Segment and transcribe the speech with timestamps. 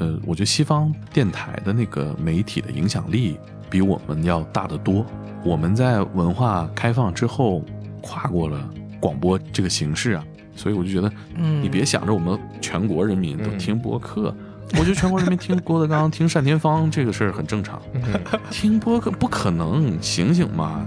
[0.00, 3.38] 呃，我觉得西方电台的那个媒体的影响力
[3.70, 5.04] 比我们要大得多。
[5.44, 7.62] 我们在文化开放之后，
[8.00, 8.68] 跨过了
[8.98, 10.24] 广播这个形式啊，
[10.56, 14.34] 所以我就觉得，嗯，你别想着我们全国人民都听播客，
[14.72, 17.80] 我觉得全国人民听郭德纲、 听单田芳这个事儿很正常，
[18.50, 20.84] 听播客不可能，醒醒嘛！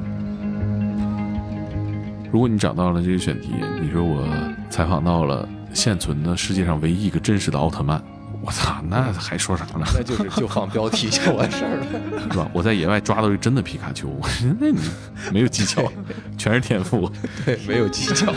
[2.31, 4.27] 如果你找到了这个选题，你说我
[4.69, 8.01] 采访到了现存的世界上唯一一个真实的奥特曼，
[8.41, 9.85] 我操，那还说啥呢？
[9.93, 12.21] 那就是就放标题就完事儿了。
[12.31, 12.49] 是吧？
[12.53, 14.09] 我在野外抓到一真的皮卡丘，
[14.59, 14.79] 那你
[15.33, 15.83] 没有技巧，
[16.37, 17.11] 全是天赋。
[17.45, 18.33] 对，没有技巧。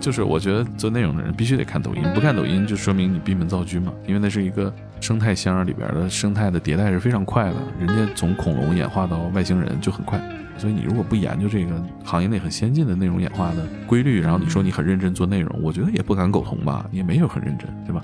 [0.00, 10.18] 就是我觉得做内容的人必须得看抖音，不看抖音就说明你闭门造车嘛，因为那是一个生态箱里边的生态的迭代是非常快的，人家从恐龙演化到外星人就很快，
[10.56, 18.02] 所以你如果不研究这个行业内很先进的内容演化的规律，然后你说你很认真做内容，我觉得也不敢苟同吧，你也没有很认真，对吧？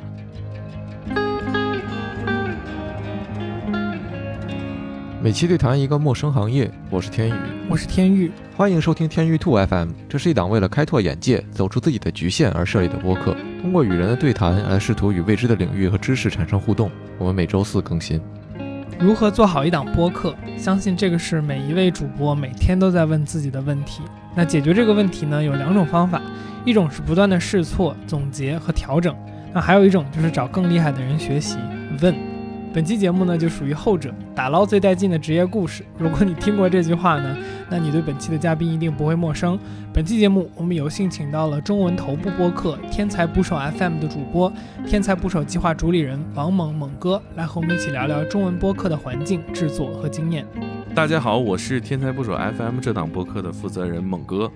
[5.22, 7.32] 每期对谈一个陌生行业，我是天宇，
[7.68, 9.90] 我是天宇，欢迎收听天域兔 FM。
[10.08, 16.90] 这是一档为了开拓眼界、走出自己的局限而设立的播客，通过与人的对谈来试图与未知的领域和知识产生互动。
[17.18, 18.18] 我们每周四更新。
[19.00, 20.34] 如何做好一档播客？
[20.58, 24.02] 相信这个是每一位主播每天都在问自己的问题。
[24.34, 26.20] 那解决这个问题呢，有两种方法，
[26.66, 29.16] 一种是不断的试错、总结和调整，
[29.54, 31.56] 那还有一种就是找更厉害的人学习
[32.02, 32.29] 问。
[32.72, 35.84] 本期节目呢，就属于后者，打捞最带劲的职业故事。
[35.98, 37.36] 如果你听过这句话呢，
[37.68, 39.58] 那你对本期的嘉宾一定不会陌生。
[39.92, 44.52] 本期节目，我们有幸请到了中文头部播客《天才捕手 FM》的主播、
[44.86, 50.46] 天才捕手计划主理人王猛猛哥，来和我们一起聊聊中文播客的环境、制作和经验。
[50.94, 54.48] 大家好，我是天才捕手 FM 这档播客的负责人猛哥。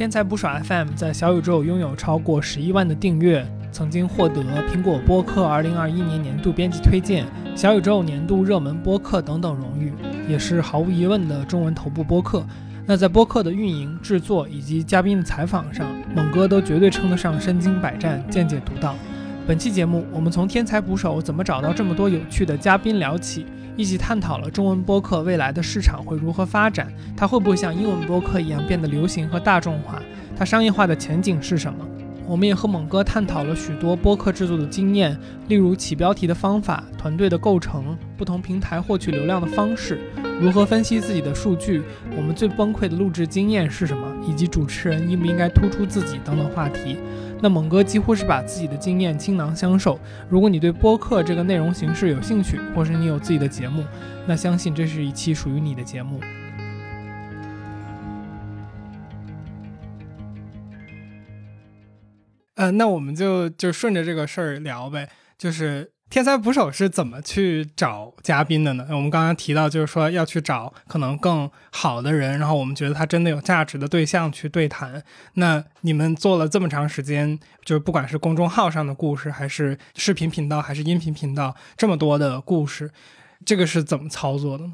[0.00, 3.46] 天才捕手 FM 在小宇宙拥有超过十一万的订阅。
[3.70, 9.92] 曾经获得苹果播客2021年年度编辑推荐、小宇宙年度热门播客等等荣誉，
[10.26, 12.42] 也是毫无疑问的中文头部播客。
[12.86, 15.86] 那在播客的运营、制作以及嘉宾的采访上，
[16.16, 18.94] 猛哥都绝对称得上身经百战、见解独到。
[19.46, 23.44] 本期节目，我们从天才捕手怎么找到这么多有趣的嘉宾聊起，
[23.76, 30.02] 一起探讨了中文播客未来的市场会如何发展，它会不会像英文播客一样变得流行和大众化，
[30.36, 31.86] 它商业化的前景是什么？
[32.26, 39.98] 我们也和猛哥探讨了许多播客制作的经验，例如起标题的方法、团队的构成、不同平台获取流量的方式、
[40.40, 41.82] 如何分析自己的数据、
[42.16, 46.98] 我们最崩溃的录制经验是什么，以及主持人应不应该突出自己等等话题。
[47.42, 49.98] 那猛哥几乎是把自己的经验倾囊相授。
[50.28, 53.84] 如果你对播客这个内容形式有兴趣，或是你有自己的节目，
[54.26, 56.20] 那相信这是一期属于你的节目。
[62.56, 65.08] 呃，那我们就就顺着这个事儿聊呗。
[65.38, 68.84] 就是天才捕手是怎么去找嘉宾的呢？
[68.90, 75.00] 我们刚刚提到，就是说要去找可能更好的人，然后我们觉得他真的有价值的对象去对谈。
[75.34, 82.90] 那你们做了这么长时间，就是不管是公众号上的故事，还是视频频道，还是音频频道，这么多的故事，
[83.46, 84.72] 这个是怎么操作的呢？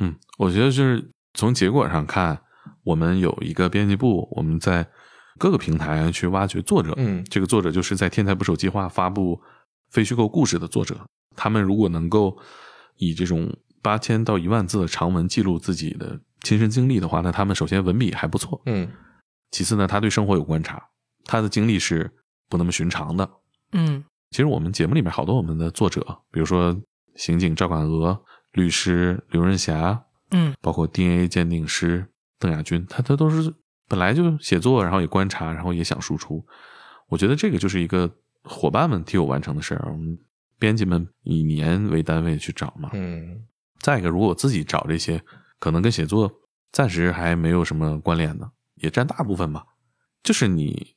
[0.00, 2.40] 嗯，我觉得就是从结果上看，
[2.82, 4.88] 我们有一个编辑部，我们在。
[5.36, 9.36] 各个平台去挖掘作者，嗯，这个作者就是在天才捕手计划发布
[9.94, 11.06] 非虚构故事的作者。
[11.36, 12.36] 他们如果能够
[12.96, 18.90] 以这种八千到一万字的长文记录自己的亲身经历的话，那他们首先文笔还不错，嗯。
[19.52, 20.82] 其次呢，他对生活有观察，
[21.24, 22.10] 他的经历是
[22.48, 23.30] 不那么寻常的，
[23.70, 24.04] 嗯。
[24.32, 26.00] 其实我们节目里面好多我们的作者，
[26.32, 26.76] 比如说
[27.14, 32.04] 刑警赵管娥、律师刘润霞，嗯，包括 DNA 鉴定师
[32.40, 33.54] 邓亚军，他他都是。
[33.86, 36.42] 本来就写作，然后也观察，然后也想输出。
[37.08, 38.10] 我觉得这个就是一个
[38.44, 39.90] 伙伴们替我完成的事儿。
[39.90, 40.16] 我们
[40.58, 42.90] 编辑们以年为单位去找嘛。
[42.92, 43.42] 嗯。
[43.80, 45.20] 再一个，如果我自己找这些，
[45.58, 46.32] 可能跟写作
[46.70, 49.64] 暂时还没有什么关联的，也占大部分吧。
[50.22, 50.94] 就是你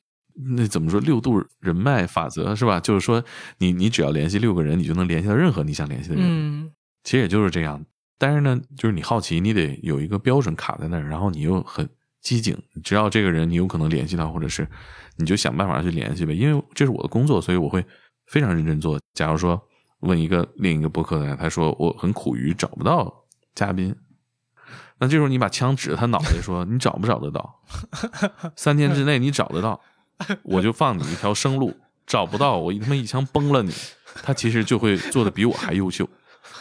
[0.56, 2.80] 那怎么说六度人脉法则是吧？
[2.80, 3.24] 就是说
[3.58, 6.24] 你你只要联系六个人，你就能联系到任何你想联系的人。
[6.26, 6.72] 嗯。
[7.04, 7.84] 其实也就是这样。
[8.18, 11.90] 但是呢，就是你好奇，你得有一个标准卡在那儿，然后你又很。
[12.20, 14.68] 机警，你知道这个人，你有可能联系到，或者是
[15.18, 16.34] 你就想办法去联系呗。
[16.34, 17.86] 因为这是我的工作，所以我会
[18.26, 19.00] 非常认真做。
[19.14, 19.62] 假如说
[20.00, 23.26] 问一个另一个博客的人，他说我很苦于找不到
[23.56, 23.96] 嘉宾，
[25.00, 27.62] 那这时候你把枪指着他脑袋说：“你找不找得到？
[28.56, 29.80] 三天之内你找得到，
[30.44, 31.72] 我就放你一条生路；
[32.06, 33.74] 找不到，我一他妈一枪崩了你。”
[34.24, 36.08] 他其实就会做的比我还优秀。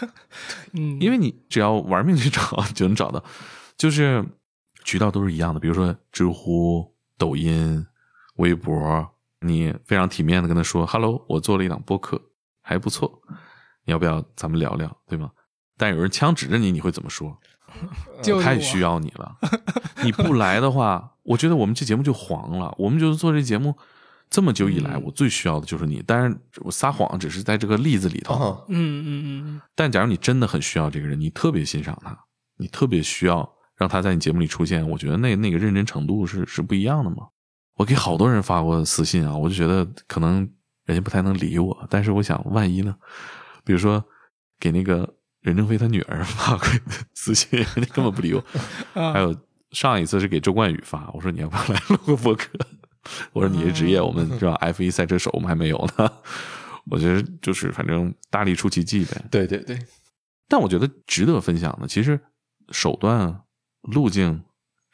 [0.73, 2.41] 嗯，因为你只要玩命去找，
[2.75, 3.23] 就能找到。
[3.77, 4.25] 就是。
[4.85, 7.85] 渠道都是一样的，比如说知乎、抖音、
[8.37, 9.09] 微博、
[9.41, 12.21] 你非常体面的跟他说：“Hello，我做了一档播客，
[12.63, 13.21] 还不错，
[13.85, 15.31] 你要不要咱们聊聊，对吗？”
[15.79, 17.39] 但有人枪指着你，你会怎么说？
[18.23, 19.37] 就太需要你了，
[20.03, 22.75] 你不来的话，我觉得我们这节目就黄了。
[22.79, 23.77] 我们就是做这节目
[24.31, 26.01] 这么久以来，嗯我最需要的就是你。
[26.01, 28.65] 当然，我撒谎只是在这个例子里头。
[28.69, 32.19] 嗯，嗯嗯嗯但假如你真的很需要这个人，你特别欣赏他，
[32.57, 33.47] 你特别需要
[33.77, 37.27] 让他在你节目里出现，我觉得那那个认真程度是是不一样的嘛。
[37.77, 40.39] 我给好多人发过私信啊，我就觉得可能
[40.85, 42.95] 人家不太能理我，但是我想万一呢？
[43.65, 44.05] 比如说
[44.59, 46.67] 给那个任正非他女儿 发过
[47.15, 48.45] 私信，人家根本不理我。
[48.95, 49.37] 嗯，还有
[49.71, 52.49] 上一次是给周冠宇发，我说你要不要来录个播客？
[53.33, 56.11] 我说你这职业我们知道？F 一赛车手我们还没有呢。
[56.91, 59.25] 我觉得就是反正大力出奇迹呗。
[59.31, 59.79] 对对对，
[60.49, 62.19] 但我觉得值得分享的，其实
[62.71, 63.43] 手段
[63.83, 64.43] 路径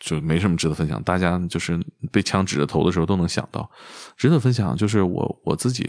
[0.03, 3.71] 就没什么值得分享，大家就是被枪指着头的时候都能想到。
[4.17, 5.89] 值得分享就是我我自己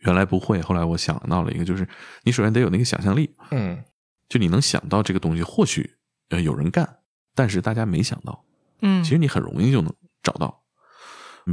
[0.00, 1.88] 原来不会，后来我想到了一个，就是
[2.24, 3.80] 你首先得有那个想象力，嗯
[4.28, 5.88] 就你能想到这个东西，或许
[6.30, 6.98] 呃有人干，
[7.34, 8.44] 但是大家没想到。
[8.80, 10.62] 嗯，其实你很容易就能找到。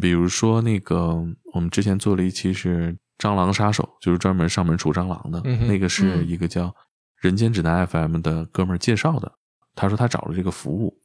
[0.01, 6.74] 比如说那个，我们之前做了一期是蟑螂杀手，就是专门上门除蟑螂的，嗯那个是嗯一个叫
[7.18, 9.31] 人间指南 FM 的哥们儿介绍的。
[9.75, 10.98] 他说他找了这个服务，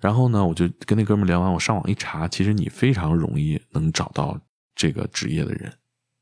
[0.00, 4.38] 然后呢，我就跟那哥们聊完，我上网一查，其实你非常容易能找到
[4.74, 5.72] 这个职业的人，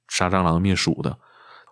[0.08, 1.16] 杀蟑螂灭鼠的，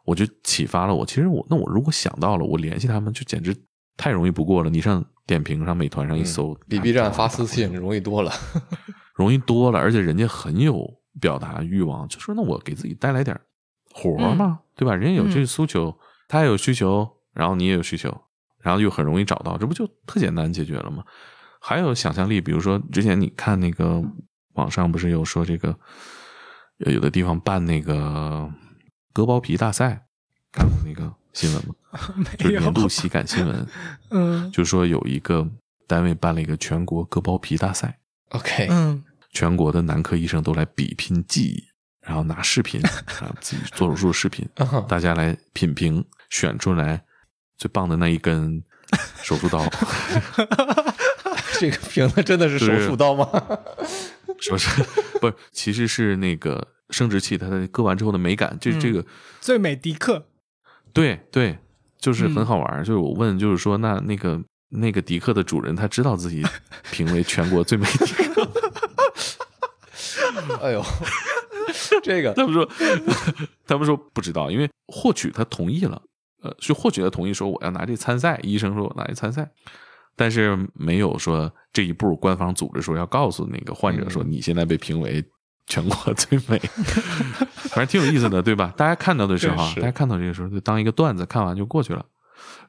[0.05, 1.05] 我就启发了我。
[1.05, 3.57] 其实我那我如果想到了，我联系他们就简直
[3.97, 4.71] 太容易不过了。
[4.71, 8.33] 你上点评上、美团上一搜，嗯比 B 站发私信容易多了。
[9.17, 10.87] 容易多了，而且人家很有
[11.21, 13.35] 表达欲望，就说那我给自己带来点
[13.93, 14.95] 活儿嘛，对吧？
[14.95, 15.99] 人家有这个诉求，
[16.29, 18.15] 他也有需求，然后你也有需求，
[18.61, 21.03] 然后又很容易找到，这不就特简单解决了吗？
[21.69, 24.01] 还有想象力，比如说之前你看那个
[24.53, 25.77] 网上不是有说这个，
[26.85, 28.49] 呃有的地方办那个
[29.13, 30.07] 割包皮大赛，
[30.53, 31.75] 看过那个新闻吗？
[32.39, 33.67] 就没有是年，度喜感新闻，
[34.11, 35.45] 嗯就说有一个
[35.89, 37.99] 单位办了一个全国割包皮大赛。
[38.29, 39.03] OK，嗯
[39.33, 41.65] 全国的男科医生都来比拼技艺，
[42.01, 42.81] 然后拿视频，
[43.21, 47.03] 啊，自己做手术视频，啊大家来品评，选出来
[47.59, 48.63] 最棒的那一根
[49.21, 49.59] 手术刀，
[51.59, 53.27] 这个瓶子真的是手术刀吗？
[54.27, 54.69] 不是
[55.21, 55.35] 不是？
[55.51, 59.05] 其实是那个生殖器，它的割完之后的美感，这嗯这个
[59.41, 60.27] 最美迪克，
[60.93, 61.59] 对对，
[61.99, 62.85] 就是嗯很好玩儿。
[62.85, 64.39] 就是我问，就是说，那那个
[64.69, 66.45] 那个迪克的主人，他知道自己
[66.93, 68.49] 评为全国最美迪克，
[70.61, 70.85] 哎呦，
[72.03, 72.69] 这个他们说，
[73.67, 76.03] 他们说不知道，因为获取他同意了，
[76.43, 79.51] 呃，是获取他同意说我要拿这参赛，医生说我拿这参赛，
[80.17, 85.25] 但是没有说这一步官方组织说要告诉那个患者说嗯你现在被评为
[85.67, 86.59] 全国最美，
[87.55, 88.73] 反正挺有意思的，对吧？
[88.77, 92.05] 大家看到的时候啊，大家看到这个时候就当一个段子看完就过去了。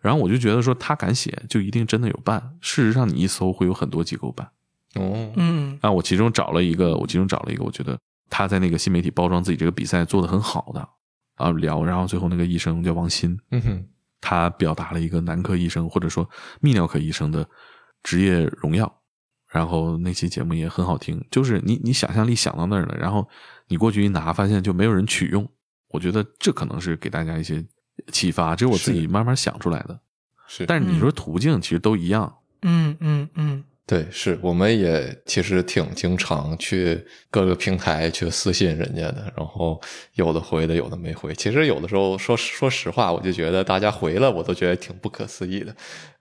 [0.01, 2.41] 然后我就觉得说他敢写，就一定真的有办。
[2.61, 4.47] 事实上，你一搜会有很多机构办。
[4.95, 7.97] 哦，嗯啊，我其中找了一个，我其中找了一个，我觉得
[8.29, 10.87] 他在那个新媒体包装自己这个比赛做的很好的
[11.35, 13.85] 啊，聊，然后最后那个医生叫王鑫，嗯哼，
[14.21, 16.27] 他表达了一个男科医生或者说
[16.61, 17.47] 泌尿科医生的
[18.03, 19.01] 职业荣耀，
[19.49, 23.27] 然后那期节目也很好听，就是你你想象力想到那儿了，然后
[23.67, 25.47] 你过去一拿，发现就没有人取用，
[25.89, 27.65] 我觉得这可能是给大家一些
[28.11, 29.99] 启发，这是我自己慢慢想出来的。
[30.47, 37.01] 是，但是你说途径其实都一样，嗯嗯嗯对，是我们也其实挺经常去
[37.31, 39.81] 各个平台去私信人家的，然后
[40.15, 41.33] 有的回的，有的没回。
[41.33, 45.73] 其实有的时候说说实话，我就觉得大家回了，我都觉得挺不可思议的，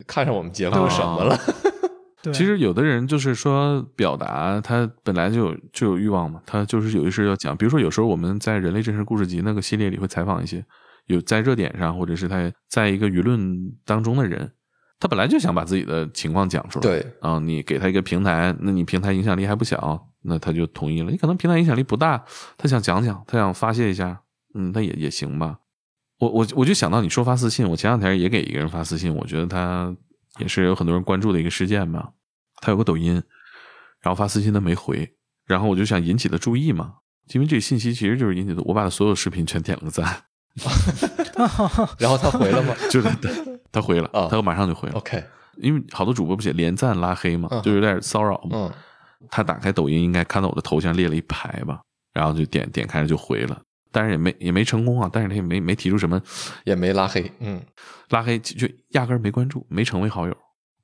[0.06, 1.36] 看上我们节目什么了？
[2.22, 7.56] 对，其实有的人就是说表达他本来就有就有欲望嘛，他就是有一事要讲。
[7.56, 10.64] 比如说有时候我们在《人类真实故事集》那个系列里会采访一些
[11.06, 14.52] 有在热点上，或者是他在一个舆论当中的人，
[14.98, 16.82] 他本来就想把自己的情况讲出来。
[16.82, 21.10] 对，啊，你给他一个平台，那你平台影响力还不小，那他就同意了。
[21.10, 22.24] 你可能平台影响力不大，
[22.56, 24.20] 他想讲讲，他想发泄一下，
[24.54, 25.58] 嗯，那也也行吧。
[26.18, 29.94] 我我我就想到你说发私信，我前两天也给一个人发私信，我觉得他
[30.38, 32.10] 也是有很多人关注的一个事件吧。
[32.62, 33.22] 他有个抖音，
[34.00, 36.94] 然后发私信他没回，然后我就想引起他注意嘛，
[37.34, 40.22] 因为这个信息其实就是引起的，我把他所有视频全点了个赞，
[42.00, 43.08] 然后他回了吗 就是
[43.76, 44.28] 他他回了，啊。
[44.30, 45.22] 他马上就回了，？OK，
[45.56, 47.62] 因为好多主播不写连赞拉黑嘛，嗯。
[47.62, 48.50] 就有点骚扰嘛。
[48.52, 48.72] 嗯，
[49.30, 51.80] 他打开抖音应该看到我的头像列了一排吧，
[52.14, 53.60] 然后就点点开了就回了，
[53.92, 56.20] 但是也没也没成功啊，但是他也没没提出什么
[56.64, 57.60] 也没拉黑，嗯。
[58.10, 60.36] 拉黑，就就压根儿没关注，没成为好友，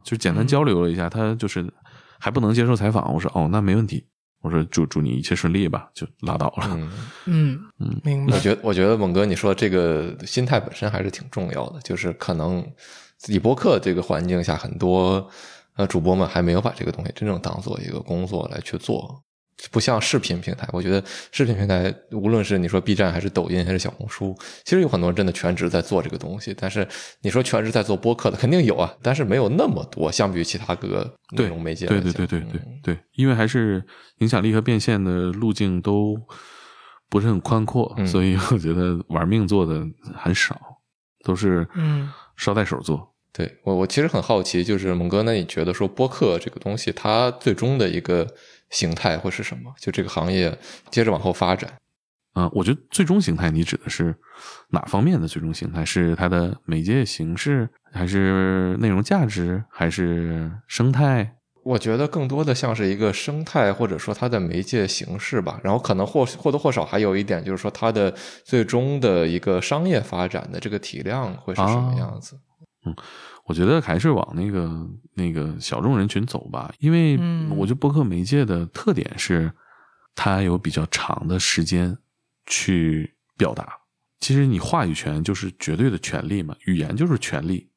[0.04, 1.72] 就简单交流了一下，他就是
[2.18, 4.04] 还不能接受采访，我说哦那没问题，
[4.42, 6.68] 我说祝祝你一切顺利吧，就拉倒了。
[6.70, 6.90] 嗯，
[7.26, 8.40] 嗯嗯明白我。
[8.40, 12.62] 觉得我觉得猛哥你说这个心态本身还是挺重要的，就是可能
[13.16, 15.26] 自己播客这个环境下，很多
[15.76, 19.22] 呃主播们还没有把这个东西真正当做一个工作来去做。
[19.70, 26.54] 不像视频平台，我觉得视频平台无论是你说 B 站还是抖音还是小红书，其实有很多人真的全职在做这个东西。
[26.58, 26.86] 但是
[27.20, 32.12] 你说全职在做播客的肯定有啊，但是没有那么多，相比于其他各个内容媒介来对。
[32.12, 33.84] 对对对对嗯对，因为还是
[34.18, 36.16] 影响力和变现的路径都
[37.08, 39.84] 不是很宽阔，嗯所以我觉得玩命做的
[40.16, 40.58] 很少，
[41.24, 43.10] 都是嗯捎带手做。
[43.34, 48.26] 对我，我其实很好奇，就是猛哥，那你觉得说播客这个东西，它最终的一个
[48.72, 49.72] 形态会是什么？
[49.78, 50.58] 就这个行业
[50.90, 51.70] 接着往后发展，
[52.34, 54.14] 嗯、我觉得最终形态你指的是
[54.70, 55.84] 哪方面的最终形态？
[55.84, 61.36] 是它的媒介形式，还是内容价值，还是生态？
[61.64, 65.60] 我觉得更多的像是一个生态，或者说它的媒介形式吧。
[65.62, 68.12] 然后可能或或多或少还有一点，就是说它的
[68.44, 72.36] 最终的一个商业发展的这个体量会是什么样子？
[73.44, 79.52] 我觉得还是往那个那个小众人群走吧，因为嗯我觉得播客媒介的特点是，
[80.14, 81.98] 它有比较长的时间
[82.46, 83.78] 去表达。
[84.20, 87.68] 其实你话语权就是绝对的权利嘛，语言就是权利，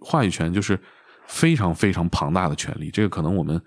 [0.00, 0.78] 话语权就是
[1.26, 2.90] 非常非常庞大的权利。
[2.90, 3.62] 这个可能我们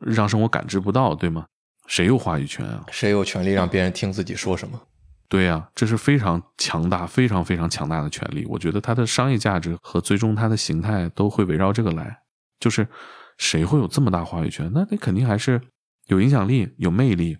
[0.00, 1.46] 日常生活感知不到，对吗？
[1.86, 2.86] 谁有话语权啊？
[2.90, 4.80] 谁有权利让别人听自己说什么？
[5.28, 8.46] 对呀、这是非常强大、非常非常强大的权利。
[8.46, 12.22] 我觉得它的商业价值和最终它的形态都会围绕这个来。
[12.58, 12.88] 就是
[13.36, 14.70] 谁会有这么大话语权？
[14.72, 15.60] 那那肯定还是
[16.06, 17.36] 有影响力、有魅力、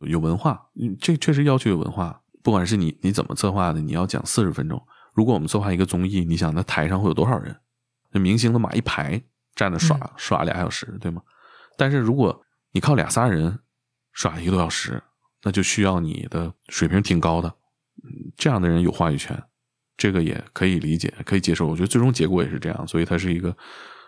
[0.00, 0.68] 有文化。
[0.80, 2.20] 嗯，这确实要求有文化。
[2.42, 4.80] 不管是你你怎么策划的，你要讲四十分钟。
[5.14, 7.56] 如果我们策划一个综艺，你想那台上会有多少人？
[8.12, 9.22] 那明星都马一排
[9.54, 11.22] 站着耍、嗯耍俩小时，对吗？
[11.76, 12.42] 但是如果
[12.72, 13.58] 你靠俩仨人
[14.12, 15.02] 耍一个多小时，
[15.42, 17.48] 那就需要你的水平挺高的，
[18.04, 19.42] 嗯这样的人有话语权，
[19.96, 21.66] 这个也可以理解，可以接受。
[21.66, 23.56] 我觉得最终结果也是这样，所以它是一个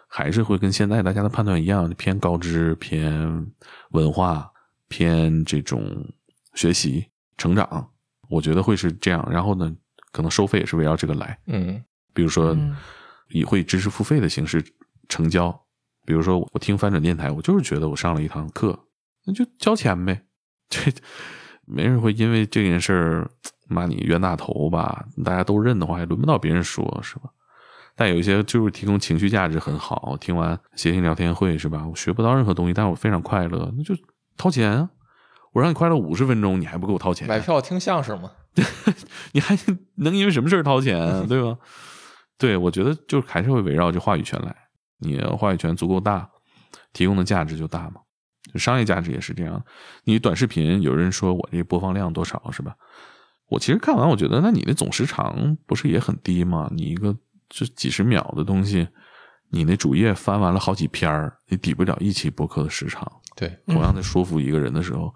[0.08, 3.46] 还是会跟现在大家的判断一样，偏高知、偏
[3.90, 4.50] 文化、
[4.88, 6.06] 偏这种
[6.54, 7.06] 学习
[7.38, 7.90] 成长，
[8.28, 9.26] 我觉得会是这样。
[9.30, 9.74] 然后呢，
[10.10, 12.76] 可能收费也是围绕这个来，嗯比如说嗯
[13.30, 14.62] 以会知识付费的形式
[15.08, 15.58] 成交。
[16.04, 18.78] 比如说我听翻转电台，我就是觉得我上了一堂课，
[19.24, 20.26] 那就交钱呗。
[20.72, 20.90] 这
[21.66, 23.30] 没人会因为这件事儿
[23.68, 25.04] 骂你冤大头吧？
[25.22, 27.30] 大家都认的话，也轮不到别人说，是吧？
[27.94, 31.86] 但有一些就是提供情绪价值很好，听完谐星聊天会是吧？
[31.86, 33.94] 我学不到任何东西，但是我非常快乐，那就
[34.36, 34.88] 掏钱啊！
[35.52, 37.28] 我让你快乐五十分钟，你还不给我掏钱？
[37.28, 38.30] 买票听相声吗。
[39.32, 39.56] 你还
[39.96, 41.24] 能因为什么事儿掏钱啊？
[41.28, 41.56] 对吧？
[42.38, 44.56] 对，我觉得就还是会围绕这话语权来。
[44.98, 46.28] 你话语权足够大，
[46.92, 48.00] 提供的价值就大嘛。
[48.52, 49.62] 就商业价值也是这样。
[50.04, 52.74] 你短视频有人说我这播放量多少是吧？
[53.48, 56.70] 我其实看完，我觉得那你的总时长不是也很低吗？
[56.74, 57.14] 你一个
[57.50, 58.88] 就几十秒的东西，
[59.50, 63.06] 你那主页翻完了好几篇儿，你抵不了一期播客的时长。
[63.36, 65.14] 对，同样的说服一个人的时候，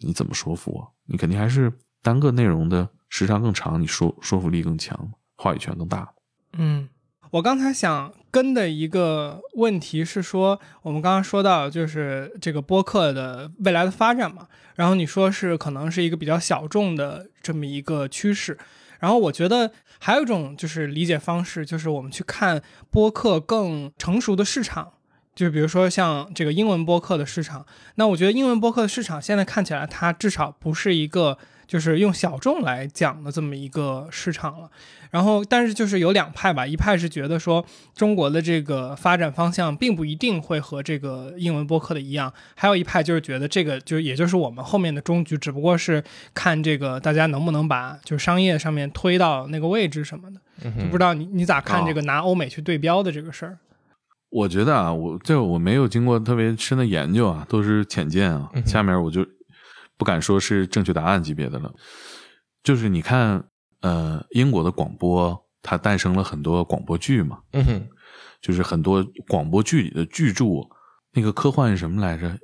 [0.00, 0.86] 你怎么说服啊？
[1.06, 6.12] 你肯定还是单个内容的时长更长，你说说服力更强，话语权更大。
[6.52, 6.88] 嗯，
[7.30, 18.56] 我刚才想跟的一个问题是说，我们刚刚说到就是这个播客的未来的发展嘛，然后你说是可能是一个比较小众的这么一个趋势，
[19.00, 24.92] 然后我觉得还有一种就是理解方式，就是我们去看播客更成熟的市场。
[25.34, 34.68] 就比如说像这个英文播客的市场，那我觉得英文播客的市场现在看起来，它至少不是一个就是用小众来讲的这么一个市场了。
[35.10, 46.02] 然后，但是就是有两派吧，一派是觉得说中国的这个发展方向并不一定会和这个英文播客的一样，还有一派就是觉得这个就也就是我们后面的终局，只不过是
[46.34, 50.40] 看这个大家能不能把就是商业上面推到那个位置什么的。
[50.64, 53.58] 嗯就不知道你你咋看哦这个拿欧美去对标的这个事儿？
[54.30, 58.66] 我觉得啊，我这我没有经过特别深的研究啊，都是浅见啊嗯。
[58.66, 59.24] 下面我就
[59.98, 61.70] 不敢说是正确答案级别的了。
[62.62, 63.44] 就是你看，
[63.80, 67.88] 呃，英国的广播它诞生了很多广播剧嘛，嗯哼，
[68.40, 70.44] 就是很多广播剧里的巨著，
[71.12, 72.38] 那个科幻是什么来着？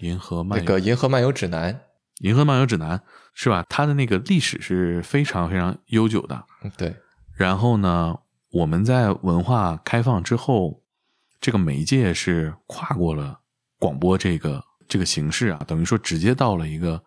[0.00, 1.74] 银河漫游那个《银河漫游指南》，
[2.20, 3.02] 银河漫游指南
[3.34, 3.64] 是吧？
[3.68, 6.42] 它的那个历史是非常非常悠久的。
[6.62, 6.96] 嗯对，
[7.36, 8.16] 然后呢，
[8.50, 10.82] 我们在文化开放之后，
[11.38, 13.40] 这个媒介是跨过了
[13.78, 17.02] 广播这个这个形式啊，等于说直接到了一个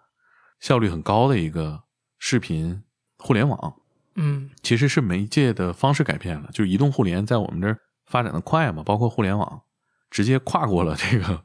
[0.59, 1.83] 效率很高的一个
[2.17, 2.81] 视频
[3.19, 3.75] 互联网。
[4.15, 9.61] 嗯其实是媒介的方式改变了，就是移动互联在我们这儿发展的快嘛，包括互联网
[10.09, 11.43] 直接跨过了这个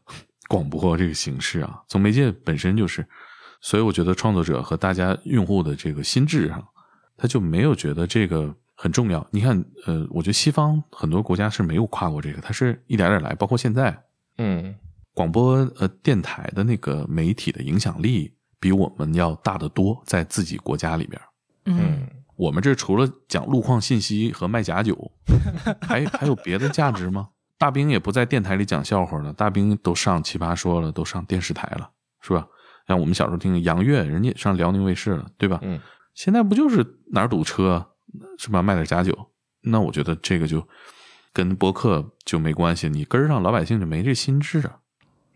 [0.49, 3.07] 广播这个形式啊，从媒介本身就是，
[3.63, 6.63] 所以我觉得创作者和大家用户的这个心智上，
[7.17, 9.27] 他就没有觉得这个很重要。
[9.31, 13.99] 你看，呃，我觉得西方很多国家是没有跨过这个，它是一点点来，包括现在
[14.37, 14.75] 嗯
[15.19, 21.21] 广播呃电台的那个媒体的影响力比我们要大得多，在自己国家里边。
[21.65, 22.07] 嗯
[22.37, 25.11] 我们这除了讲路况信息和卖假酒，
[25.83, 27.31] 还还有别的价值吗？
[27.59, 32.47] 大兵也不在电台里讲笑话了，大兵都上奇葩说了，都上电视台了，是吧？
[32.87, 35.59] 像我们小时候听杨越，人家也上辽宁卫视了，对吧？
[35.63, 35.81] 嗯
[36.15, 37.85] 现在不就是哪儿堵车
[38.39, 38.63] 是吧？
[38.63, 39.33] 卖点假酒，
[39.63, 40.65] 那我觉得这个就
[41.33, 44.79] 跟播客就没关系，你根儿上老百姓就没这心智啊。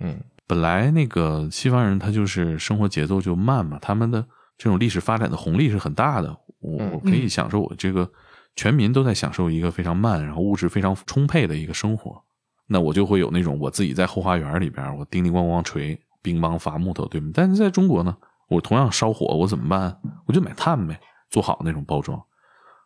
[0.02, 4.20] 嗯本来那个西方人他就是生活节奏就慢嘛，他们的
[4.58, 6.36] 这种历史发展的红利是很大的。
[6.60, 8.10] 我嗯我可以享受我这个
[8.54, 12.22] 全民都在享受一个非常慢，然后物质非常充沛的一个生活，
[12.66, 17.30] 那我就会有那种我自己在后花园里边，我叮叮咣咣锤乒乓伐木头，对吗？
[17.32, 18.14] 但是在中国呢，
[18.48, 19.96] 我同样烧火，我怎么办？
[20.26, 22.20] 我就买炭呗，做好那种包装，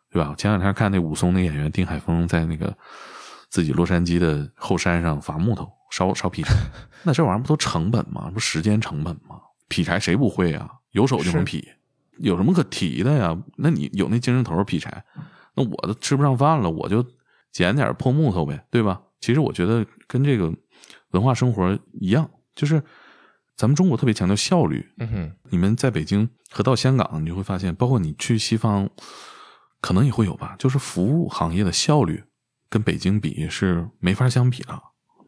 [0.09, 0.33] 对吧？
[0.37, 2.73] 前两天看那武松那演员丁海峰在那个
[3.49, 6.53] 自己洛杉矶的后山上伐木头、烧烧劈柴，
[7.03, 8.29] 那这玩意儿不都成本吗？
[8.33, 9.39] 不时间成本吗？
[9.67, 10.69] 劈柴谁不会啊？
[10.91, 11.67] 有手就能劈，
[12.19, 13.37] 有什么可提的呀？
[13.57, 15.03] 那你有那精神头劈柴，
[15.55, 17.05] 那我都吃不上饭了，我就
[17.51, 19.01] 捡点破木头呗，对吧？
[19.19, 20.53] 其实我觉得跟这个
[21.11, 22.81] 文化生活一样，就是
[23.55, 28.89] 咱们中国特别强调效率，嗯哼你们在北京和到香港，你就会发现，包括你去西方，
[29.81, 32.23] 可能也会有吧，就是服务行业的效率
[32.69, 34.81] 跟北京比是没法相比的，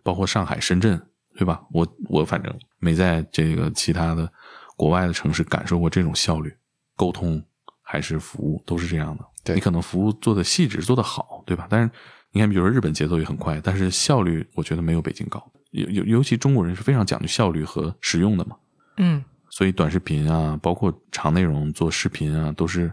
[0.09, 0.99] 包括上海、深圳，
[1.37, 1.61] 对吧？
[1.71, 4.27] 我我反正没在这个其他的
[4.75, 6.51] 国外的城市感受过这种效率，
[6.95, 7.39] 沟通
[7.83, 9.23] 还是服务都是这样的。
[9.43, 11.67] 对你可能服务做的细致、做的好，对吧？
[11.69, 11.91] 但是
[12.31, 15.39] 你看，比如说日本节奏也很快，但是效率我觉得没有北京高。
[15.69, 18.55] 尤尤尤其中国人是非常讲究效率和实用的嘛。
[18.97, 22.91] 嗯所以短视频啊，包括长内容做视频啊，都是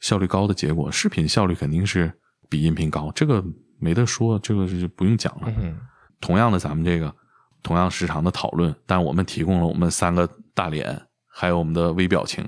[0.00, 0.90] 效率高的结果。
[0.90, 2.10] 视频效率肯定是
[2.48, 3.44] 比音频高，这个
[3.78, 5.42] 没得说，这个是不用讲了。
[5.48, 5.78] 嗯哼
[6.24, 7.14] 同样的，咱们这个
[7.62, 12.42] 同样时长的讨论，但我们提供了我们三个大脸，还有我们的微表情，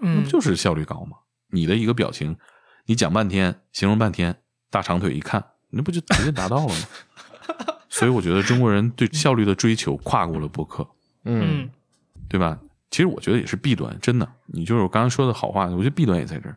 [0.00, 1.16] 嗯不就是效率高嘛？
[1.50, 2.36] 你的一个表情，
[2.84, 4.36] 你讲半天，形容半天，
[4.70, 6.86] 大长腿一看，那不就直接达到了吗？
[7.90, 10.86] 所以我觉得中国人对效率的追求跨过了博客。
[11.24, 11.70] 嗯嗯
[12.28, 12.56] 对吧？
[12.92, 14.28] 其实我觉得也是弊端，真的。
[14.46, 16.56] 你就是我刚刚说的好话，我觉得弊端也在这儿。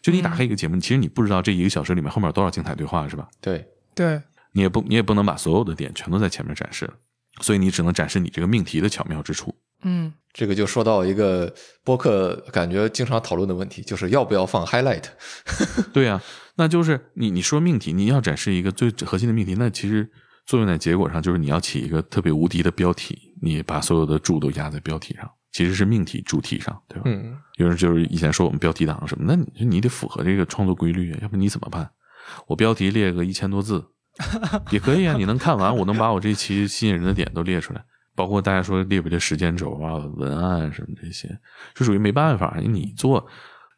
[0.00, 3.28] 就你打开一个节目，其实你不知道这一个小时里面后面有多少精彩对话，是吧？
[3.40, 4.22] 对对
[4.54, 6.90] 你也不你也不能把所有的点全都在前面展示，
[7.42, 9.54] 所以你只能展示你这个命题的巧妙之处。
[9.86, 15.04] 嗯这个就说到一个播客感觉经常讨论的问题，就是要不要放 highlight。
[15.92, 16.20] 对呀、
[16.56, 20.10] 那就是你你说命题，你要展示一个最核心的命题，那其实
[20.46, 27.02] 作用在结果上就是你要起一个特别无敌的标题，你把所有的注都压在标题上，其实是命题主题上，对吧？
[27.06, 31.90] 嗯有人就是以前说我们标题党什么，那你你得符合这个创作规律啊，要不你怎么办？
[32.46, 33.84] 我标题列个一千多字
[34.70, 41.28] 也可以啊， 你能看完，我能把我这期吸引人的点都列出来，包括大家说列不列时间轴啊、文案什么这些，
[41.74, 43.26] 就属于没办法，你做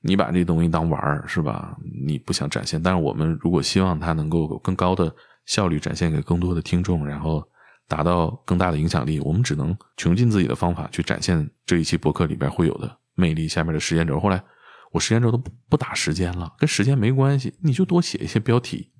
[0.03, 1.77] 你把这东西当玩儿是吧？
[2.07, 5.13] 你不想展现，但是我们如果希望它能够有更高的
[5.47, 7.43] 效率展现给更多的听众，然后
[7.89, 13.49] 达到更大的影响力，我们只能穷尽自己的方法去展现这一期博客里边会有的魅力。
[13.49, 14.43] 下面的时间轴，后来
[14.93, 18.93] 我时间轴都不不打时间了，跟时间没关系，你就多写一些标题。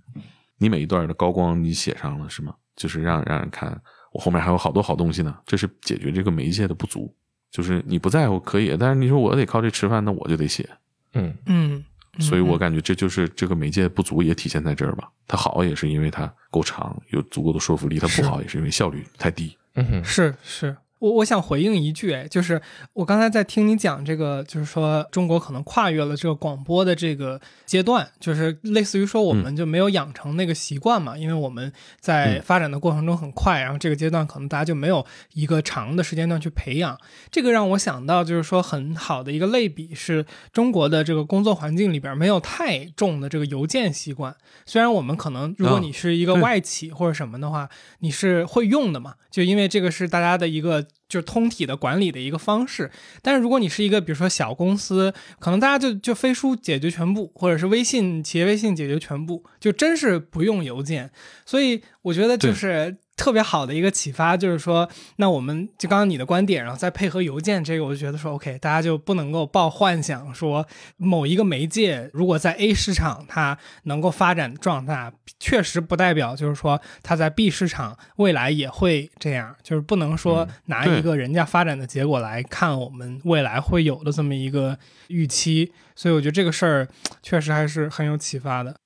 [0.59, 2.55] 你每一段的高光你写上了是吗？
[2.75, 3.81] 就是让让人看，
[4.13, 5.37] 我后面还有好多好东西呢。
[5.47, 7.15] 这是解决这个媒介的不足。
[7.51, 10.69] 就是你不在乎可以，但是你说我得靠这吃饭，那我就得写。
[11.15, 11.83] 嗯嗯，
[12.19, 15.09] 所以我感觉这就是这个媒介不足也体现在这儿吧。
[15.27, 19.57] 它好也是因为它够长，有足够的说服力；它不好也是因为效率太低。
[19.75, 22.61] 嗯哼是是，我我想回应一句，哎，就是
[22.95, 35.05] 我刚才在听你讲这个，就是说中国可能跨越了这个广播的这个阶段，就是类似于说我们就没有养成那个习惯嘛，因为我们在嗯发展的过程中很快，然后这个阶段可能大家就没有
[35.35, 36.99] 一个长的时间段去培养。
[37.31, 44.35] 这个让我想到，就是说很好的一个类比是中国的这个工作环境里边没有太重的这个邮件习惯。
[44.65, 52.91] 虽然我们可能如果啊你是一个外企或者什么的话，你是会用的嘛，就因为这个是大家的一个就是通体的管理的一个方式。
[53.23, 61.11] 但是如果你是一个比如说小公司，可能大家就就飞书解决全部，或者是微信企业微信解决全部，就真是不用邮件。
[61.45, 70.67] 所以我觉得就是特别好的一个启发，就是说，那我们就刚刚你的观点，然后再配合邮件这个，我就觉得说，OK，大家就不能够抱幻想，说
[70.99, 86.87] 某一个媒介如果在 A 市场它能够发展壮大，确实不代表就是说它在 B 市场未来也会这样，就是不能说拿一个人家发展的结果来看我们未来会有的这么一个预期，所以我觉得这个事儿
[87.23, 88.77] 确实还是很有启发的。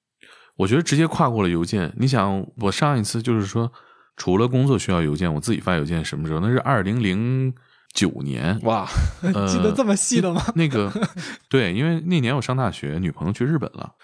[0.59, 3.73] 我觉得直接跨过了邮件，你想，我上一次就是说。
[4.20, 6.40] 除了工作需要邮件，我自己发邮件什么时候？
[6.40, 7.54] 那是二零零
[7.94, 8.87] 九年哇，
[9.22, 10.44] 记得这么细的吗？
[10.54, 10.92] 那个
[11.48, 13.94] 对，因为那年我上大学，女朋友去日本了，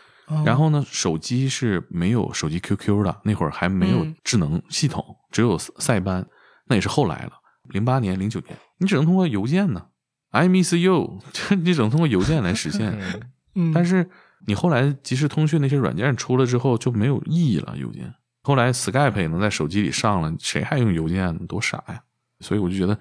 [0.43, 6.27] 然后呢，手机是没有手机 QQ 的，那会儿还没有智能系统，只有塞班，
[6.69, 7.33] 那也是后来了。
[7.69, 9.89] 零八年、零九年，你只能通过邮件呢。
[10.31, 11.21] I miss you，
[11.63, 12.99] 你只能通过邮件来实现。
[13.55, 14.09] 嗯，但是
[14.47, 18.15] 你后来即时通讯那些软件出了之后就没有意义了，邮件。
[18.47, 21.37] 后来 Skype 也能在手机里上了，谁还用邮件？
[21.49, 22.01] 多傻呀！
[22.39, 22.97] 所以我就觉得，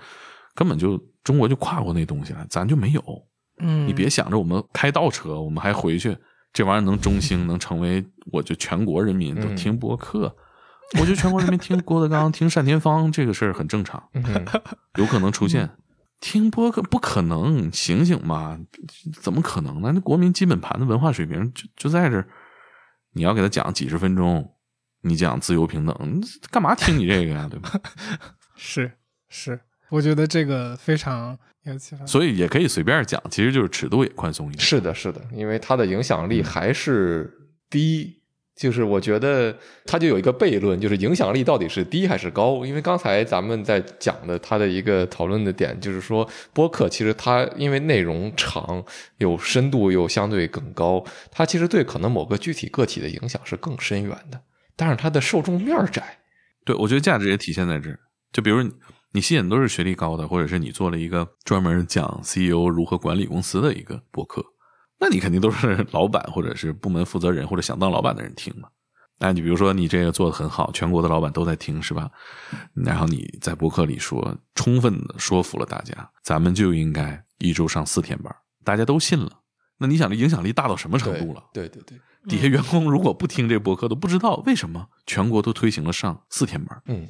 [0.56, 3.04] 根本就中国就跨过那东西了，咱就没有。
[3.60, 6.18] 嗯，你别想着我们开倒车，我们还回去，
[6.52, 10.36] 这玩意儿能中兴，能成为我就全国人民都听播客。
[10.94, 14.02] 我觉得全国人民听郭德纲、 听单田芳这个事儿很正常，
[14.98, 15.70] 有可能出现。
[16.20, 18.60] 听播客不可能，醒醒嘛！
[19.22, 19.92] 怎么可能呢？
[19.94, 22.28] 那国民基本盘的文化水平就就在这儿，
[23.14, 24.55] 你要给他讲几十分钟。
[25.06, 27.48] 你讲自由平等，干嘛听你这个呀？
[27.50, 27.72] 对吧？
[28.58, 28.91] 是
[29.30, 32.06] 是，我觉得这个非常有启发。
[32.06, 34.60] 所以也可以随便讲，其实就是尺度也宽松一点。
[34.60, 37.32] 是的，是的，因为它的影响力还是
[37.70, 38.22] 低。
[38.56, 39.54] 就是我觉得
[39.86, 42.65] 它就有一个悖论，就是影响力到底是低还是高？
[42.65, 48.82] 因为刚才咱们在讲的它的一个讨论的点，就是说播客其实它因为内容长、
[49.18, 54.39] 有深度又相对更高，它其实对可能某个具体个体的影响是更深远的。
[54.76, 56.20] 但是它的受众面窄，
[56.66, 58.00] 对我觉得价值也体现在这儿。
[58.32, 58.62] 就比如
[59.12, 64.44] 你吸引都是学历高的，或者是你做了一个专门讲 CEO 如何管理公司的一个博客，
[65.00, 68.68] 那你肯定都是老板或者是部门负责人或者想当老板的人听嘛。
[69.18, 72.12] 那你比如说你这个做的很好，全国的老板都在听，是吧？
[72.74, 78.36] 然后你在博客里说，充分的说服了大家，咱们就应该一周上四天班，
[78.66, 79.32] 大家都信了。
[79.78, 81.42] 那你想这影响力大到什么程度了？
[81.54, 81.98] 对对对。
[82.28, 86.82] 底下员工如果不听这博客，都不知道为什么全国都推行了上四天班。
[86.86, 87.08] 嗯，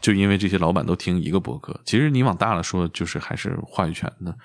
[0.00, 1.80] 就因为这些老板都听一个博客。
[1.84, 4.36] 其实你往大了说，就是还是话语权的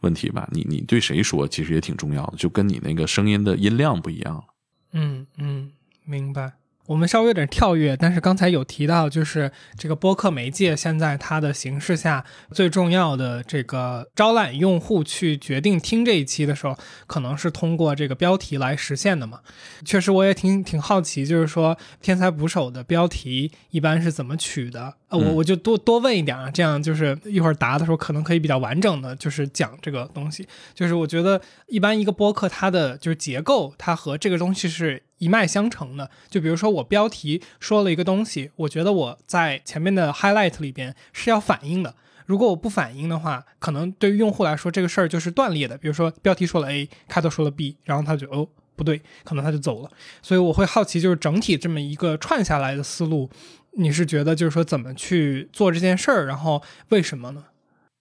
[0.00, 0.48] 问题吧。
[0.50, 4.44] 你你对谁说，其实也挺重要的，就跟你那个声音的音量不一样了。
[4.92, 5.72] 嗯嗯，
[6.04, 6.54] 明白。
[6.86, 19.40] 我们稍微有点跳跃，但是刚才有提到，就是这个播客媒介现在它的形式下最重要的这个招揽用户去决定听这一期的时候，可能是通过这个标题来实现的嘛。
[19.84, 24.94] 确实，我也挺挺好奇，就是说天才捕手的标题一般是怎么取的？
[25.16, 30.46] 呃，我我就多多问一点啊，这样就是一会儿答的时候可能可以比较完整的就是讲这个东西。
[30.74, 35.02] 就是我觉得一般一个播客它的就是结构，它和这个东西是。
[35.18, 41.94] 一脉相承的，就比如说我标题说了一个东西，我觉得我在前面的 highlight 里边是要反应的。
[42.26, 45.78] 如果我不反应的话，可能对于用户来说这个事儿就是断裂的。
[45.78, 48.46] 比如说标题说了 A，开头说了 B，然后他就哦
[48.76, 49.90] 不对，可能他就走了。
[50.20, 53.30] 所以我会好奇，就是整体这么一个串下来的思路，
[53.76, 57.44] 你是觉得就是说怎么去做这件事儿，然后为什么呢？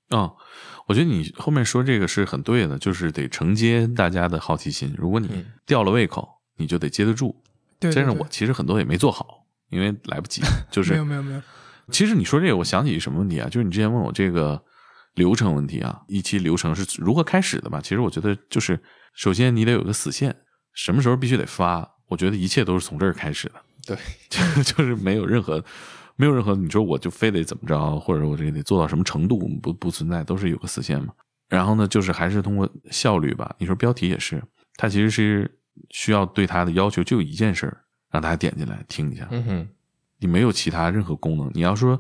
[0.10, 0.32] 嗯，
[0.88, 4.94] 我觉得你后面说这个是很对的，就是得承接大家的好奇心。
[4.98, 6.30] 如果你掉了胃口。
[6.56, 7.36] 你就得接得住，
[7.80, 10.40] 对，但是我其实很多也没做好，因为来不及。
[10.70, 11.42] 就是没有没有没有。
[11.92, 13.50] 其实你说这个，我想起什么问题啊？
[13.50, 14.64] 就是你之前问我这个
[15.16, 17.82] 流程问题啊，一期流程是如何开始的吧？
[17.82, 18.80] 其实我觉得就是，
[19.16, 20.36] 首先你得有个死线，
[20.74, 21.96] 什么时候必须得发。
[22.10, 23.56] 我觉得一切都是从这儿开始的。
[23.86, 23.98] 对，
[24.30, 25.64] 就就是没有任何
[26.16, 31.14] 没有任何你说我就非得怎么着，或者我这得做到什么程度，不不存在，都是有个死线嘛。
[31.50, 33.56] 然后呢，就是还是通过效率吧。
[33.60, 34.44] 你说标题也是，
[34.76, 35.60] 它其实是。
[35.90, 37.76] 需要对它的要求就一件事儿，
[38.12, 39.28] 让大家点进来听一下。
[39.32, 39.68] 嗯哼，
[40.20, 41.50] 你没有其他任何功能。
[41.56, 42.00] 你要说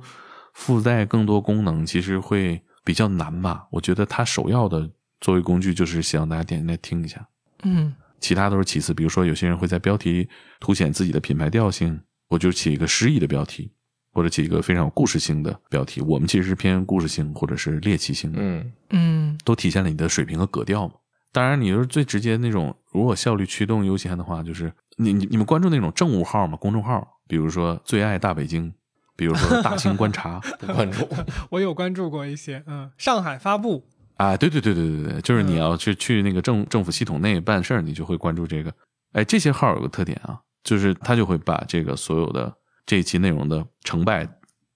[0.53, 3.65] 附带更多功能，其实会比较难吧？
[3.71, 4.87] 我觉得它首要的
[5.19, 7.27] 作为工具就是希望大家点进来听一下。
[7.63, 8.93] 嗯，其他都是其次。
[8.93, 10.29] 比如说，有些人会在标题
[10.61, 13.73] 凸显自己的品牌调性，我就起一个诗意的标题，
[14.13, 15.99] 或者起一个非常有故事性的标题。
[15.99, 18.39] 我们其实是偏故事性或者是猎奇性的。
[18.41, 20.93] 嗯嗯，都体现了你的水平和格调嘛。
[21.33, 26.55] 当然，你就是最直接那种，如果效率驱动优先的话，就是你你你们关注那种政务号嘛？
[26.55, 28.71] 公众号，比如说最爱大北京，
[29.15, 30.39] 比如说大清观察，
[30.73, 31.07] 关注。
[31.49, 38.73] 我有关注过一些，嗯，上海发布啊，对对对对对对，就是你要去去那个政政府系统内办事儿，你就会关注这个。
[39.13, 42.53] 哎，这些号有个特点啊，就是他就会把这个所有的
[42.85, 44.27] 这一期内容的成败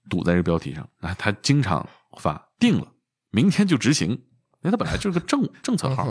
[0.08, 0.88] 堵在这个标题上。
[1.00, 1.86] 啊，他经常
[2.18, 2.86] 发定了，
[3.30, 4.20] 明天就执行，因
[4.62, 6.06] 为他本来就是个政政策号，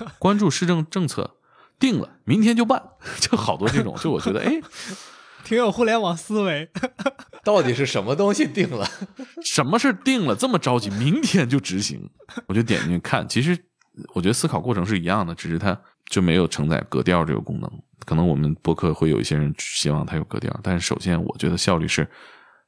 [0.00, 1.36] 嗯关注市政政策，
[1.78, 2.82] 定了，明天就办，
[3.20, 4.60] 就好多这种，就我觉得，哎，
[5.44, 6.70] 挺有互联网思维。
[7.48, 8.86] 到底是什么东西定了？
[9.42, 11.98] 什么事定了这么着急，明天就执行？
[12.46, 13.58] 我就点进去看，其实
[14.12, 15.80] 我觉得思考过程是一样的，只是它
[16.10, 17.82] 就没有承载格调这个功能。
[18.04, 22.06] 可能我们播客会有一些人希望它有格调，但是首先我觉得效率是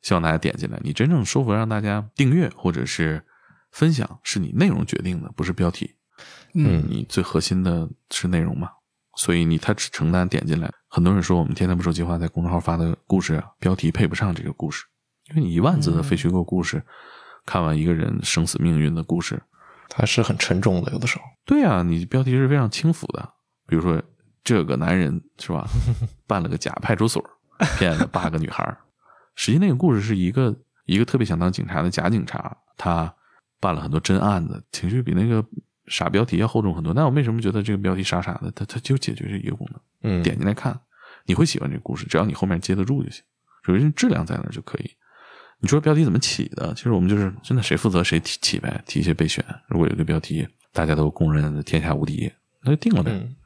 [0.01, 3.23] 希望大家点进来，你真正说服让大家订阅或者是
[3.73, 5.95] 分享，是你内容决定的，不是标题。
[6.55, 8.71] 嗯你最核心的是内容嘛，
[9.17, 10.73] 所以你他只承担点进来。
[10.89, 14.85] 很多人说我们天天不说计划在公众号发的故事啊，标题配不上这个故事，
[15.31, 16.83] 因为你一万字的非虚构故事，
[17.47, 19.41] 看完一个人生死命运的故事，
[19.89, 21.25] 它是很沉重的，有的时候。
[21.45, 23.29] 对啊，你标题是非常轻浮的。
[23.67, 24.03] 比如说
[24.43, 25.69] 这个男人是吧，
[26.27, 27.25] 办了个假派出所，
[27.79, 28.77] 骗了八个女孩儿。
[29.37, 30.55] 实际那个故事是一个
[30.87, 33.15] 一个特别想当警察的假警察，他
[33.61, 35.45] 办了很多真案子，情绪比那个
[35.91, 36.95] 傻标题要厚重很多。
[36.95, 38.51] 但我为什么觉得这个标题傻傻的？
[38.53, 40.81] 它它就解决这一个功能，嗯，点进来看，
[41.27, 43.23] 你会喜欢这个故事，只要你后面接得住就行，
[43.67, 44.91] 首先质量在那儿就可以。
[45.59, 46.73] 你说标题怎么起的？
[46.73, 49.45] 其实我们就是真的谁负责谁提起呗，提一些备选。
[49.69, 53.11] 如果有个标题大家都公认的天下无敌，那就定了呗。
[53.13, 53.37] 嗯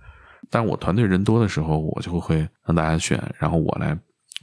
[0.51, 3.99] 但我团队人多的时候，我就会让大家选，然后我来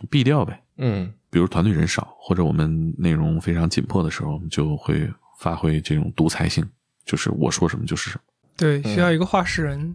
[0.10, 0.60] 避掉呗。
[0.78, 5.08] 嗯比如团队人少，或者我们内容非常紧迫的时候，我们就会
[5.40, 6.68] 发挥这种独裁性，
[7.12, 8.24] 就是我说什么就是什么。
[8.56, 9.94] 对，需要一个话事人。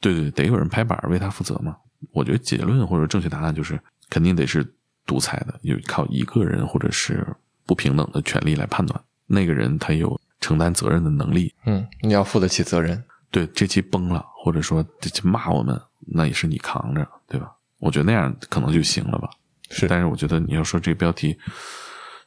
[0.00, 1.76] 对对，得有人拍板儿为他负责嘛。
[2.12, 4.64] 我觉得结论或者正确答案就是肯定得是
[5.04, 7.26] 独裁的，有靠一个人或者是
[7.66, 11.52] 不平等的权利来判断，那个人他有承担责任的能力。
[11.66, 13.02] 嗯，你要负得起责任。
[13.32, 17.52] 对，这期崩了，或者说这期骂我们，那也是你扛着，对吧？
[17.80, 19.28] 我觉得那样可能就行了吧。
[19.70, 21.36] 是但是我觉得你要说这个标题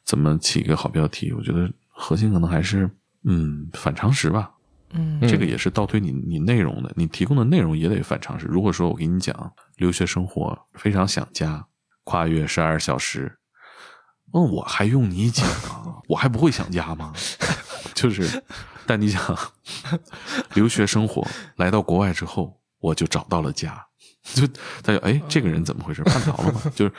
[0.04, 2.90] 怎么起一个好标题，我觉得核心可能还是
[3.26, 4.52] 嗯反常识吧。
[4.94, 8.46] 嗯嗯这个也是倒推你你内容的，你提供的内容也得反常识。
[8.46, 11.66] 如果说我给你讲留学生活非常想家，
[12.06, 13.38] 跨越十二小时，
[14.34, 15.84] 嗯，我还用你讲啊？
[16.08, 17.12] 我还不会想家吗？
[17.94, 18.42] 就是，
[18.86, 19.38] 但你想，
[20.54, 23.86] 留学生活来到国外之后，我就找到了家。
[24.34, 24.48] 就
[24.82, 26.02] 他就哎，这个人怎么回事？
[26.04, 26.62] 叛逃了吗？
[26.74, 26.94] 就是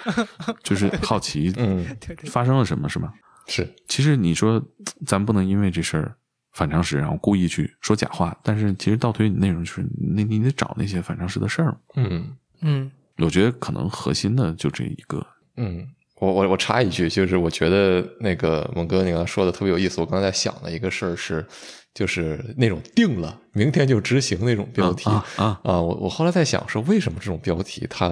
[0.63, 1.85] 就是好奇，嗯，
[2.27, 3.13] 发生了什么是吗？
[3.47, 4.63] 是其实你说，
[5.07, 6.17] 咱不能因为这事儿
[6.53, 8.37] 反常识，然后故意去说假话。
[8.43, 11.77] 但是其实倒推你内容，就是你你得找那些反常识的事儿。
[11.95, 15.27] 嗯嗯我觉得可能核心的就这一个。
[15.57, 20.01] 嗯，我我我插一句，就是我觉得那个猛哥你刚才说的特别有意思。
[20.01, 21.47] 我刚才在想的一个事儿是，
[21.95, 28.09] 就是那种定了明天就执行那种标题啊啊，啊，我我后来在想说，为什么这种标题它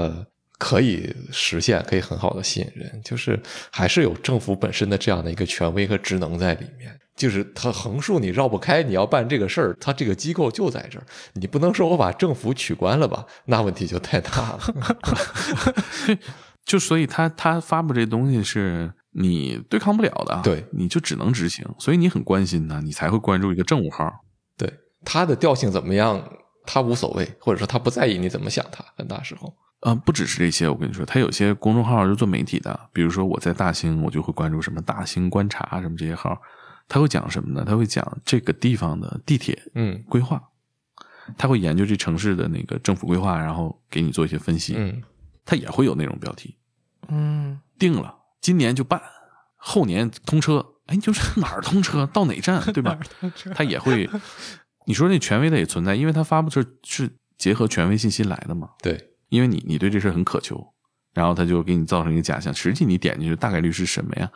[0.58, 3.40] 可以实现，可以很好的吸引人，就是
[3.70, 6.98] 还是有政府本身的这样的一个权威和职能在里面。
[7.16, 16.18] 就是它横竖你绕不开，你要办这个事儿，它这个机构就在这儿，你不能说我把政府取关了吧，那问题就太大了。
[16.66, 24.10] 就所以他他发布这东西是你对抗不了的，对，你就只能执行，所以你很关心他，你才会关注一个政务号。
[24.58, 24.72] 对
[25.04, 26.20] 他的调性怎么样，
[26.66, 29.54] 他无所谓，或者说他不在意你怎么想他，很大时候。
[29.84, 36.40] 呃，不只是这些，我跟你说，他有些公众号是做媒体的，比如说我在大兴，我就会关注什么大兴观察什么这些号，
[36.88, 37.64] 他会讲什么呢？
[37.66, 40.42] 他会讲这个地方的地铁嗯规划，
[41.36, 44.74] 他会研究这城市的那个政府规划，然后给你做一些分析。
[44.76, 45.02] 嗯
[45.46, 46.56] 他也会有那种标题，
[47.08, 49.02] 嗯定了，今年就办，
[49.56, 50.64] 后年通车。
[50.86, 52.98] 哎，就是哪儿通车，到哪站，对吧？
[53.54, 54.08] 他也会，
[54.86, 58.68] 你说那权威的也存在，因为他发布是是结合权威信息来的嘛。
[58.82, 60.64] 对，因为你你对这事儿很渴求，
[61.12, 64.30] 然后他就给你造成一个假象，实际你点进去大概率是什么呀？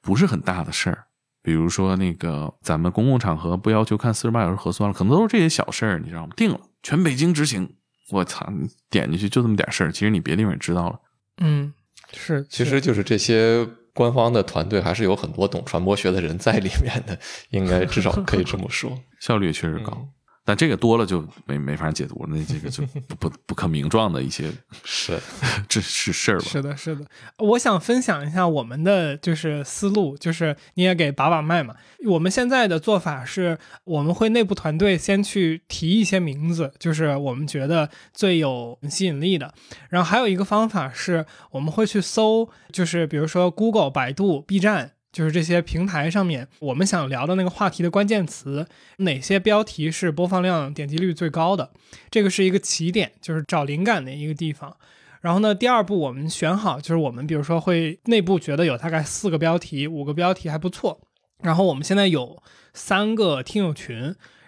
[0.00, 1.06] 不是很大的事儿，
[1.42, 6.32] 比如说那个咱们公共场合不要求看四十八小时核酸了，可能都是这些小事儿，你知道吗？
[6.36, 7.76] 定了，全北京执行，
[8.10, 11.00] 我操，你点进去就这么点事儿，其实你别的地方也知道了。
[11.38, 11.72] 嗯，
[12.12, 17.18] 是，是其实就是这些官方的团队还是有很多懂传播学的人在里面的，
[17.50, 18.96] 应该至少可以这么说。
[19.20, 20.08] 效率也确实高，
[20.48, 24.50] 但这个多了就没没法解读了，那这个就不不不可名状的一些，
[24.82, 25.20] 是，
[25.68, 26.46] 这是事儿吧？
[26.46, 27.04] 是的，是的，
[27.36, 31.76] 我想分享一下我们的就是思路，就是你也给把把脉嘛。
[32.06, 39.52] 我们现在的做法是，我们会内部团队先去提一些名字，就是我们觉得最有吸引力的。
[39.90, 44.92] 然后还有一个方法是，我们会去搜，就是比如说 Google、百度、B 站。
[45.18, 51.72] 就是这些平台上面，我们想聊的那个话题的关键词，哪些标题是播放量、点击率最高的？
[52.08, 54.76] 这个是一个起点，就是找灵感的一个地方。
[55.20, 61.00] 然后呢，第二步我们选好，就是我们比如说会内部觉得有大概四个标题、五个标题还不错。
[61.42, 62.40] 然后我们现在有
[62.72, 63.96] 三个听友群，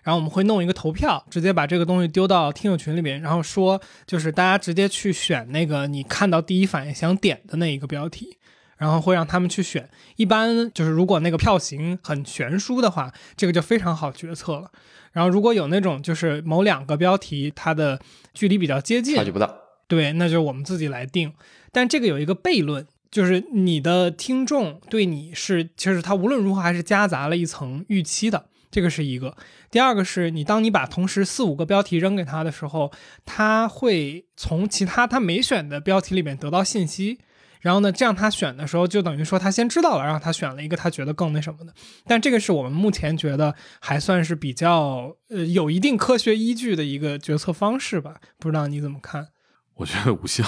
[0.05, 8.39] 然后我们会弄一个投票，直接把这个东西丢到听友群里面，然后说就是大家直接去选那个你看到第一反应想点的那一个标题，
[8.81, 9.87] 然后会让他们去选。
[10.17, 14.71] 一般就是如果那个票型很悬殊的话，这个就非常好决策了。
[15.13, 18.01] 然后如果有那种就是某两个标题它的
[18.33, 19.55] 距离比较接近，差距不大。
[19.87, 21.35] 对，那就我们自己来定。
[21.71, 29.37] 但这个有一个悖论，就是你的听众对你是，其实他无论如何还是夹杂了一层预期的，这个是一个。
[29.71, 32.91] 第二个是你当你把同时四五个标题扔给他的时候，
[33.27, 37.19] 他会从其他他没选的标题里面得到信息。
[37.61, 41.73] 然后呢，这样他选的时候就等于说他先知道了，然后他选了一个他觉得更那什么的。
[42.07, 48.17] 但这个是我们目前觉得还算是比较呃有一定科学依据的一个决策方式吧？
[48.39, 49.29] 不知道你怎么看？
[49.81, 50.45] 我觉得无效，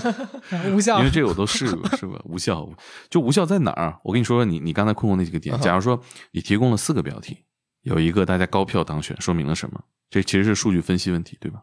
[0.74, 2.20] 无效，因为这个我都试过，是吧？
[2.24, 2.68] 无效，
[3.08, 3.98] 就无效在哪儿？
[4.04, 5.58] 我跟你说说，你你刚才困惑那几个点。
[5.60, 7.44] 假如说你提供了四个标题，
[7.82, 9.80] 有一个大家高票当选，说明了什么？
[10.10, 11.60] 这其实是数据分析问题，对吧？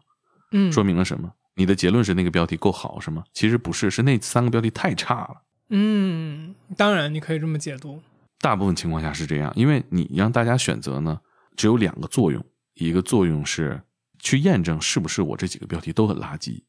[0.50, 1.30] 嗯，说明了什么？
[1.56, 3.24] 你的结论是那个标题够好，是吗？
[3.32, 5.42] 其实不是，是那三个标题太差了。
[5.70, 8.00] 嗯，当然你可以这么解读。
[8.40, 11.18] 大部分情况下是这样，因为你让大家选择呢，
[11.56, 13.82] 只有两个作用，一个作用是
[14.20, 16.62] 去验证是不是我这几个标题都很垃圾。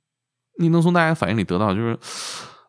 [0.58, 2.00] 你能从大家反应里得到，就是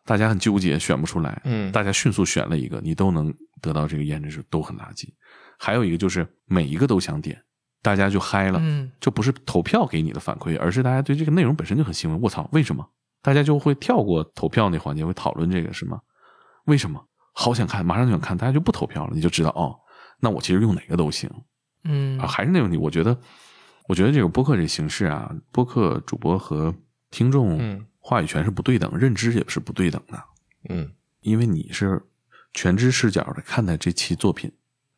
[0.05, 1.41] 大家很纠结，选不出来。
[1.45, 5.07] 嗯，大家迅速选了一个，你都能得到这个验证是都很垃圾。
[5.57, 7.41] 还有一个就是每一个都想点，
[7.81, 8.59] 大家就嗨了。
[8.61, 12.19] 嗯，这不是投票给你的反馈，而是大家对这个内容本身就很兴奋。
[12.21, 12.87] 我操，为什么？
[13.21, 15.99] 大家就会跳过投票那环节，会讨论这个是吗？
[16.65, 17.03] 为什么？
[17.33, 19.75] 好想看，马上就想看，大家就不投票了，你就知道哦，
[20.19, 21.29] 那我其实用哪个都行。
[21.83, 23.17] 嗯啊，还是那个问题，我觉得，
[23.87, 26.73] 我觉得这个播客这形式啊，播客主播和
[27.11, 30.21] 听众嗯话语权是不对等，认知也是不对等的。
[30.69, 32.01] 嗯因为你是
[32.53, 34.51] 全知视角的看待这期作品，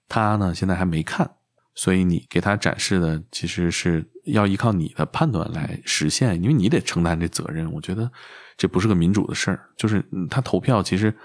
[0.07, 1.29] 他呢现在还没看，
[1.73, 7.71] 所以你给他展示的其实是要依靠你的判断来实现，因为你得承担这责任。
[7.71, 8.11] 我觉得
[8.57, 11.15] 这不是个民主的事儿，就是嗯他投票，其实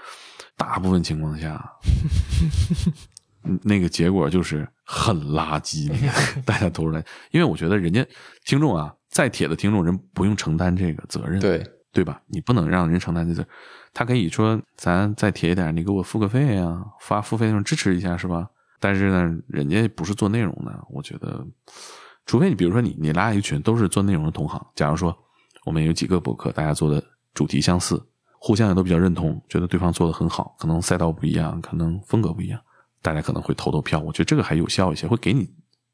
[0.55, 1.63] 大部分情况下，
[3.43, 5.91] 嗯那个结果就是很垃圾，
[6.45, 8.05] 大家投出来，因为我觉得人家
[8.45, 12.21] 听众啊，再铁的听众人不用承担这个责任，对，对吧？
[12.27, 13.49] 你不能让人承担这责任，
[13.93, 18.47] 他可以说咱再铁一点，你给我付个费啊，发付费那种支持一下是吧？
[18.79, 21.45] 但是呢，人家不是做内容的，我觉得，
[22.25, 25.17] 除非你比如说你你拉一个群都是做内容的同行，假如说
[25.65, 28.01] 我们有几个博客，大家做的主题相似，
[28.39, 32.59] 互相也都比较认同，觉得对方做的很好，可能赛道不一样，可能风格不一样，
[33.01, 35.49] 大家可能会投投票，我觉得这个还有效一些，会给你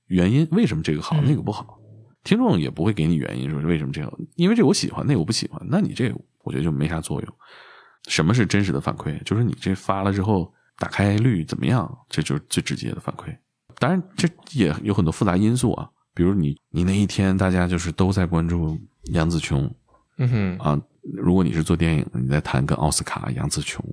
[0.07, 1.79] 原因，为什么这个好，嗯那个不好。
[2.23, 7.33] 听众也不会给你原因，说为什么这个，因为这我喜欢，那个我不喜欢，那你这个我觉得就没啥作用。
[8.07, 9.21] 什么是真实的反馈？
[9.23, 11.89] 就是你这发了之后，打开率怎么样？
[12.09, 13.35] 这就是最直接的反馈。
[13.79, 18.79] 当然，这也有很多复杂因素啊，比如你你那一天大家就是都在关注
[19.13, 19.73] 杨紫琼
[20.17, 20.81] 嗯哼，啊，
[21.15, 23.83] 如果你是做电影的，你在谈跟奥斯卡、杨紫琼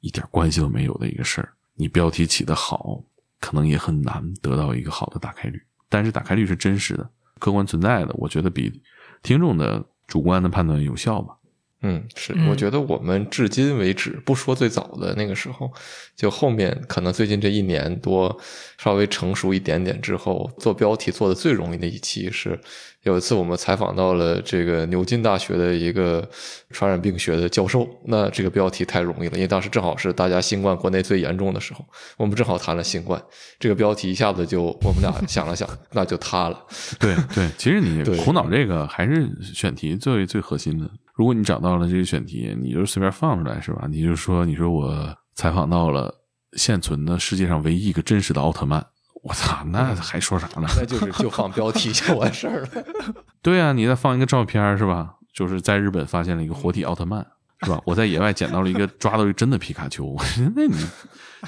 [0.00, 3.02] 一点关系都没有的一个事儿，你标题起得好，
[3.40, 5.60] 可能也很难得到一个好的打开率。
[5.88, 8.82] 但是打开率是真实的、客观存在的，我觉得比
[9.22, 11.35] 听众的主观的判断有效吧。
[11.82, 15.70] 嗯，是，嗯我觉得我们至今为止，不说最早的那个时候，
[16.16, 18.34] 就后面可能最近这一年多
[18.78, 22.58] 稍微成熟一点点之后，做标题做的最容易的一期是，
[23.02, 26.28] 有一次我们采访到了这个牛津大学的一个
[26.70, 31.84] 传染病学的教授，那这个标题太容易了，因为当时正好是大家新冠国内最严重的时候，
[32.16, 33.22] 我们正好谈了新冠，
[33.60, 36.58] 这个标题一下子就我们俩想了想，那就塌了。
[36.98, 40.90] 对对，其实你苦恼这个还是选题最最核心的。
[41.16, 43.88] 如果你找到了这个选题，你就随便放出来是吧？
[43.90, 46.14] 你就说，你说我采访到了
[46.52, 48.86] 现存的世界上唯一一个真实的奥特曼，
[49.22, 50.68] 我操，那还说啥呢？
[50.76, 52.68] 那就是就放标题就完事儿了。
[53.40, 55.14] 对啊，你再放一个照片是吧？
[55.32, 57.26] 就是在日本发现了一个活体奥特曼
[57.62, 57.80] 是吧？
[57.84, 60.14] 我在野外捡到了一个抓到一个真的皮卡丘，
[60.54, 60.76] 那你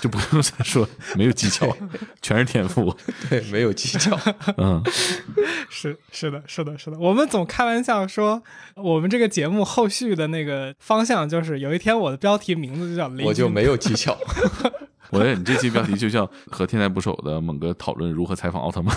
[0.01, 1.77] 就不用再说没有技巧，
[2.23, 2.97] 全是天赋。
[3.29, 4.19] 对，没有技巧。
[4.57, 4.83] 嗯，
[5.69, 6.99] 是是的，是的，是的。
[6.99, 8.43] 我们总开玩笑说，
[8.75, 14.17] 我们这个节目后续的那个方向就是，有一天我的标题名字就叫我就没有技巧。
[15.11, 18.95] 我觉得你这期标题就叫和天才捕手的猛哥讨论如何采访奥特曼。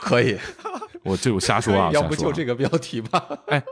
[0.00, 0.38] 可以，
[1.02, 3.22] 我这我瞎说啊，要不就这个标题吧？
[3.48, 3.62] 哎，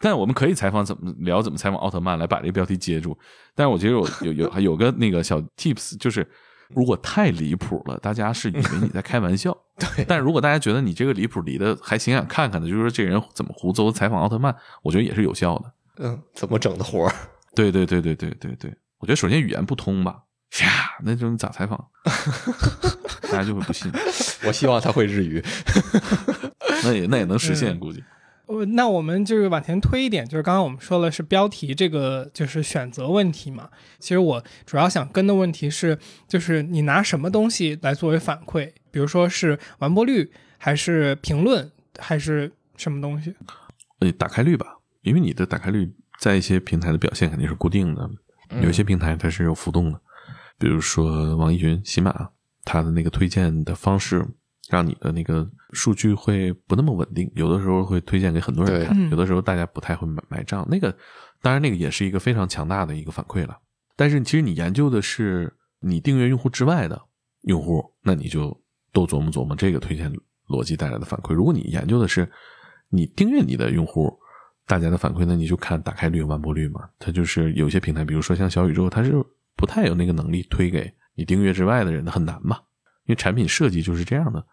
[0.00, 3.16] 但我们可以采访怎么聊怎么采访奥特曼，来把这个标题接住。
[3.54, 6.26] 但是我觉得有 有有还有个那个小 tips，就是
[6.68, 9.56] 如果太离谱了，大家是以为你在开玩笑。
[9.78, 15.72] 对但是如果大家觉得你这个离谱离的还挺想看看的，就是说这人怎么胡诌采访奥特曼，我觉得也是有效的。
[15.98, 17.14] 嗯，怎么整的活儿？
[17.54, 20.22] 对对对对对对对，我觉得首先语言不通吧，
[20.60, 21.78] 呀，那种咋采访，
[23.22, 23.90] 大家就会不信。
[24.44, 25.44] 我希望他会日语。
[26.84, 28.02] 那也那也能实现，嗯估计。
[28.48, 33.68] 呃，那我们就是往前推一点，就是刚刚我们说了是标题这个就是选择问题嘛。
[33.98, 43.34] 其实我主要想跟的问题是，就是你拿什么东西来作为反馈，比如说是完播率，还是评论，还是什么东西？
[44.00, 48.10] 呃，打开率吧，因为你的打开率在一些平台的表现肯定是固定的，
[48.62, 50.00] 有些平台它是有浮动的，
[50.58, 52.30] 比如说网易云、喜马，
[52.64, 54.26] 它的那个推荐的方式，
[54.68, 60.66] 让你的那个数据会不那么稳定，有的时候会推荐给很多人看，嗯有的时候大家不太会买买账。
[60.70, 60.94] 那个
[61.40, 63.58] 当然那个也是一个非常强大的一个反馈了，
[63.96, 67.00] 但是其实你研究的是你订阅用户之外的
[67.42, 68.54] 用户，那你就
[68.92, 70.12] 多琢磨琢磨这个推荐
[70.48, 71.32] 逻辑带来的反馈。
[71.32, 72.30] 如果你研究的是
[72.90, 74.18] 你订阅你的用户
[74.66, 76.88] 大家的反馈，那你就看打开率、完播率嘛。
[76.98, 79.14] 它就是有些平台，比如说像小宇宙，它是
[79.56, 82.58] 不太有那个能力推给你订阅之外的人的，很难嘛。
[83.06, 84.44] 因为产品设计就是这样的，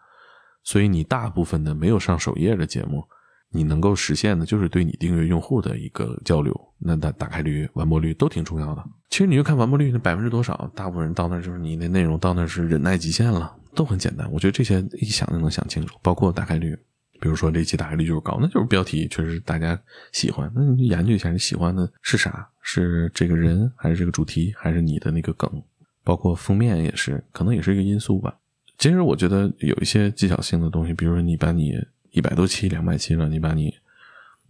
[0.66, 3.04] 所以你大部分的没有上首页的节目，
[3.50, 6.52] 你能够实现的就是对你订阅用户的一个交流。
[6.76, 8.84] 那打打开率、完播率都挺重要的。
[9.08, 14.28] 其实你就看完播率那百分之多少，大部分人到那就是你的内容到那是忍耐极限了，都很简单。
[14.32, 16.76] 我觉得这些一想就能想清楚，包括打开率。
[17.18, 19.80] 比如说这期打开率就是高，那就是标题确实大家
[20.12, 25.50] 喜欢，那你就研究一下你喜欢的是啥，是这个人还是这个主题，还是你的那个梗，
[26.04, 28.36] 包括封面也是，可能也是一个因素吧。
[28.78, 31.74] 其实我觉得有一些技巧性的东西，比如说你把你
[32.10, 33.74] 一百多期、两百期了，你把你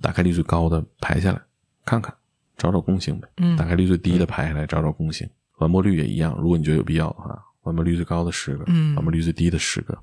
[0.00, 1.40] 打开率最高的排下来
[1.84, 2.14] 看看，
[2.56, 3.28] 找找共性呗。
[3.36, 6.36] 嗯打开率最低的排下来找找共性，完播率也一样。
[6.40, 9.96] 如果你觉得有必要的话，完播率最高的十个，嗯完播率最低的十个，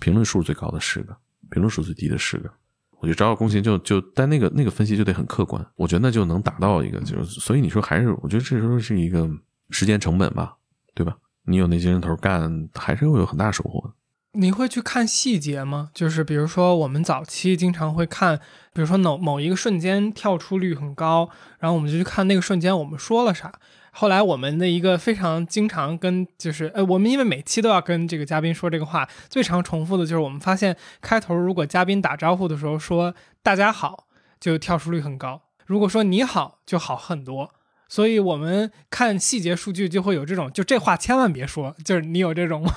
[0.00, 1.16] 评论数最高的十个，
[1.50, 2.50] 评论数最低的十个。
[3.00, 9.30] 我觉得找找共性就就，但那个那个分析就得很客观，我觉得那就能达到一个就是，所以你说还是，我觉得这时候是一个
[9.70, 10.56] 时间成本吧，
[10.94, 11.16] 对吧？
[11.48, 13.94] 你有那精神头干，还是会有很大收获的。
[14.32, 15.90] 你会去看细节吗？
[15.94, 18.38] 就是比如说，我们早期经常会看，
[18.74, 23.50] 比如说某某一个瞬间跳出率很高，然后我们就去看那个瞬间我们说了啥。
[23.90, 34.06] 后来我们的一个非常经常跟就是，呃，我们因为每期都要跟这个嘉宾说这个话，最常重复的就是我们发现开头如果嘉宾打招呼的时候说“大家好”，
[34.38, 37.54] 就跳出率很高；如果说“你好”，就好很多。
[37.88, 42.74] 所以我们看细节数据就会有这种，就这话千万别说，就是你有这种吗？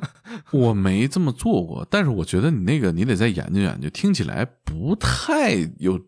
[0.52, 5.98] 我没这么做过，但是我觉得你那个你得再研究研究，听起来不太有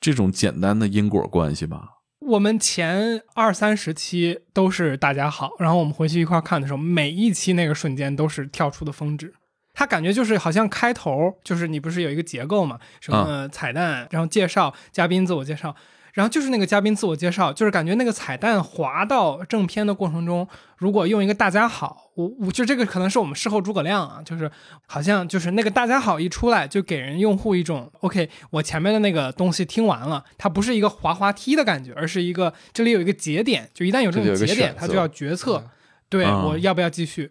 [0.00, 1.90] 这种简单的因果关系吧？
[2.20, 9.34] 我们前二三十期都是大家好，然后我们回去一块儿看的时候，每一期那个瞬间都是跳出的峰值。
[9.74, 15.74] 它感觉就是好像开头就是你不是有一个结构嘛，什么彩蛋，然后介绍嘉宾自我介绍，
[16.14, 20.46] 然后就是那个嘉宾自我介绍，就是感觉那个彩蛋滑到正片的过程中，
[20.78, 24.48] 如果用一个大家好，我我就这个可能是我们事后诸葛亮啊，就是
[24.86, 35.70] 好像就是那个大家好一出来，就给人用户一种 OK，我前面的那个东西听完了，它不是一个滑滑梯的感觉，而是一个这里有一个节点，就一旦有这个种节点，它就要决策，嗯
[36.08, 37.28] 对、啊我要不要继续。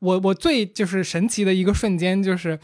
[0.00, 2.58] 我我最就是神奇的一个瞬间就是。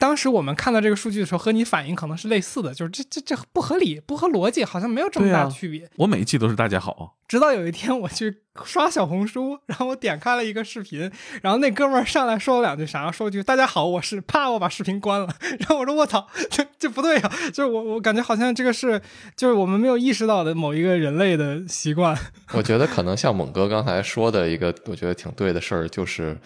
[0.00, 5.86] 当时我们看到这个数据的时候，和你反应可能是类似的，就是这这这不合理，不合逻辑，好像没有这么大区别。
[5.96, 15.28] 我每一期都是大家好，直到有一天我去刷小红书， 然后我点开了一个视频，然后那哥们儿上来说了两句啥，说句“大家好，我是”，啪，我把视频关了。
[15.60, 18.98] 然后我说我操， 这这不对呀、就是我我感觉好像这个是
[19.36, 22.18] 就是我们没有意识到的某一个人类的习惯。
[22.54, 26.38] 我觉得可能像猛哥刚才说的一个，我觉得挺对的事儿，就是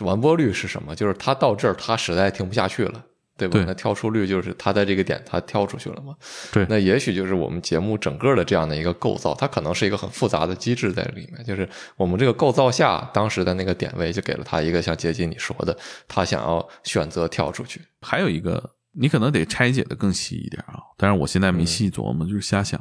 [0.00, 0.94] 完播率是什么？
[0.94, 3.04] 就是他到这儿他实在听不下去了。
[3.36, 3.54] 对吧？
[3.54, 6.14] 对那跳出率就是他在这个点他跳出去了嘛？
[6.52, 11.42] 对那也许就是我们节目整个的这样的一个构造，它可能是一个很复杂的机制在里面。
[11.46, 11.66] 就是
[11.96, 15.74] 我们这个构造下，当时的那个点位就给了他一个像杰基你说的，
[16.06, 17.80] 他想要选择跳出去。
[18.02, 18.62] 还有一个
[18.92, 22.78] 你可能得拆解的更细一点啊，但是我现在没细琢磨，就是瞎想，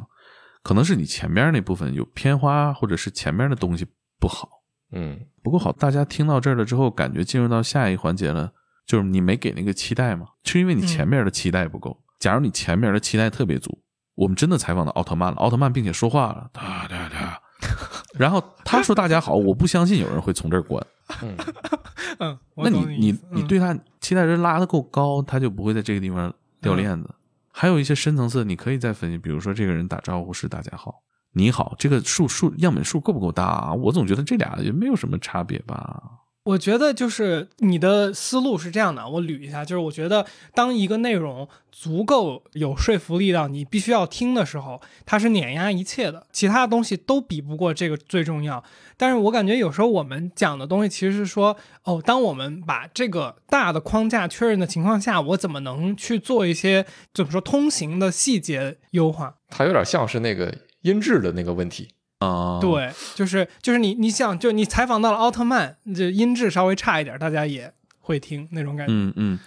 [0.62, 3.88] 可能是你前面那部分有偏花，或者是前面的东西
[4.20, 4.50] 不好，
[4.92, 5.72] 嗯不过好。
[5.72, 8.52] 大家听到这儿了之后，感觉进入到下一环节了，
[8.86, 11.98] 就是你没给那个期待嘛，是因为你前面的期待不够。
[12.20, 13.80] 假如你前面的期待特别足，
[14.16, 17.42] 我们真的采访到奥特曼了，奥特曼并且说话了，哒哒哒，
[18.20, 20.86] 然后他说大家好，我不相信有人会从这儿关。
[21.22, 27.10] 嗯， 那你你你对他期待值拉的够高，他就不会在这个地方掉链子。
[27.52, 31.02] 还有一些深层次，你可以再分析，比如说这个人打招呼是大家好，
[31.34, 33.74] 你好，这个数数样本数够不够大啊？
[33.74, 36.02] 我总觉得这俩也没有什么差别吧。
[36.46, 40.26] 我觉得就是你的思路是这样的，我捋一下，就是我觉得
[40.56, 48.64] 当一个内容足够有说服力到你必须要听的时候，它是碾压一切的，其他的东西都比不过这个最重要。
[48.98, 59.36] 但是我感觉有时候我们讲的东西其实是说，哦，当我们把这个大的框架确认的情况下，我怎么能去做一些怎么说通行的细节优化？
[59.50, 61.90] 它有点像是那个音质的那个问题。
[62.20, 68.94] 啊，对，就是就是你你想，就你采访到了奥特曼，这音质稍微差一点，大家也会听那种感觉。
[68.94, 69.40] 嗯嗯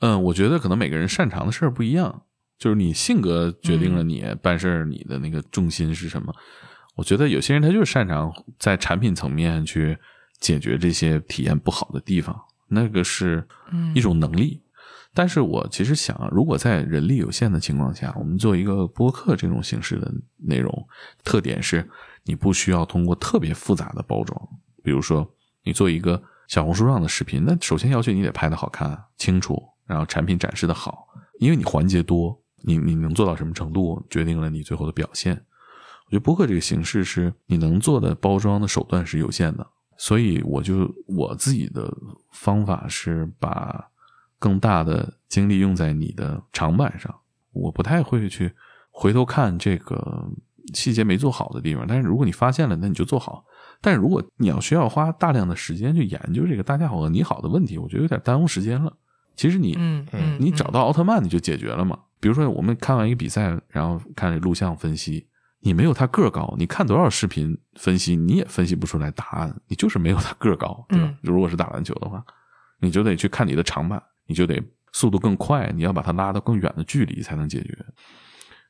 [0.00, 2.22] 嗯，我觉得可能每个人擅长的事儿不一样，
[2.58, 6.34] 就是你性格决定了你办事儿你的那个重心是什么。
[6.96, 9.96] 我觉得有些人他就是擅长在产品层面去
[10.40, 12.36] 解决这些体验不好的地方，
[12.68, 13.46] 那个是
[13.94, 14.60] 一种能力。
[15.12, 20.86] 但是我其实想，如果在人力有限的情况下，我们做一个播客这种形式的内容，
[21.24, 21.90] 特点是
[22.22, 24.40] 你不需要通过特别复杂的包装。
[24.84, 25.28] 比如说，
[25.64, 31.08] 你做一个小红书上的视频，那首先要求你得拍的好看、清楚，然后产品展示的好，
[31.40, 35.34] 因为你环节多，你你能做到什么程度，决定了你最后的表现。
[36.06, 39.66] 我觉得播客这个形式是你能做的包装的手段是有限的，
[39.98, 41.92] 所以我就我自己的
[42.30, 43.89] 方法是把。
[44.40, 47.14] 更大的精力用在你的长板上，
[47.52, 48.52] 我不太会去
[48.90, 50.28] 回头看这个
[50.74, 51.84] 细节没做好的地方。
[51.86, 53.44] 但是如果你发现了，那你就做好。
[53.80, 58.92] 但是如果你要需要花大量的时间去研究这个“大家好”和“你好”的问题，我觉得有点耽误时间了。
[59.36, 61.98] 其实你，嗯嗯，你找到奥特曼你就解决了嘛。
[62.18, 65.26] 比如说我们看完一个比赛，然后看录像分析，
[65.60, 69.54] 你没有他个高，你看多少视频分析，你也分析不出来答案。
[69.68, 71.14] 你就是没有他个高，对吧？
[71.22, 72.22] 如果是打篮球的话，
[72.80, 74.02] 你就得去看你的长板。
[74.30, 74.62] 你就得
[74.92, 77.76] 速度更快，你要把它拉到更远的距离才能解决。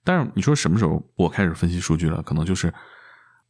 [0.02, 2.22] 但是你说什么时候我开始分析数据了？
[2.22, 2.72] 可能就是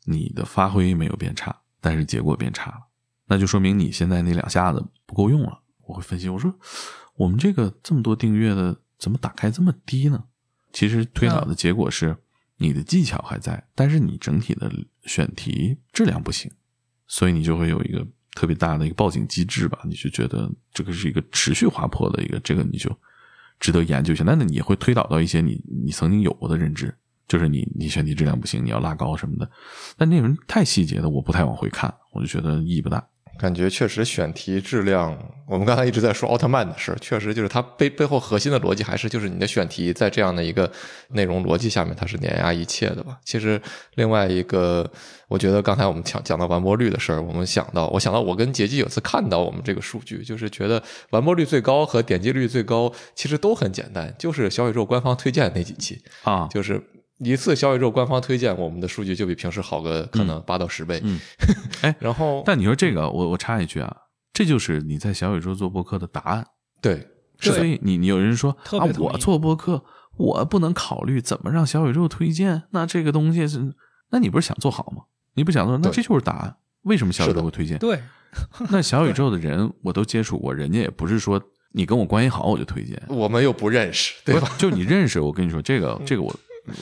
[0.06, 2.78] 你的发挥没有变差，但是结果变差了，
[3.26, 5.62] 那就说明你现在那两下子不够用了。
[5.86, 6.52] 我会分析，我说
[7.14, 10.24] 我们这个这么多订阅的怎么打开这么低呢？
[10.72, 12.16] 其实推导的结果是
[12.56, 14.68] 你的技巧还在，但是你整体的
[15.04, 16.50] 选题质量不行，
[17.06, 18.04] 所以你就会有一个。
[18.40, 22.90] 特别大的一个报警机制吧，你就觉得这个是一个持续滑坡的一个，这个你就
[23.58, 24.24] 值得研究一下。
[24.24, 26.90] 那那你会推导到一些你你曾经有过的认知，
[27.28, 29.50] 就是你你选题质量不行，你要拉高什么的。
[29.94, 33.06] 但内容太细节的，我不太往回看，我就觉得意义不大。
[33.40, 35.16] 感觉确实选题质量，
[35.46, 40.70] 我们刚才一直在说奥特曼的事，确实就是它背背后核心的逻辑还是就是你的选题在这样的一个
[41.08, 43.18] 内容逻辑下面，它是碾压一切的吧。
[43.24, 43.58] 其实
[43.94, 44.88] 另外一个，
[45.28, 56.78] 我觉得刚才我们讲讲到完播率的事儿，我们想到我想到我跟杰基有次看到我们这个数据，就是觉得完播率最高和点击率最高其实都很简单，就是小宇宙官方推荐那几期啊，就是。
[57.22, 61.00] 一次小宇宙官方推荐，我们的数据就比平时好个可能八到十倍。
[61.04, 61.20] 嗯，
[61.82, 63.94] 哎，然后，但你说这个，我我插一句啊，
[64.32, 66.46] 这就是你在小宇宙做播客的答案。
[66.80, 67.06] 对，
[67.40, 69.84] 所以你你有人说啊，我做播客，
[70.16, 73.74] 我不能考虑怎么让小宇宙推荐，那这个东西是，
[74.10, 75.02] 那你不是想做好吗？
[75.34, 76.56] 你不想做，那这就是答案。
[76.82, 77.78] 为什么小宇宙会推荐？
[77.78, 78.00] 对，
[78.70, 81.42] 那小宇宙的人我都接触过，人家也不是说
[81.72, 84.50] 你跟我关系好我就推荐，我们又不认识，对吧？
[84.56, 86.34] 就你认识，我跟你说这个这个我。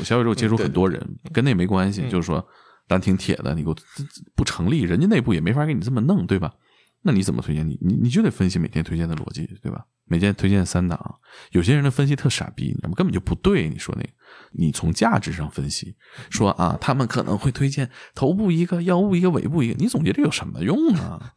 [0.02, 1.00] 小宇宙接触很多人，
[1.32, 2.02] 跟那没关系。
[2.08, 2.46] 就是说，
[2.88, 3.76] 咱挺铁的，你给我
[4.34, 6.52] 不成立，人家内部也没法给你这么弄，对吧？
[7.02, 7.66] 那你怎么推荐？
[7.66, 9.84] 你你你就得分析每天推荐的逻辑，对吧？
[10.04, 11.16] 每天推荐三档，
[11.52, 12.94] 有些人的分析特傻逼，你知道吗？
[12.96, 13.68] 根本就不对。
[13.68, 14.10] 你说那个，
[14.52, 15.94] 你从价值上分析，
[16.28, 19.74] 说啊，他们可能会推荐头部一个，腰部一个，尾部一个。
[19.78, 21.34] 你总结这有什么用啊？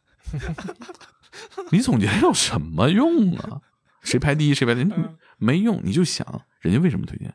[1.70, 3.60] 你总结有什么用啊？
[4.02, 4.92] 谁排第一，谁排第一
[5.38, 5.80] 没用。
[5.84, 6.26] 你就想
[6.60, 7.32] 人家为什么推荐。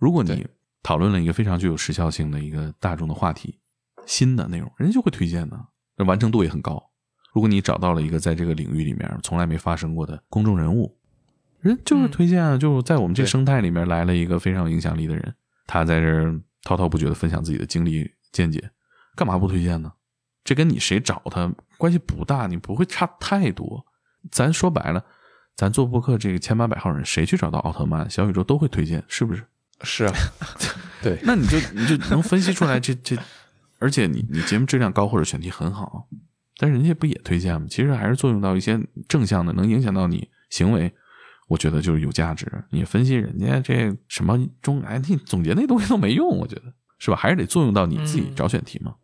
[0.00, 0.46] 如果你
[0.82, 3.60] 讨论了一个非常具有时效性的一个大众的话题，
[4.06, 5.60] 新的内容，人家就会推荐呢，
[5.96, 6.82] 那完成度也很高。
[7.34, 10.98] 如果你找到了一个在这个领域里面从来没发生过的公众人物，
[11.60, 15.34] 人就是推荐啊，就在我们这生态里面来了一个非常有影响力的人，
[15.66, 18.70] 他在这滔滔不绝的分享自己的经历见解，
[19.14, 19.92] 干嘛不推荐呢？
[20.42, 23.84] 这跟你谁找他关系不大，你不会差太多。
[24.30, 25.04] 咱说白了，
[25.54, 29.44] 咱做播客这个千八百号人，谁去找到奥特曼、小宇宙都会推荐，是不是？
[29.82, 30.14] 是啊，
[31.02, 33.16] 对，那你就你就能分析出来这这，
[33.78, 36.06] 而且你你节目质量高或者选题很好，
[36.58, 37.66] 但是人家不也推荐吗？
[37.70, 38.78] 其实还是作用到一些
[39.08, 40.92] 正向的，能影响到你行为，
[41.48, 42.46] 我觉得就是有价值。
[42.70, 46.62] 你分析人家这什么中哎，你总结那东西都没用，我觉得
[46.98, 47.16] 是吧？
[47.16, 48.96] 还是得作用到你自己找选题嘛。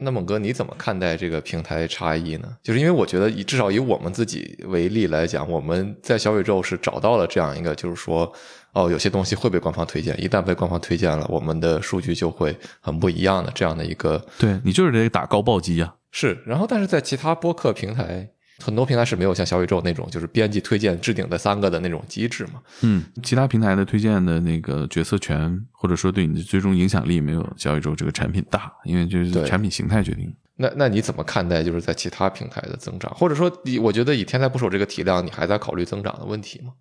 [0.00, 2.56] 那猛哥，你怎么看待这个平台差异呢？
[2.62, 8.30] 就是因为我觉得以至少以我们自己为例来讲，我们在小宇宙是找到了这样一个，就是说。
[8.78, 14.24] 哦，有些东西会被官方推荐，一旦被官方推荐了，我们的数据就会很不一样的这样的一个。
[14.38, 15.96] 对你就是得打高暴击啊。
[16.12, 18.28] 是，然后但是在其他播客平台，
[18.60, 22.62] 很多平台是没有像小宇宙那种就是编辑推荐置顶的三个的那种机制嘛。
[22.82, 30.32] 嗯，其他平台的推荐的那个决策权，或者说对你的最终影响力，没有小宇宙这个产品大，因为就是产品形态决定。
[30.54, 36.72] 那那你怎么看待就是在其他平台的增长，或者说以我觉得以天才捕手这个体量，你还在考虑增长的问题吗？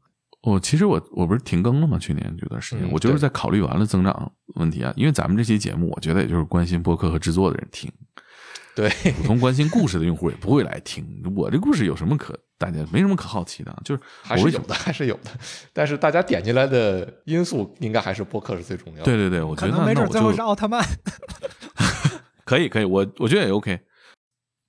[0.44, 1.98] 我其实我我不是停更了吗？
[2.00, 4.94] 去年这段时间，嗯我就是在考虑完了增长问题啊。
[4.96, 7.92] 因为咱们这期节目，我觉得也就是关心播客和制作的人听，
[8.76, 11.06] 对，普通关心故事的用户也不会来听。
[11.36, 15.32] 我这故事有什么可大家没什么可好奇的啊，就是还是有的，还是有的。
[15.74, 19.04] 但是大家点进来的因素，应该还是播客是最重要的。
[19.04, 20.86] 对对对，我觉得没准最后是奥特曼。
[22.46, 23.78] 可以可以，我我觉得也 OK。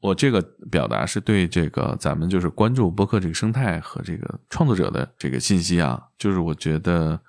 [0.01, 0.41] 我这个
[0.71, 7.21] 表达是对这个咱们就是关注播客这个生态和这个创作者的这个信息啊，就是我觉得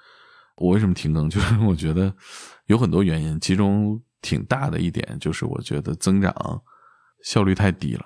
[0.56, 2.14] 我为什么停更， 就是我觉得
[2.68, 6.62] 有很多原因，其中挺大的一点就是我觉得增长
[7.24, 8.06] 效率太低了。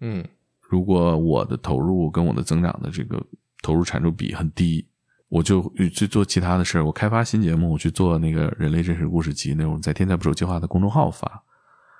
[0.00, 0.24] 嗯
[0.60, 3.22] 如果我的投入跟我的增长的这个
[3.62, 4.88] 投入产出比很低，
[5.28, 6.84] 我就去做其他的事儿。
[6.84, 11.42] 我开发新节目，我去做那个人类真实故事集那种在天才捕手计划的公众号发。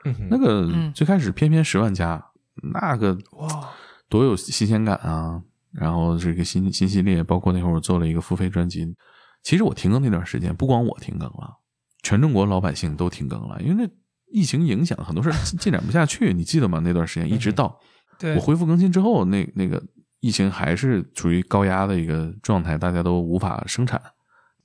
[0.05, 2.25] 嗯那个嗯最开始偏偏十万加，
[2.73, 3.69] 那个哇，
[4.09, 5.43] 多有新鲜感啊！
[5.73, 8.95] 然后这个新新系列，包括那会儿我做了一个付费专辑。
[9.43, 11.59] 其实我停更那段时间，不光我停更了，
[12.03, 13.91] 全中国老百姓都停更了，因为那
[14.31, 16.81] 疫情影响，很多事儿进进展不下去， 你记得吗？
[16.85, 17.79] 那段时间一直到
[18.19, 19.83] 对我恢复更新之后，那那个
[20.21, 24.01] 疫情还是处于高压的一个状态，大家都无法生产。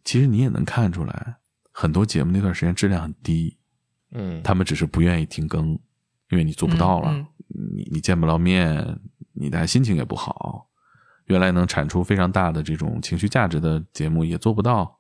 [0.04, 1.38] 其实你也能看出来，
[1.72, 3.57] 很多节目那段时间质量很低，
[4.18, 5.70] 嗯，他们只是不愿意停更，
[6.32, 7.26] 因为你做不到了，嗯
[7.76, 9.00] 你你见不到面，
[9.34, 10.68] 你的心情也不好。
[11.26, 15.00] 原来能产出非常大的这种情绪价值的节目也做不到，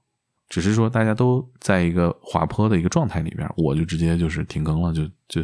[0.50, 5.42] 只是说大家都在一个滑坡的一个状态里边，我就直接就是停更了，就就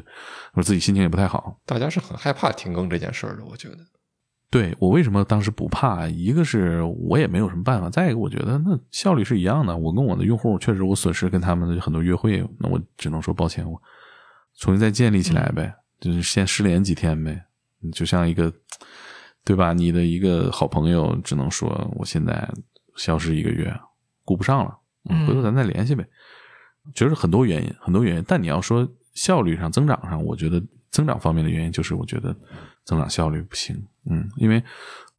[0.54, 1.60] 我自己心情也不太好。
[1.66, 3.78] 大家是很害怕停更这件事儿的，我觉得。
[4.54, 6.08] 对我为什么当时不怕？
[6.08, 9.76] 一个是我也没有什么办法，再一个我觉得那效率是一样的。
[9.76, 13.82] 我跟我的用户确实我损失跟他们的很多约会，那我只能说抱歉，我
[14.60, 17.44] 重新再建立起来呗，就是先失联几天呗。
[17.94, 18.54] 就像一个
[19.44, 19.74] 对吧？
[19.74, 22.48] 你的一个好朋友只能说我现在
[22.96, 23.76] 消失一个月，
[24.24, 24.78] 顾不上了，
[25.10, 26.08] 嗯回头咱再联系呗。
[26.94, 28.24] 就是很多原因，很多原因。
[28.28, 30.62] 但你要说效率上、增长上，我觉得
[30.94, 32.34] 增长方面的原因就是我觉得
[32.86, 33.76] 增长效率不行。
[34.06, 34.64] 嗯，因为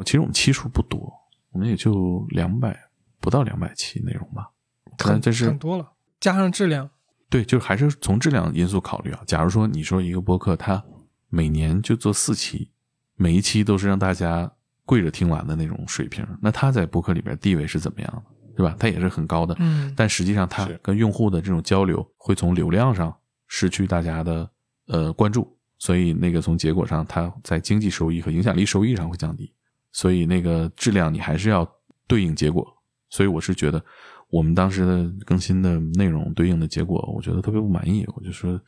[0.04, 1.12] 其实我们期数不多，
[1.50, 2.78] 我们也就两百
[3.20, 4.48] 不到两百期内容吧。
[4.96, 6.88] 可能这是更多了，加上质量，
[7.28, 9.20] 对，就是还是从质量因素考虑啊。
[9.26, 10.82] 假如说你说一个播客，它
[11.28, 12.70] 每年就做四期，
[13.16, 14.48] 每一期都是让大家
[14.84, 18.22] 跪着听完的那种水平，那它在播客里边地位是怎么样的，
[18.56, 18.76] 对吧？
[18.78, 19.56] 它也是很高的。
[19.58, 23.12] 嗯，但实际上，它跟用户的这种交流会从流量上
[23.48, 24.48] 失去大家的
[24.86, 25.53] 呃关注，
[25.84, 29.52] 所以那个从结果上，它在经济收益和影响力收益上会降低。
[29.92, 31.70] 所以那个质量你还是要
[32.06, 32.66] 对应结果。
[33.10, 33.84] 所以我是觉得
[34.30, 38.02] 我们当时的更新的内容对应的结果，我觉得特别不满意。
[38.16, 38.58] 我就说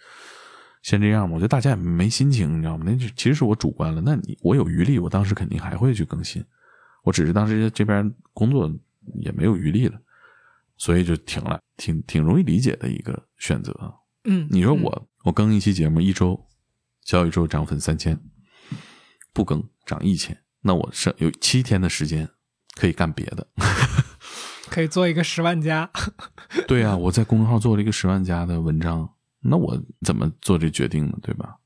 [0.83, 2.85] 先这样吧，我觉得大家也没心情，你知道吗？
[2.87, 4.03] 那是其实是我主观了。
[4.03, 6.45] 那你我有余力，我当时肯定还会去更新。
[7.03, 8.71] 我只是当时这边工作
[9.21, 9.99] 也没有余力了，
[10.77, 13.75] 所以就停了，挺挺容易理解的一个选择。
[14.25, 16.39] 嗯，你说嗯我我更一期节目一周，
[17.07, 18.21] 小宇宙涨粉三千，
[19.33, 22.29] 不更涨一千，那我剩有七天的时间
[22.75, 23.47] 可以干别的。
[24.69, 25.89] 可以做一个十万加，
[26.67, 31.17] 对啊，我在公众号做了一个十万加的文章，那我怎么做这决定呢？
[31.23, 31.59] 对吧？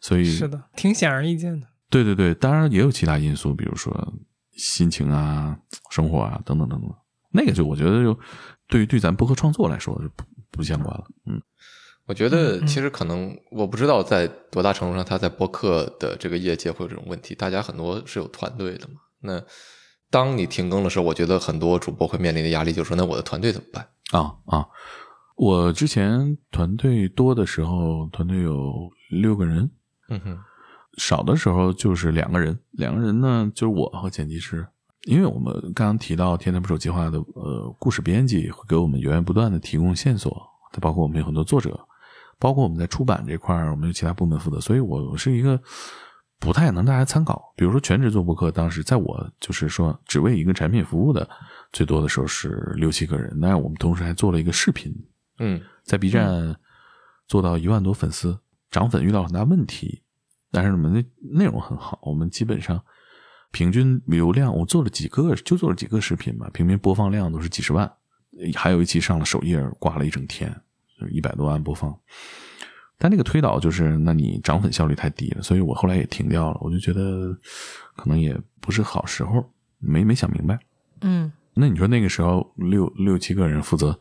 [0.00, 1.68] 所以是的，挺显而易见的。
[1.88, 4.12] 对对对，当然也有其他因素，比如说
[4.56, 5.56] 心情啊、
[5.90, 6.92] 生活啊等等等等。
[7.30, 8.18] 那个就我觉得就
[8.66, 11.06] 对于对咱播客创作来说就不不相关了。
[11.26, 11.40] 嗯，
[12.12, 18.96] 我觉得其实可能我不知道在多大程度上他在播客的这个业界会有这种问题，大家很多是有团队的嘛。
[19.20, 19.42] 那
[20.10, 23.88] 当你停更的时候，我觉得很多主播会面临的压力就是说，那我的团队怎么办？
[24.10, 24.68] 啊啊，
[25.36, 29.70] 我之前团队多的时候，团队有六个人，
[30.10, 30.38] 嗯哼，
[30.98, 32.58] 少的时候就是两个人。
[32.72, 34.66] 两个人呢，就是我和剪辑师。
[35.04, 40.30] 因为我们刚刚提到《天才捕手计划》的呃故事编辑会给我们源源不断的提供线索，
[40.74, 41.70] 它包括我们有很多作者，
[42.42, 45.62] 包括我们在出版这块儿，我们有其他部门负责，所以我我是一个
[46.40, 47.54] 不太能大家参考。
[47.54, 51.28] 比如说全职做播客，当时在我就是说只为一个产品服务的，
[51.72, 54.92] 最多的时候是六七个人，但是我们同时还做了一个视频，
[55.38, 56.56] 嗯在 B 站
[57.28, 58.36] 做到一万多粉丝，
[58.72, 60.02] 涨粉遇到很大问题，
[60.50, 62.82] 但是我们的内容很好，我们基本上
[63.52, 67.88] 平均流量，我做了几个，就做了几个视频吧，平均播放量都是几十万，
[68.56, 70.50] 还有一期上了首页，挂了一整天，
[70.98, 71.96] 就是一百多万播放。
[73.02, 76.58] 但那个推导就是，那你涨粉效率太低了，所以我后来也停掉了。
[76.60, 77.36] 我就觉得
[77.96, 79.44] 可能也不是好时候，
[79.80, 80.56] 没没想明白。
[81.00, 83.98] 嗯那你说那个时候六六七个人负责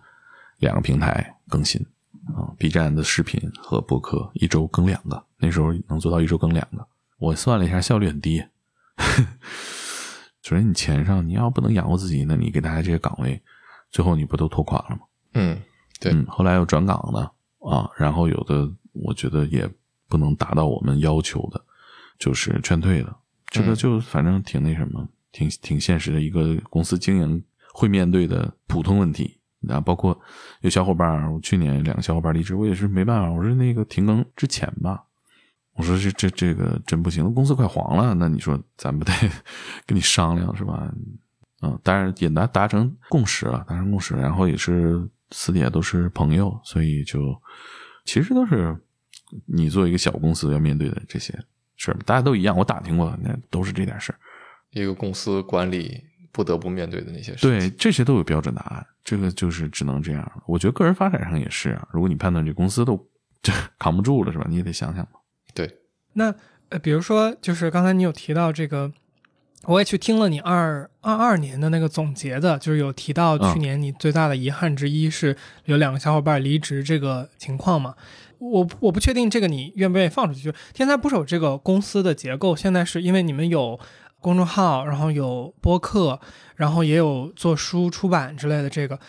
[0.60, 1.84] 两个平台更新
[2.28, 6.88] 啊，B 站的视频和博客一周更两个，那时候能做到一周更两个。
[7.18, 8.44] 我算了一下，效率很低。
[10.44, 13.42] 首先，你钱上你要不能养活自己，那你给大家这些岗位，
[13.90, 15.02] 最后你不都拖垮了吗？
[15.34, 15.60] 嗯，
[16.00, 17.20] 对嗯，后来又转岗的
[17.68, 19.70] 啊，然后有的我觉得也
[20.08, 21.64] 不能达到我们要求的，
[22.20, 23.16] 就是劝退的。
[23.48, 29.38] 这个嗯就反正挺那什么，挺挺现实的一个公司经营会面对的普通问题。
[29.70, 30.20] 啊，包括
[30.62, 35.04] 有小伙伴，我去年两个小伙伴离职，我也是没办法，我说那个停更之前吧，
[35.76, 39.14] 我说这这这个真不行，公司快黄了，那你说咱不得
[39.86, 40.92] 跟你商量是吧？
[41.62, 47.40] 嗯，当然也达达成共识了，达成共识，然后也是私底下都是朋友，所以就
[48.12, 48.76] 其实都是
[49.46, 51.34] 你作为一个小公司要面对的这些
[51.78, 52.58] 事儿，大家都一样。
[52.58, 54.20] 我打听过，那都是这点事儿。
[54.72, 60.30] 一个公司管理不得不面对的那些事对，这些都有标准答案，这个就是只能这样。
[60.46, 63.10] 我觉得个人发展上也是啊，如果你判断这公司都
[63.42, 64.46] 这 扛不住了，是吧？
[64.50, 65.20] 你也得想想嘛。
[65.54, 65.74] 对，
[66.12, 66.36] 那
[66.68, 68.92] 呃，比如说，就是刚才你有提到这个，
[69.66, 77.94] 我也去听了你二二二年的那个总结的，就是有提到去年你最大的遗憾之一是有两个小伙伴离职这个情况嘛。
[78.40, 80.52] 我我不确定这个你愿不愿意放出去。
[80.52, 83.80] 就天才捕手这个公司的结构，现在是因为你们有
[84.20, 86.20] 公众号，然后有播客，
[86.56, 88.68] 然后也有做书出版之类的。
[88.68, 89.00] 这个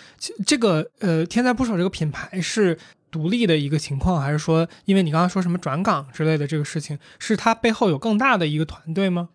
[0.45, 2.79] 这个呃，天才捕手这个品牌是
[3.11, 9.31] 独立的一个情况，还是说因为你刚刚说什么转岗之类的这个事情，是它背后有更大的一个团队吗？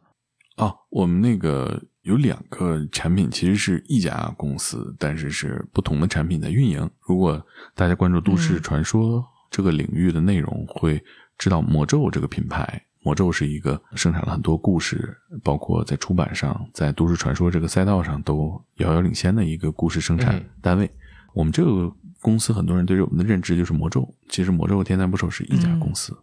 [0.57, 6.89] 哦，我们那个有两个产品，其实是一家公司，但是是不同的产品在运营。
[7.01, 7.41] 如果
[7.73, 11.01] 大家关注都市嗯传说这个领域的内容，会
[11.37, 12.83] 知道魔咒这个品牌。
[13.03, 20.89] 魔咒是一个生产了很多故事，包括在出版上，在都市传说这个赛道上都遥遥领先的一个故事生产嗯单位。
[21.33, 21.89] 我们这个
[22.19, 26.13] 公司很多人对于我们的认知就是魔咒，其实魔咒和天才捕手是一家公司。
[26.13, 26.19] 啊，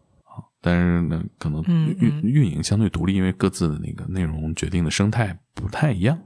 [0.67, 6.19] 但是呢，可能嗯运嗯运营相对独立，因为各自的那个内容决定的生态不太一样。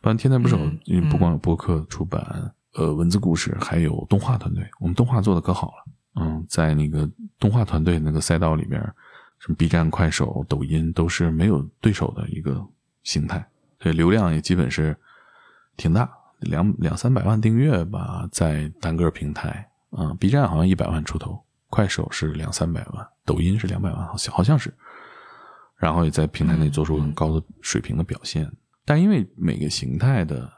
[0.00, 4.64] 不然天才捕手嗯，因为不光有播客出版，呃，文字故事，还有动画团队。
[4.78, 7.10] 我们动画做的可好了，嗯，在那个
[7.40, 8.80] 动画团队那个赛道里边，
[9.40, 12.64] 什么 B 站、快手、抖音都是没有对手的一个
[13.02, 13.44] 形态，
[13.80, 14.96] 所以流量也基本是
[15.76, 24.70] 挺大，两两三百万订阅吧，在单个平台啊、b 站好像一百万出头，快手是两三百万，抖音是两百万，好像好像是，
[25.76, 28.50] 然后也在平台内做出很高的水平的表现。
[28.84, 30.50] 但因为每个形态的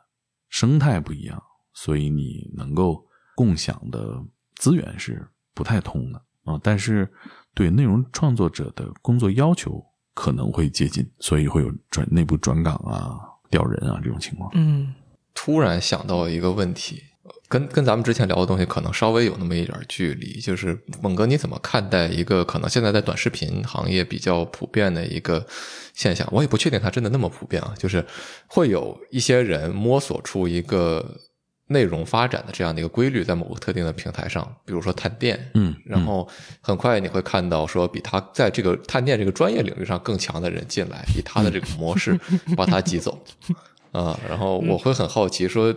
[0.48, 1.40] 生态不一样，
[1.74, 3.06] 所以你能够
[3.36, 4.20] 共享的
[4.56, 6.58] 资源是不太通的啊。
[6.62, 7.12] 但是
[7.54, 9.84] 对内容创作者的工作要求
[10.14, 14.50] 可能会接近，所以会有转内部转岗啊、调人啊这种情况。
[14.54, 14.94] 嗯
[15.34, 17.02] 突然想到一个问题，
[17.52, 25.46] 跟跟咱们之前聊的东西可能稍微有那么一点距离，就是猛哥你怎么看待一个可能现在在短视频行业比较普遍的一个
[25.92, 26.26] 现象？
[26.32, 28.02] 我也不确定它真的那么普遍啊，就是
[28.46, 31.20] 会有一些人摸索出一个
[31.66, 36.26] 内容发展的这样的一个规律，在某个特定的平台上，比如说探店，嗯，然后
[36.62, 42.18] 很快你会看到说，比他在这个探店这个专业领域上更强的人进来，以他的这个模式
[42.56, 43.22] 把他挤走
[43.92, 44.18] 啊。
[44.26, 45.74] 然后我会很好奇说，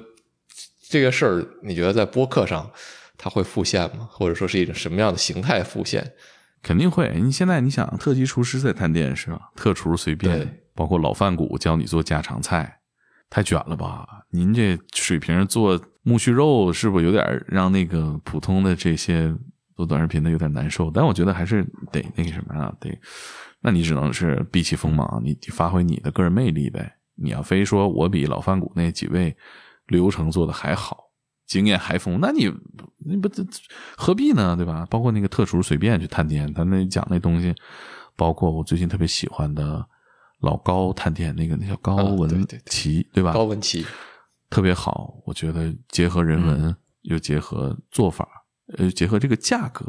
[0.89, 2.69] 这个事儿你觉得在播客上
[3.17, 4.07] 它会复现吗？
[4.11, 6.13] 或者说是一种什么样的形态复现？
[6.61, 7.11] 肯定会。
[7.21, 9.51] 你现在你想，特级厨师在探店是吧？
[9.55, 12.79] 特厨随便，包括老饭骨教你做家常菜，
[13.29, 14.07] 太卷了吧？
[14.31, 19.33] 您这水平做木须肉，是不是有点让那个普通的这些
[19.75, 20.89] 做短视频的有点难受？
[20.91, 22.99] 但我觉得还是得那个什么啊，得，
[23.61, 26.97] 那你只能是避其锋芒，你你发挥你的个人魅力呗。
[27.17, 29.35] 你要非说我比老饭骨那几位
[29.87, 31.11] 流程做的还好，
[31.45, 32.51] 经验还丰富，那你
[33.05, 33.29] 你不
[33.95, 34.55] 何必呢？
[34.55, 34.85] 对吧？
[34.89, 37.53] 包括那个特厨随便去探店，他那讲那东西，
[38.15, 39.85] 包括我最近特别喜欢的
[40.41, 43.31] 老高探店那个那叫高文琪，对吧？
[43.33, 43.85] 高文琪，
[44.49, 48.27] 特别好，我觉得结合人文，又结合做法，
[48.77, 49.85] 呃，结合这个价格，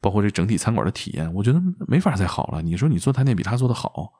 [0.00, 2.60] 包括这整体餐馆的体验，我觉得没法再好了。
[2.60, 4.12] 你说你做探店比他做的好，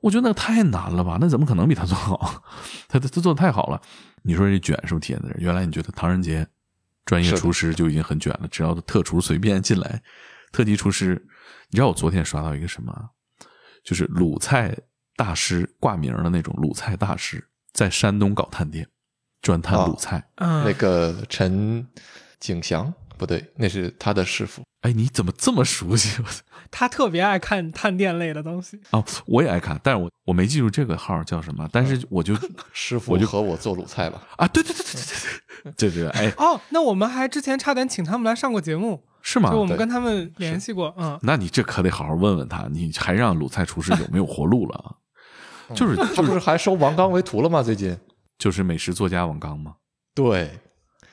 [0.00, 1.18] 我觉得那太难了吧？
[1.20, 2.42] 那怎么可能比他做好？
[2.88, 3.80] 他他他做的太好了。
[4.22, 5.38] 你说这卷是不是体现在这儿？
[5.38, 6.46] 原来你觉得唐人街
[7.04, 10.02] 专业厨师就已经很卷了，只要特厨随便进来，
[10.52, 11.14] 特级厨师，
[11.70, 13.10] 你知道我昨天刷到一个什么？
[13.84, 14.76] 就是鲁菜
[15.16, 18.86] 大师挂名的那种鲁菜大师，在山东搞探店，
[19.40, 20.28] 专探哦鲁菜。
[20.36, 21.86] 嗯，那个陈
[22.38, 24.62] 景祥不对，那是他的师傅。
[24.82, 26.22] 哎，你怎么这么熟悉？
[26.70, 28.80] 他特别爱看探店类的东西。
[28.90, 32.34] 哦，我也爱看，但是我我没记住这个号叫什么，但是我就
[32.72, 34.22] 师傅我就和我做鲁菜吧。
[34.36, 39.58] 啊，对对对对对对对对对，哎，哦，那我们还之前差点请他们来上过节目，是吗就？
[39.58, 40.94] 我们跟他们联系过。
[40.98, 45.74] 嗯，那你这可得好好问问他，你还让鲁菜厨师有没有活路了啊？
[45.74, 47.62] 就是他不是还收王刚为徒了吗？
[47.62, 47.94] 最近
[48.38, 49.74] 就是美食作家王刚吗？
[50.14, 50.58] 对，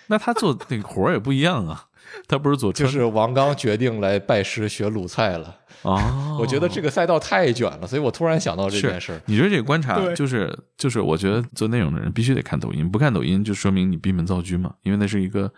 [0.07, 1.85] 那他做 那个活儿也不一样啊，
[2.27, 5.55] 他不是做就是王刚决定来拜师学鲁菜了。
[5.81, 9.21] 哦， 我觉得这个赛道太卷了，所以我突然想到这件事儿。
[9.25, 15.51] 你说这个观察就是就是，我觉得做内容的人必须得看抖音，不看抖音就说明你闭门造车嘛，因为那是一个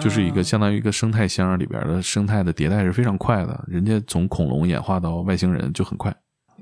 [0.00, 6.12] 就是一个啊相当于一个生态箱里边的生态的迭代是非常快的，人家从恐龙演化到外星人就很快，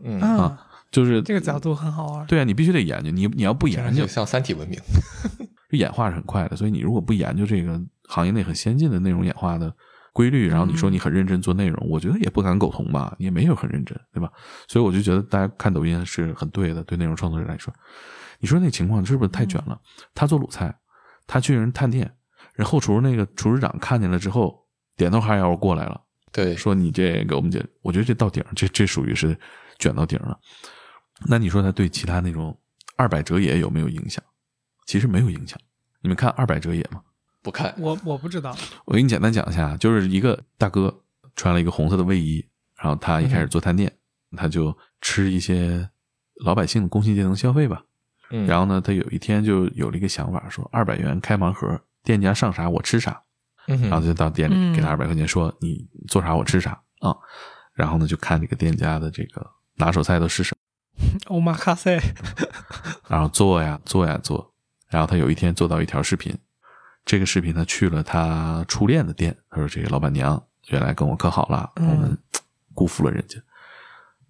[0.04, 0.58] 嗯，啊，
[0.90, 2.26] 就是这个角度很好玩。
[2.26, 4.78] 对啊，你必须得研究，你你要不研究，像三体文明。
[5.76, 9.74] 演化是很快的，所以你如果不研究这个行业内很先进的内容演化的
[10.12, 14.32] 规律，然后你说你很认真做内容，我觉得也不敢苟同吧，你也没有很认真，对吧？
[14.66, 17.72] 所以我就觉得大家看抖音是很对的，对内容创作者来说，
[18.40, 19.78] 你说那情况是不是太卷了？
[20.14, 20.74] 他做卤菜，
[21.26, 22.10] 他去人探店，
[22.54, 24.66] 人后厨那个厨师长看见了之后，
[24.96, 26.00] 点头哈腰过来了。
[26.32, 29.38] 对，说你这给我们解，我觉得这到顶，这这属于是
[29.78, 30.38] 卷到顶了。
[31.26, 32.58] 那你说他对其他那种
[32.96, 34.22] 二百折也有没有影响？
[34.88, 35.60] 其实没有影响。
[36.00, 37.02] 你们看二百折野吗？
[37.42, 37.74] 不看。
[37.76, 38.56] 我我不知道。
[38.86, 41.02] 我给你简单讲一下，就是一个大哥
[41.36, 42.42] 穿了一个红色的卫衣，
[42.74, 43.92] 然后他一开始做探店，
[44.34, 45.90] 他就吃一些
[46.42, 47.84] 老百姓的工薪阶层消费吧。
[48.30, 53.22] 嗯，然后呢，他有一天就有了一个想法，说二百元开盲盒，店家上啥我吃啥。
[53.66, 56.70] 嗯然后就到店里嗯给他二百块钱，说你做啥我吃啥
[57.00, 57.14] 啊。
[57.74, 60.56] 然后呢，就看这个店家的这个拿手菜都是什
[60.96, 62.00] 么， 欧玛卡塞，
[63.06, 64.54] 然后做呀做呀做。
[64.88, 66.36] 然后他有一天做到一条视频，
[67.04, 71.88] 这个视频他去了他初恋的店，他说这个老板娘原来跟我可好了，嗯。
[71.88, 72.18] 我们
[72.74, 73.38] 辜负了人家。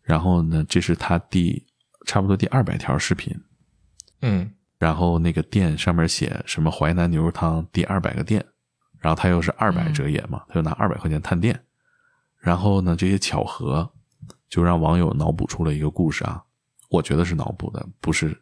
[0.03, 1.67] 然后呢，这是他第
[2.07, 3.35] 差不多第二百条视频，
[4.23, 4.51] 嗯。
[4.79, 8.45] 然后那个店上面写什么淮南牛肉汤第二百个店，
[9.01, 11.61] 然后他又是二百折也嘛，他就拿二百块钱探店，
[12.39, 13.91] 然后呢这些巧合
[14.49, 16.41] 就让网友脑补出了一个故事啊，
[16.91, 18.41] 我觉得是脑补的，不是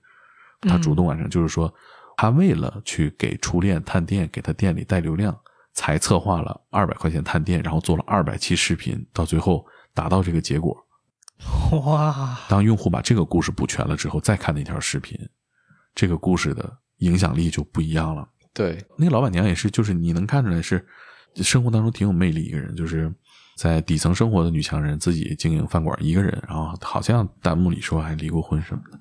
[0.60, 1.72] 他主动完成，就是说
[2.16, 5.38] 他为了去给初恋探店，给他店里带流量，
[5.74, 10.76] 才策划了二百块钱探店，然后做了二百期视频，到最后达到这个结果。
[11.84, 15.18] 哇，当用户把这个故事补全了之后，再看那条视频，
[15.94, 18.26] 这个故事的影响力就不一样了。
[18.54, 20.82] 对，那个老板娘也是，就是你能看出来是
[21.42, 23.14] 生活当中挺有魅力一个人，就是
[23.58, 28.98] 在底层生活的女强人，自己经营饭馆一个人，然后好像弹幕里说还离过婚什么的，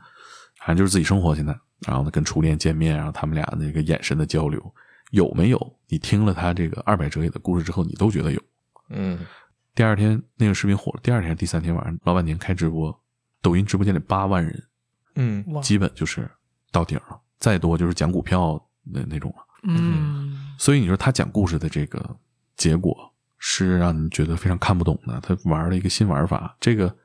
[0.60, 1.58] 反正就是自己生活现在。
[1.86, 4.74] 然后呢，跟初恋见面，然后他们俩那个眼神的交流
[5.12, 5.80] 有没有？
[5.88, 8.42] 你听了他这个二百折野的故事之后，你都觉得有。
[8.90, 9.20] 嗯
[9.74, 12.98] 第二天那个视频火了，第二天、第三天晚上，老板娘开直播，
[13.42, 14.64] 抖音直播间里八万人，
[15.16, 16.32] 嗯，基本就是
[16.72, 19.38] 到顶了，再多就是讲股票那那种了。
[19.64, 22.18] 嗯，所以你说他讲故事的这个
[22.56, 26.96] 结果是让你觉得非常看不懂的，他玩了一个新玩法，这个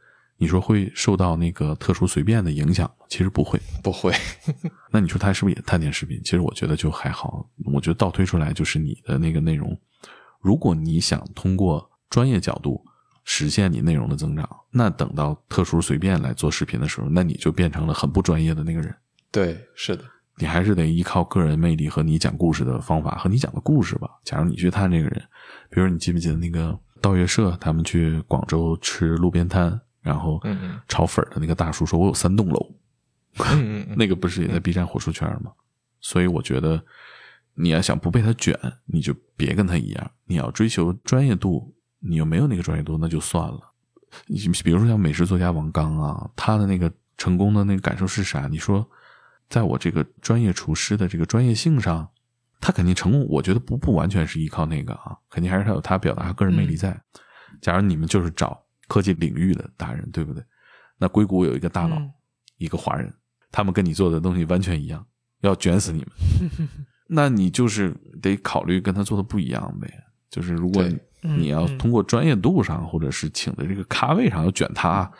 [0.40, 3.04] 你说会受到那个特殊随便的影响吗？
[3.10, 3.60] 其实不会。
[3.82, 4.10] 不会。
[4.90, 6.18] 那你说他是不是也探店视频？
[6.24, 9.78] 其实我觉得就还好，我觉得倒推出来就是你的那个内容，
[10.40, 12.82] 如果你想通过专业角度
[13.22, 18.94] 实现你内容的增长，那等到特殊随便来做视频的时候，那你就变成了很不专业的那个人。
[19.30, 20.02] 对，是的。
[20.36, 24.08] 你还是得依靠个人魅力和你讲故事的方法和你讲的故事吧。
[24.24, 25.22] 假如你去探这个人，
[25.68, 30.40] 比如你记不记得那个道月社他们去广州吃路边摊，然后
[30.88, 32.74] 炒粉儿的那个大叔说：“我有三栋楼。”
[33.96, 35.52] 那个不是也在 B 站火出圈吗？
[36.00, 36.82] 所以我觉得
[37.54, 40.10] 你要想不被他卷，你就别跟他一样。
[40.24, 43.60] 你要追求专业度，你又没有那个专业度，那就算了。
[44.26, 48.48] 你比如说像美食作家王刚啊，他的那个成功的那个感受是啥？
[48.48, 48.84] 你说，
[49.48, 52.08] 在我这个专业厨师的这个专业性上，
[52.60, 53.24] 他肯定成功。
[53.28, 57.00] 我觉得不不完全是依靠那个啊，肯定还是他有他表达他个人魅力在。
[57.60, 60.42] 假如你们就是找科技领域的达人，对不对？
[60.98, 62.10] 那硅谷有一个大佬，嗯
[62.58, 63.14] 一个华人，
[63.52, 65.06] 他们跟你做的东西完全一样，
[65.42, 66.08] 要卷死你们。
[67.06, 69.88] 那你就是得考虑跟他做的不一样呗。
[70.28, 70.84] 就是如果
[71.20, 75.10] 你要通过专业度上，或者是请的这个咖位上要卷他，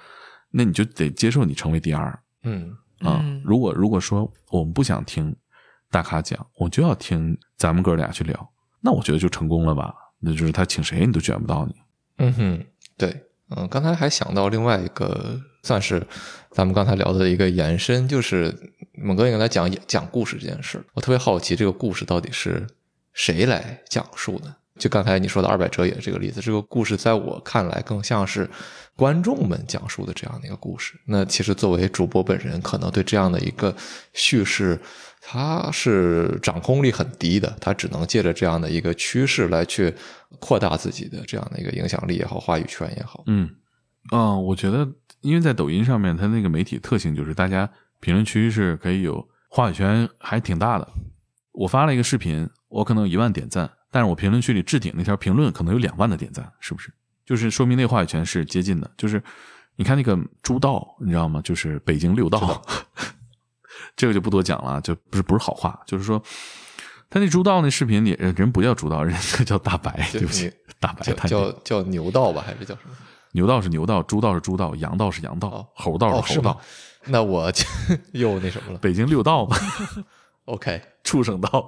[0.51, 3.21] 那你就得接受你成为第二嗯啊。
[3.23, 5.35] 嗯如果如果说我们不想听
[5.91, 9.95] 大咖讲，我就要听咱们哥俩去聊，那我觉得就成功了吧？
[10.21, 11.75] 那就是他请谁你都卷不到你。
[12.19, 12.65] 嗯哼，
[12.99, 13.25] 对，
[13.57, 16.07] 嗯，刚才还想到另外一个，算是
[16.51, 18.55] 咱们刚才聊的一个延伸，就是
[18.95, 20.83] 猛哥应该来讲讲故事这件事。
[20.95, 22.67] 我特别好奇，这个故事到底是
[23.13, 24.55] 谁来讲述的？
[24.79, 28.49] 就刚才你说的二百折也这个例子，这个故事在我看来更像是
[28.97, 30.99] 观众们讲述的这样的一个故事。
[31.05, 33.77] 那其实作为主播本人，可能对这样的一个
[34.15, 34.81] 叙事，
[35.21, 39.95] 他是掌控力很低的，他只能借着这样的一个趋势来去
[40.39, 43.23] 扩大自己的这样的一个影响力也好，话语权也好。
[43.27, 43.49] 嗯，
[44.11, 44.89] 啊、我觉得
[45.21, 50.89] 因为在抖音上面，它那个媒体特性就是大家评论区是可以有话语权，还挺大的。
[51.53, 56.91] 我发了一个视频，我可能有一万点赞，但是我评论区里置顶那条评论可能有两万的点赞，是不是？
[57.27, 58.91] 就是说明那个话语权是接近的。
[58.97, 59.23] 就是
[59.77, 61.43] 你看那个朱道，你知道吗？
[61.43, 62.63] 就是北京六道，
[63.97, 66.23] 这个就不多讲了，就不是不是好话，就是说。
[67.13, 72.95] 他那猪道那视频里，人人不叫猪道，人家叫大白，对不起，大白叫叫叫牛道吧，还是叫什么？
[73.33, 76.61] 牛道是牛道，猪道是猪道，羊道是羊道，哦猴道哦，是猴道，？
[77.07, 77.65] 那我就
[78.15, 78.79] 又那什么了。
[78.79, 79.57] 北京六道嘛
[80.45, 81.67] ，OK， 畜生道，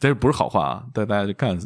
[0.00, 1.56] 但是不是好话啊，但大家就看，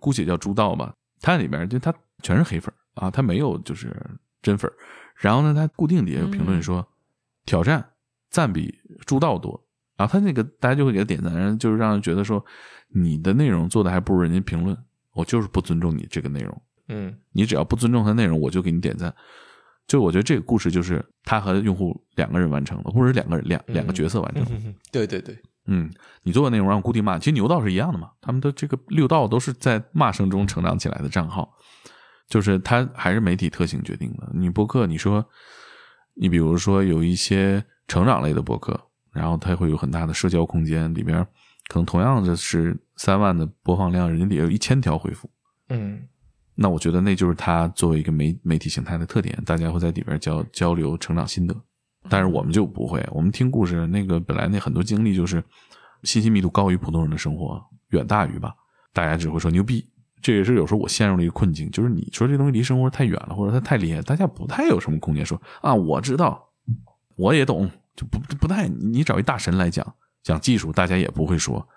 [0.00, 0.92] 姑且叫猪道吧。
[1.20, 3.94] 它里面就它全是黑粉啊，它没有就是
[4.42, 4.68] 真粉。
[5.14, 6.84] 然后呢，它固定底下有评论说、
[7.46, 7.89] 挑战
[8.30, 8.72] 赞比
[9.04, 9.62] 助道多，
[9.96, 12.44] 然后他那个大家就会给他点赞，然后就是让人觉得说
[12.88, 14.76] 你的内容做的还不如人家评论，
[15.12, 16.62] 我就是不尊重你这个内容。
[16.88, 19.14] 嗯你只要不尊重他内容，我就给你点赞。
[19.86, 24.50] 就我觉得这个故事就是他和用户两个人完成的，或者两个人两两个角色完成的。
[24.54, 25.90] 嗯，对对对，嗯，
[26.22, 31.52] 你做的内容让固定骂，其实牛道是一样的嘛，他们的这个六道都是在骂声中成长起来的账号，
[32.28, 34.30] 就是它还是媒体特性决定的。
[34.32, 35.24] 你播客，你说
[36.14, 38.80] 你比如说有一些成长类的博客，
[39.12, 41.26] 然后它会有很大的社交空间，里边
[41.66, 45.28] 可能同样的是三万的播放量，人家也有一千条回复，
[45.70, 46.00] 嗯
[46.54, 51.56] 那我觉得那就是它作为一个媒媒体形态的特点，大家会在里边交交流成长心得。
[52.08, 55.42] 但是我们就不会，我们听故事那个本来那很多经历就是
[56.04, 58.54] 信息密度高于普通人的生活，远大于吧，
[58.92, 59.84] 大家只会说牛逼。
[60.22, 66.49] 这也是有时候我陷入了一个困境，就是你说这东西离生活太远了，或者它太厉害，大家不太有什么空间说啊，我知道，
[67.20, 68.66] 我也懂，就不不太。
[68.66, 71.68] 你找一大神来讲讲技术，大家也不会说，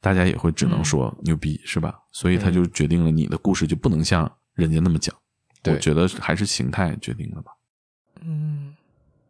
[0.00, 2.00] 大家也会只能说牛逼，是吧？
[2.10, 5.14] 所以他就决定了你的故事就不能像人家那么讲。
[5.62, 7.52] 对我觉得还是形态决定了吧。
[8.22, 8.74] 嗯，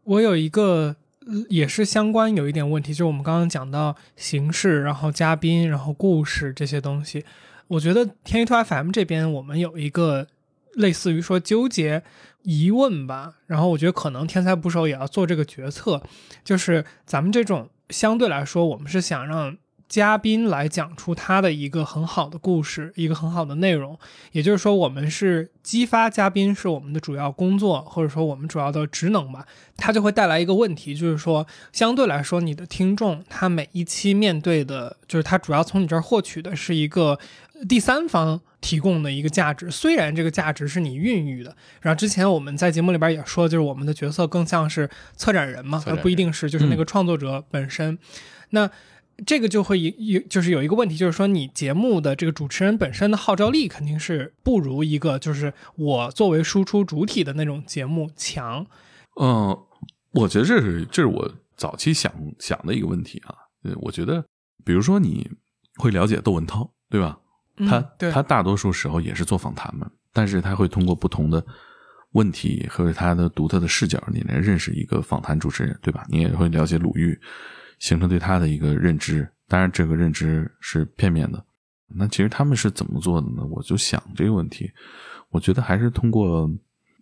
[0.04, 0.96] 我有一个
[1.26, 7.24] 呃也是相关有一点问题，就是我们刚刚讲到形式，然后嘉宾，然后故事这些东西，
[7.68, 10.26] 我觉得天娱兔 FM 这边我们有一个
[10.74, 12.02] 类似于说纠结
[12.42, 16.02] 疑问吧，然后我觉得可能天才捕手也要做这个决策，
[16.44, 19.56] 就是咱们这种相对来说，我们是想让。
[19.88, 23.98] 嘉宾来讲出他的一个很好的故事，一个很好的内容，
[24.30, 29.44] 也就是说，我们是激发嘉宾是我们的主要工作，或者说我们主要的职能吧。
[29.76, 37.18] 它就会带来一个问题，就是说，相对来说，你的听众他每一期面对的，就是他主要从你这儿获取的是一个
[37.68, 41.56] 第三方提供的一个价值，虽然这个价值是你孕育的。
[41.80, 47.98] 然后之前我们在节目里边也说，就是我们的角色更像是策展人嘛，人而不一定是就是那个创作者本身。
[48.50, 48.70] 那
[49.26, 58.66] 这个就会有有就是有一个问题，就是说你节目的这个主持人本身的号召力肯定是不如一个就是我作为输出主体的那种节目强。
[59.20, 59.56] 嗯，
[60.12, 63.34] 我觉得这是这是我早期想想的一个问题啊。
[63.64, 64.24] 呃我觉得，
[64.64, 65.30] 比如说你
[65.76, 67.20] 会了解窦文涛，对吧？
[67.56, 71.44] 他、嗯、对他大多数时候也是做访谈嘛，但是他会通过不同的
[72.12, 76.04] 问题和他的独特的视角，你来认识一个访谈主持人，对吧？
[76.08, 77.18] 你也会了解鲁豫，
[77.78, 79.28] 形成对他的一个认知。
[79.48, 81.44] 当然，这个认知是片面的。
[81.94, 83.44] 那其实他们是怎么做的呢？
[83.50, 84.70] 我就想这个问题，
[85.28, 86.50] 我觉得还是通过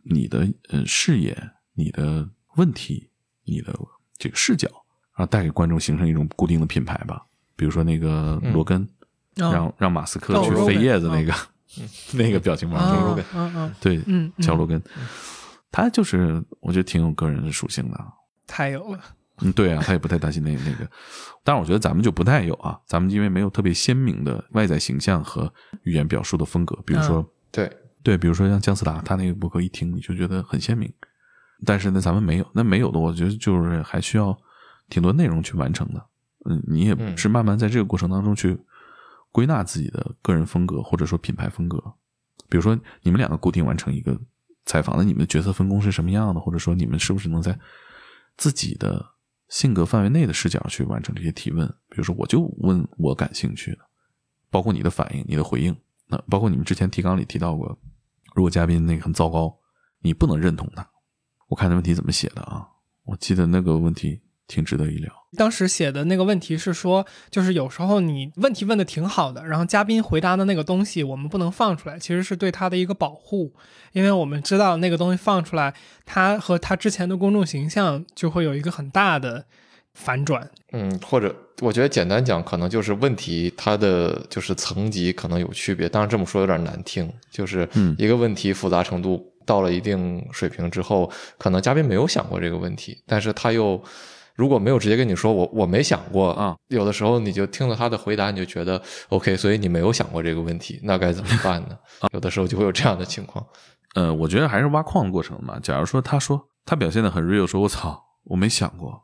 [0.03, 1.37] 你的呃视野、
[1.75, 3.09] 你的问题、
[3.45, 3.73] 你的
[4.19, 4.69] 这个视角，
[5.17, 7.25] 然后带给观众形成一种固定的品牌吧。
[7.55, 8.89] 比如说那个罗根，嗯
[9.41, 11.33] 让让马斯克哦去飞叶子那个、
[11.79, 11.89] 嗯。
[12.13, 13.75] 那个表情包，啊就是罗根嗯嗯。
[13.81, 14.01] 对，
[14.45, 14.83] 乔罗根，
[15.71, 18.09] 他就是我觉得挺有个人的属性的啊。
[18.47, 19.01] 太有了。
[19.43, 20.87] 嗯，对啊，他也不太担心那那个，
[21.43, 25.51] 但是我觉得咱们就不太有啊，咱们因为没有特别鲜明的外在形象和
[25.85, 27.71] 语言表述的风格，比如说，对，
[28.03, 30.93] 对，比如说像姜思达，他那个博客一听你就觉得很鲜明，
[31.65, 34.37] 但是呢，咱们没有，那没有的，我觉得就是还需要
[34.91, 36.05] 挺多内容去完成的，
[36.45, 37.17] 嗯，你也嗯。
[37.17, 38.59] 是慢慢在这个过程当中去
[39.33, 41.79] 归纳自己的个人风格或者说品牌风格，
[42.49, 44.21] 比如说你们两个固定完成一个
[44.65, 47.59] 采访，那你们的角色分工是什么样的，或者说你们是不是能在
[48.37, 49.05] 自己的
[49.49, 51.67] 性格范围内的视角去完成这些提问。
[51.89, 53.79] 比如说，我就问我感兴趣的，
[54.51, 55.77] 包括你的反应、你的回应。
[56.07, 57.79] 那包括你们之前提纲里提到过，
[58.35, 59.57] 如果嘉宾那个很糟糕，
[60.01, 60.89] 你不能认同他。
[61.49, 62.69] 我看那问题怎么写的啊？
[63.05, 64.21] 我记得那个问题
[64.51, 65.11] 挺值得一聊。
[65.39, 73.55] 当时写的那个问题是说，就是有时候你问题问的挺好的，然后嘉宾回答的那个东西我们不能放出来，其实是对他的一个保护，
[73.93, 75.73] 因为我们知道那个东西放出来，
[76.05, 79.45] 他和他之前的公众形象就会有一个很大的
[79.95, 80.51] 反转。
[80.73, 85.89] 嗯，或者我觉得简单讲，可能就是问题它的就是层级可能有区别。
[85.89, 93.83] 当然这么说有点难听，就是嗯一个问题复杂程度到了一定水平之后，可能嘉宾没有想过这个问题，但是他又
[94.41, 98.81] 如果没有直接跟你说我我没想过啊，有的时候你就听了他的回答，你就觉得
[99.11, 101.77] OK，所以你没有想过这个问题，那该怎么办呢？
[102.15, 103.45] 有的时候就会有这样的情况。
[103.95, 105.59] 呃，我觉得还是挖矿的过程嘛。
[105.63, 108.99] 假如说他说他表现的很 real，说我操，我没想过，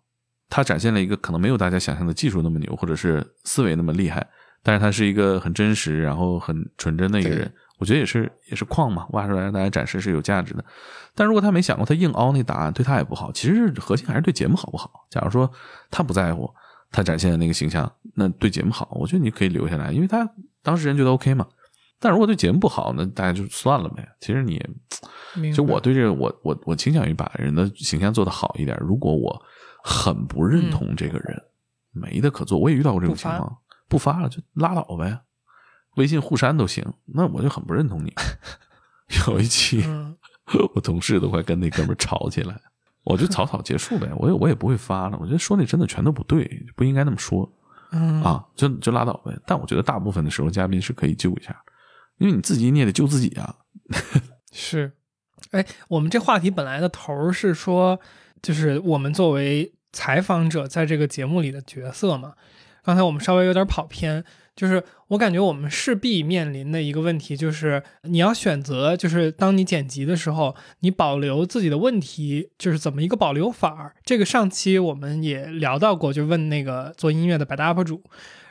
[0.49, 4.27] 他展现了一个可能没有大家想象的技术那么牛，或者是思维那么厉害，
[4.63, 7.53] 但是他是一个很真实，然后很纯真的一个人。
[7.79, 10.65] 我觉得也是也是矿嘛，挖出来让大家展示是有价值的。
[11.17, 13.33] 但如果他没想过，他硬凹那答案对他也不好。
[13.33, 15.07] 其实核心还是对节目好不好。
[15.11, 15.51] 假如说
[15.91, 16.49] 他不在乎
[16.93, 20.29] 他展现的那个形象，那对节目好，我觉得你可以留下来，因为他
[20.63, 21.47] 当事人觉得 OK 嘛。
[21.99, 24.07] 但如果对节目不好，那大家就算了呗。
[24.21, 24.63] 其实你
[25.55, 28.77] 就我对这个，我我我倾向于把人的形象做得好一点。
[28.83, 29.43] 如果我
[29.83, 31.43] 很不认同这个人，
[31.93, 32.59] 没得可做。
[32.59, 33.57] 我也遇到过这种情况，
[33.89, 35.19] 不发了就拉倒呗，
[35.97, 36.85] 微信互删都行。
[37.07, 38.13] 那我就很不认同你。
[39.29, 40.15] 有一期，嗯
[40.75, 42.59] 我同事都快跟那哥们吵起来，
[43.05, 44.09] 我就草草结束呗。
[44.17, 45.19] 我也我也不会发了。
[45.21, 47.51] 我觉得说那真的全都不对，不应该那么说
[47.93, 49.37] 嗯啊，就就拉倒呗。
[49.47, 51.57] 但我觉得大部分的时候，嘉宾是可以救一下，
[52.19, 53.55] 因为你自己你也得救自己啊。
[54.53, 54.93] 是，
[55.51, 58.01] 哎，我们这话题本来的头儿是说，
[58.43, 62.35] 就是我们作为采访者在这个节目里的角色嘛。
[62.83, 64.25] 刚才我们稍微有点跑偏，
[64.57, 73.95] 就是我感觉我们势必面临的一个问题，就是你要选择，就是当你剪辑的时候，你保留自己的问题，就是怎么一个保留法儿。
[74.03, 78.03] 这个上期我们也聊到过，就问那个做音乐的百搭 UP 主，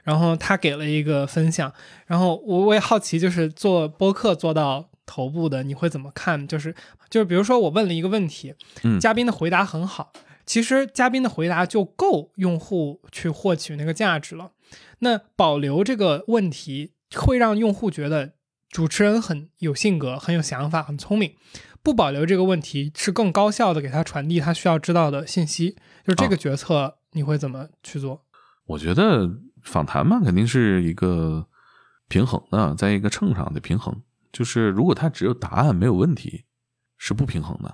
[0.04, 1.74] 然后他给了一个分享，
[2.06, 6.48] 然后我我也好奇，就是做播客做到头部的，你会怎么看？
[6.48, 6.76] 就是
[7.10, 8.54] 就是比如说我问了一个问题，
[8.84, 10.14] 嗯嘉宾的回答很好，
[10.46, 14.52] 其实嘉宾的回答就够用户去获取那个价值了。
[15.06, 18.34] 那保留这个问题会让用户觉得
[18.70, 21.36] 主持人很有性格、很有想法、很聪明。
[21.84, 25.78] 不保留这个问题是更高效的给他传递他需要知道的信息。
[26.04, 28.26] 就是这个决策你会怎么去做？
[28.66, 29.30] 我觉得
[29.62, 31.48] 访谈嘛，肯定是一个
[32.08, 34.02] 平衡的，在一个秤上的平衡。
[34.34, 36.46] 就是如果他只有答案没有问题，
[36.98, 37.72] 是不平衡的。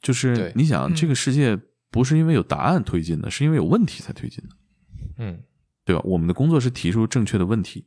[0.00, 1.58] 就是你想，嗯这个世界
[1.90, 4.56] 不是因为有答案推进的，是因为有问题才推进的，
[5.18, 5.42] 嗯，
[5.90, 6.00] 对吧？
[6.04, 7.84] 我们的工作是提出正确的问题，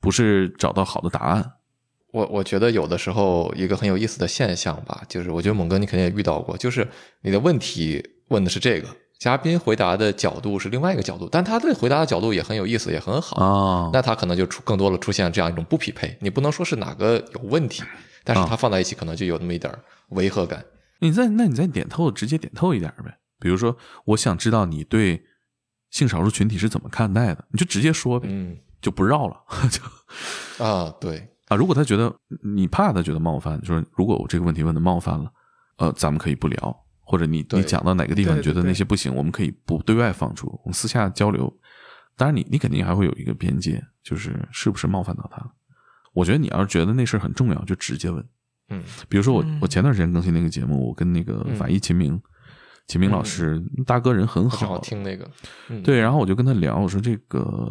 [0.00, 1.52] 不是找到好的答案。
[2.12, 6.88] 我我觉得有的时候一个很有意思的现象吧，就是我觉得猛哥你肯定也遇到过，就是
[7.22, 8.88] 你的问题问的是这个，
[9.20, 16.18] 嘉宾回答的角度是另外一个角度，但他的回答的角度也很有意思，也很好，啊，那他可能就出更多的出现这样一种不匹配。
[16.20, 17.84] 你不能说是哪个有问题，
[18.24, 19.78] 但是他放在一起可能就有那么一点儿
[20.08, 20.64] 违和感。
[20.98, 23.18] 你再那你再点透，直接点透一点呗。
[23.38, 23.76] 比如说，
[24.06, 25.22] 我想知道你对
[25.90, 29.36] 性少数群体是怎么看待的，你就直接说呗，嗯就不绕了。
[29.70, 35.30] 就啊，对，啊，如果他觉得你怕他觉得冒犯，就是如果我这个问题问的冒犯了，
[35.78, 41.52] 呃，咱们可以不聊，或者你你讲到哪个地方你觉得那些不行，我们可以不对外放出，我们私下交流。
[42.16, 45.50] 当然你，你肯定还会有一个边界，就是是不是冒犯到他了。
[46.12, 48.24] 我觉得你要是觉得那事儿很重要，就直接问。
[48.70, 52.20] 嗯比如说我、嗯我前段时间更新那个节目，我跟那个嗯法医秦明，
[52.88, 55.30] 秦明老师、大哥人很我正好好，听那个，
[55.68, 57.70] 嗯，对，然后我就跟他聊，我说这个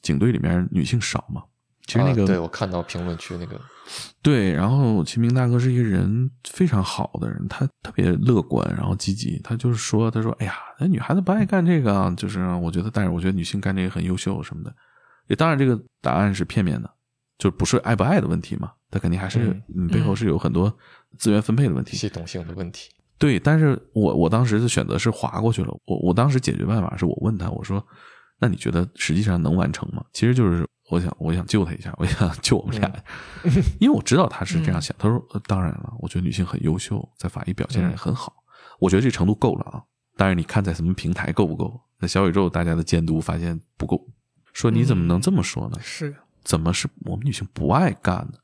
[0.00, 1.42] 警队里面女性少嘛，
[1.86, 3.60] 其实那个、啊对我看到评论区那个，
[4.22, 9.38] 对，然后秦明大哥是一个人非常好的人，他特别乐观，然后积极。
[9.42, 14.72] 他就是说，他说：“哎呀，那女孩子不爱干这个啊，就是我觉得，但是我觉得女性干这个很优秀什么的。”
[15.26, 16.88] 也当然，这个答案是片面的，
[17.36, 19.60] 就不是爱不爱的问题嘛，他肯定还是
[19.90, 20.72] 背后是有很多
[21.18, 21.96] 资源分配的问题。
[21.96, 22.90] 系统性的问题。
[23.22, 25.72] 对，但是我我当时的选择是划过去了。
[25.86, 27.86] 我我当时解决办法是我问他，我说
[28.40, 32.92] ：“那你觉得实际上能完成吗？”其实就是我想我想救他一下，我想救我们俩，
[33.78, 34.92] 因为我知道他是这样想。
[34.98, 38.34] 他说、呃当然了，我觉得女性很优秀，在法医表现上也很好，
[38.80, 39.80] 我觉得这程度够了啊。
[40.16, 41.80] 但是你看在什么平台够不够？
[42.00, 44.04] 在小宇宙大家的监督发现不够，
[44.52, 45.78] 说你怎么能这么说呢？
[45.80, 46.12] 是，
[46.42, 48.38] 怎么是我们女性不爱干呢？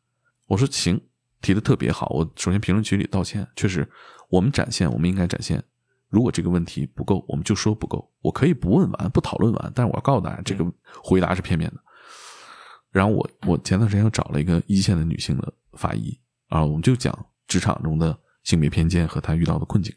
[0.46, 1.00] 我说行，
[1.42, 2.09] 提的特别好。
[2.10, 3.86] 我首先评论区里道歉，确实
[4.28, 5.62] 我们展现，我们应该展现。
[6.09, 8.10] 如果这个问题不够，我们就说不够。
[8.20, 10.64] 我可以不问完，不讨论完，但是我要告诉大家，这个
[11.02, 11.76] 回答是片面的。
[12.90, 16.18] 然后我我前段时间又找了一个一线的女性的法医
[16.48, 19.94] 啊，我们就讲职场中的性别偏见和她遇到的困境。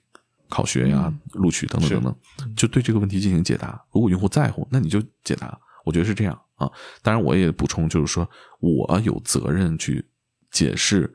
[0.50, 2.04] 考学呀、录取等等等
[2.38, 3.82] 等，就对这个问题进行解答。
[3.94, 5.58] 如果用户在乎，那你就解答。
[5.86, 6.70] 我觉得是这样啊。
[7.02, 8.30] 当然，我也补充，就是说
[8.60, 10.06] 我有责任去
[10.52, 11.10] 解释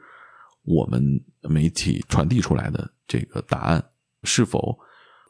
[0.62, 3.84] 我们媒体传递出来的这个答案
[4.24, 4.78] 是否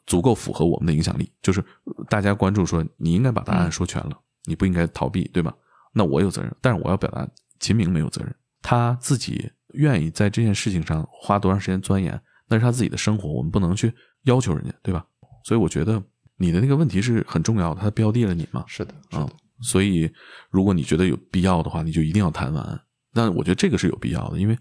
[0.05, 1.31] 足够符合我们的影响力。
[1.41, 1.63] 就是
[2.09, 5.53] 大家关注说，你应该把答案说全了，你不应该逃避，对吧？
[5.93, 7.27] 那我有责任，但是我要表达，
[7.59, 13.91] 秦明没有责任，他自己愿意在这件事情上花多长时间钻研，那是他自己的生活，我们不能去
[14.23, 15.05] 要求人家，对吧？
[15.43, 16.01] 所以我觉得
[16.35, 20.11] 你的那个问题是很重要的，他标的了你嘛，是的，是啊的，，所以
[20.49, 22.81] 如果你觉得有必要的话，你就一定要谈完。
[23.13, 24.55] 但我觉得这个是有必要的，因为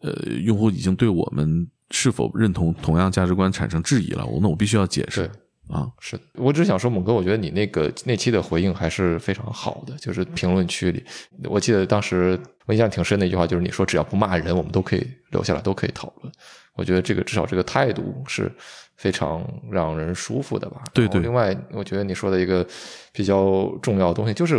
[0.00, 0.12] 呃，
[0.42, 5.30] 用户已经对我们是否认同同样价值观产生质疑了，我那我必须要解释。
[5.70, 11.04] 啊，是的，我只想说，猛哥，我觉得你那个那期的回应还是非常好的，就是评论区里，
[11.44, 16.32] 我记得当时我印象挺深的一句话，就是你说只要不骂人，我们都可以留下来，都可以讨论。
[16.74, 18.50] 我觉得这个至少这个态度是
[18.96, 20.82] 非常让人舒服的吧。
[20.94, 21.20] 对对。
[21.20, 22.66] 另外，我觉得你说的一个
[23.12, 24.58] 比较重要的东西，就是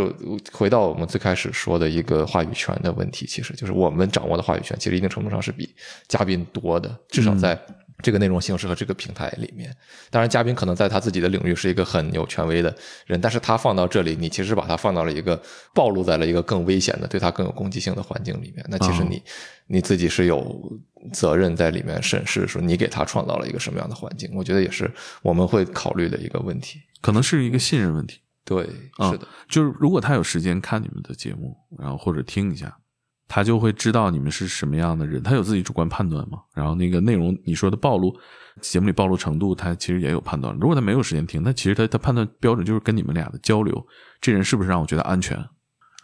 [0.52, 5.74] 回到我们最开始说的一个话语权的问题，其实就是我们掌握的话语权，其实一定程度上是比
[6.06, 7.58] 嘉宾多的，至少在
[8.02, 9.74] 这个内容形式和这个平台里面。
[10.10, 12.74] 当然，嘉宾可能在他自己的领域是一个很有权威的
[13.06, 15.40] 人，但是他放到这里，你其实把他放到了一个
[15.72, 18.66] 暴露在了一个更危险的、对他更有攻击性的环境里面。
[18.68, 19.22] 那其实你、
[19.66, 20.78] 你自己是有
[21.12, 24.28] 责任在里面审视，说你给他创造了一个什么样的环境。
[24.34, 24.90] 我觉得也是
[25.22, 26.80] 我们会考虑的一个问题。
[27.00, 28.20] 可能是一个信任问题。
[28.44, 32.76] 对，啊是的，就是如果他有时间看你们的节目，然后或者听一下，
[33.34, 36.38] 他就会知道你们是什么样的人，他有自己主观判断嘛。
[36.52, 38.14] 然后那个内容你说的暴露，
[38.60, 40.54] 节目里暴露程度，他其实也有判断。
[40.60, 43.86] 如果他没有时间听，那其实他他判断标准就是跟你们俩的交流，
[44.20, 45.42] 这人是不是让我觉得安全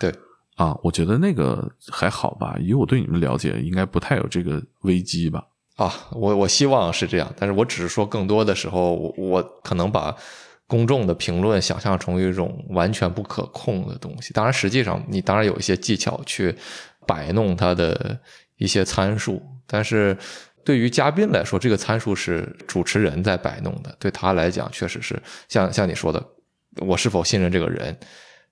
[0.01, 0.11] 对，
[0.57, 0.75] 啊？
[0.83, 5.45] 我觉得那个还好吧，以我对你们了解，应该不太有这个危机吧。
[5.77, 10.17] 啊，我我希望是这样，但是我只是说，更多的时候，我我可能把
[10.67, 14.33] 公众的评论想象成一种完全不可控的东西。
[14.33, 16.55] 当然，实际上你当然有一些技巧去
[17.09, 18.21] 摆弄它的
[18.59, 20.15] 一些参数，但是
[20.63, 25.19] 对于嘉宾来说，这个参数是主持人在摆弄的，对他来讲，确实是
[25.49, 26.23] 像像你说的，
[26.87, 27.99] 我是否信任这个人。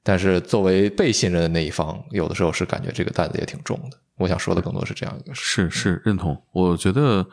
[0.02, 3.98] 但是作为被信任的那一方，有的时候是感觉这个担子也挺重的。
[4.16, 5.68] 我想说的更多是这样一个事。
[5.68, 7.26] 是是认同，我觉得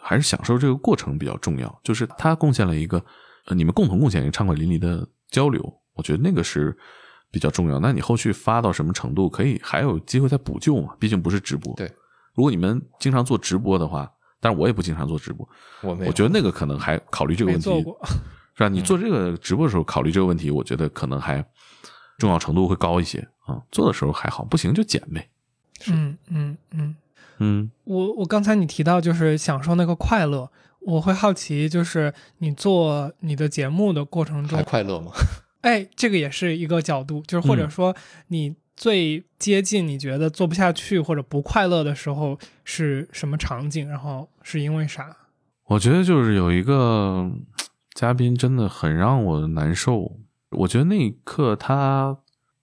[0.00, 1.80] 还是享受这个过程比较重要。
[1.84, 3.04] 就是他贡献了一个，
[3.44, 5.62] 呃，你们共同贡献一个畅快淋漓的交流，
[5.92, 6.76] 我觉得那个是
[7.36, 7.78] 比较重要。
[7.80, 10.96] 那你后续发到什么程度，可以还有机会再补救嘛？
[10.98, 11.74] 毕竟不是直播。
[11.74, 11.86] 对，
[12.34, 14.10] 如果你们经常做直播的话，
[14.40, 15.46] 但是我也不经常做直播，
[15.82, 18.00] 我没有我觉得那个可能还考虑这个问题，没做过，
[18.56, 18.68] 是吧？
[18.70, 21.44] 你做这个直播的时候考虑这个问题，我觉得可能还
[22.16, 23.60] 重要程度会高一些啊。
[23.70, 25.28] 做的时候还好，不行就剪呗。
[25.88, 26.96] 嗯嗯嗯。
[27.38, 30.50] 嗯我我刚才你提到就是享受那个快乐，
[30.80, 35.12] 我会好奇，就是你做你的节目的过程中还，快乐吗？
[35.66, 37.70] 哎，这个也是一个角度，就是或者嗯。
[37.70, 37.96] 说
[38.28, 45.16] 你最接近你觉得做不下去或者不快乐的时候是什么场景，然后是因为啥？
[45.64, 47.28] 我觉得就是有一个
[47.94, 50.16] 嘉宾真的很让我难受，
[50.50, 52.16] 我觉得那一刻他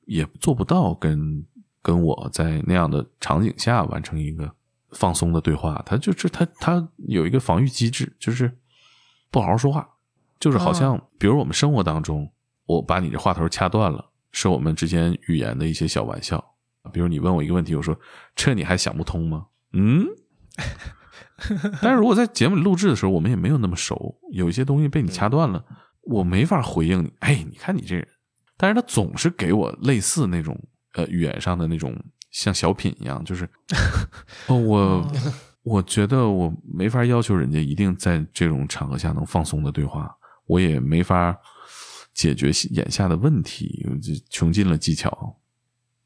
[0.05, 1.45] 也做不到跟
[1.81, 4.49] 跟我在那样的场景下完成一个
[4.91, 8.57] 放松的对话，他就是他他有一个防御机制，就是
[9.29, 9.89] 不好好说话，
[10.39, 12.31] 就是好像比如我们生活当中，
[12.65, 16.43] 我把你这话头掐断了，是我们之间语言的一些小玩笑，
[16.91, 17.97] 比如你问我一个问题，我说
[18.35, 19.47] 这你还想不通吗？
[19.73, 20.05] 嗯。
[21.81, 25.63] 但是如果在节目里录制的时候，我们也没有那么熟，有一些东西被你掐断了，
[26.03, 27.11] 我没法回应你。
[27.19, 28.07] 哎，你看你这人，
[28.55, 30.57] 但是他总是给我类似那种
[30.93, 31.93] 呃语言上的那种
[32.29, 33.49] 像小品一样，就是
[34.47, 35.11] 哦，我
[35.63, 40.15] 我觉得我没法要求人家一定在这种场合下能放松的对话，
[40.45, 41.35] 我也没法
[42.13, 45.35] 解决眼下的问题，就穷尽了技巧，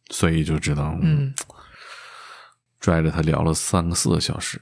[0.10, 1.34] 所以就只能，嗯，
[2.80, 4.62] 拽着他聊了三个四个小时。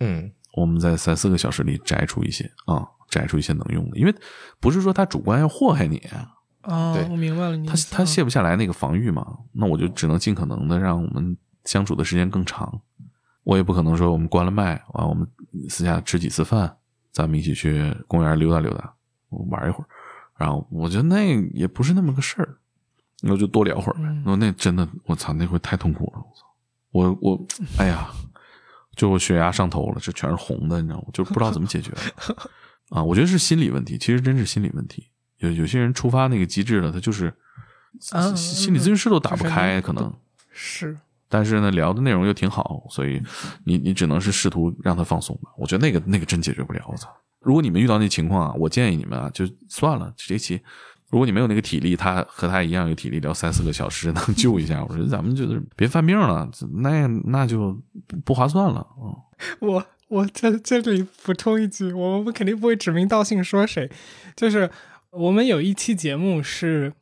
[0.00, 4.14] 嗯，我们在三四个小时里摘出一些啊，摘出一些能用的，因为
[4.58, 6.02] 不是说他主观要祸害你，
[6.62, 12.80] 哦对，我明白了你他他卸不下来那个防御嘛，那我就只能尽可能的让我们相处的时间更长。
[13.44, 15.28] 我也不可能说我们关了麦，啊我们
[15.68, 16.76] 私下吃几次饭，
[17.12, 18.92] 咱们一起去公园溜达溜达，
[19.28, 19.88] 玩一会儿，
[20.36, 22.56] 然后我觉得那也不是那么个事儿，
[23.22, 24.02] 那就多聊会儿呗。
[24.04, 26.22] 嗯那那真的，我操，那会太痛苦了，
[26.92, 27.46] 我操，我我，
[27.78, 28.10] 哎呀，
[28.96, 31.06] 就我血压上头了，这全是红的，你知道吗？
[31.12, 32.00] 就不知道怎么解决了
[32.90, 33.02] 啊！
[33.02, 35.08] 我觉得是心理问题，其实真是心理问题。
[35.38, 37.32] 有有些人触发那个机制了，他就是
[38.36, 40.12] 心理咨询师都打不开，那可能。
[40.52, 40.96] 是
[41.28, 43.20] 但是呢，聊的内容又挺好，所以
[43.64, 45.50] 你你只能是试图让他放松吧。
[45.58, 47.08] 我觉得那个那个真解决不了，我操！
[47.44, 50.60] 如果你们遇到那情况啊，我建议你们啊，就算了，这期
[51.10, 56.50] 如果你没有那个体力，他和他一样有体力聊三四个小时能救一下， 我说咱们就是别犯病了，
[56.82, 57.80] 那那就
[58.24, 59.14] 不划算了嗯。
[59.60, 63.90] 我我在这里补充一句，我们肯定不会指名道姓说谁，
[64.34, 64.70] 就是
[65.10, 66.92] 我们有一期节目是，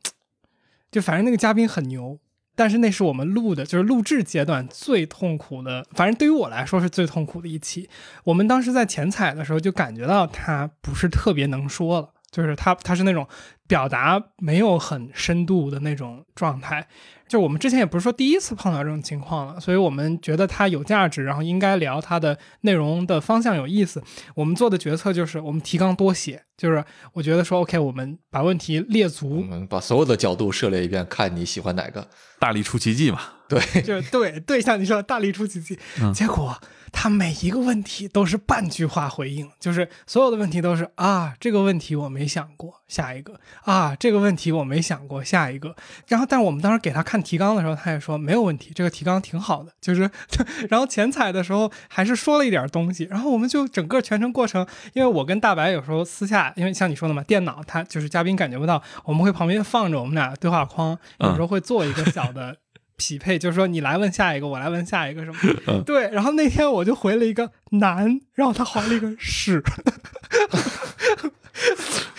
[0.91, 2.19] 就反正那个嘉宾很牛。
[2.55, 7.89] 但是那是我们录的，就是录制阶段最痛苦的，反正对于我来说是最痛苦的一期。
[8.23, 13.27] 我们当时在前采的时候就感觉到他不是特别能说了，就是他他是那种
[13.73, 16.87] 表达没有很深度的那种状态。
[17.27, 24.03] 就我们之前也不是说第一次碰到这种情况了，所以我们觉得它有价值，然后应该聊它的内容的方向有意思。
[24.35, 32.07] 我们做的决策就是我们提纲多写，就是我觉得说 OK，我们把问题列足，我们把所有的角度涉猎一遍，看你喜欢哪个，
[32.39, 33.19] 大力出奇迹嘛。
[33.49, 35.79] 对，就对对，像你说的大力出奇迹，
[36.13, 36.55] 结果。
[36.95, 45.75] 他每一个问题都是半句话回应，就是所有的问题都是啊，这个问题我没想过，下一个啊，这个问题我没想过，下一个。
[46.07, 49.71] 然后，但是我们当时给他看提纲的时候，他也说没有问题，这个提纲挺好的。
[49.79, 50.09] 就是，
[50.69, 53.05] 然后前采的时候还是说了一点东西。
[53.09, 62.57] 然后我们就整个全程过程，因为我跟大白有时候私下，因为像你说的嘛，电脑它就是嘉宾感觉不到，我们会旁边放着我们俩对话框，有时候会做一个小的。
[62.95, 65.81] 匹配就是说，你来问下一个，我来问下一个，什么？
[65.83, 66.09] 对。
[66.11, 69.63] 然后那天我就回了一个难，然后他回了一个是。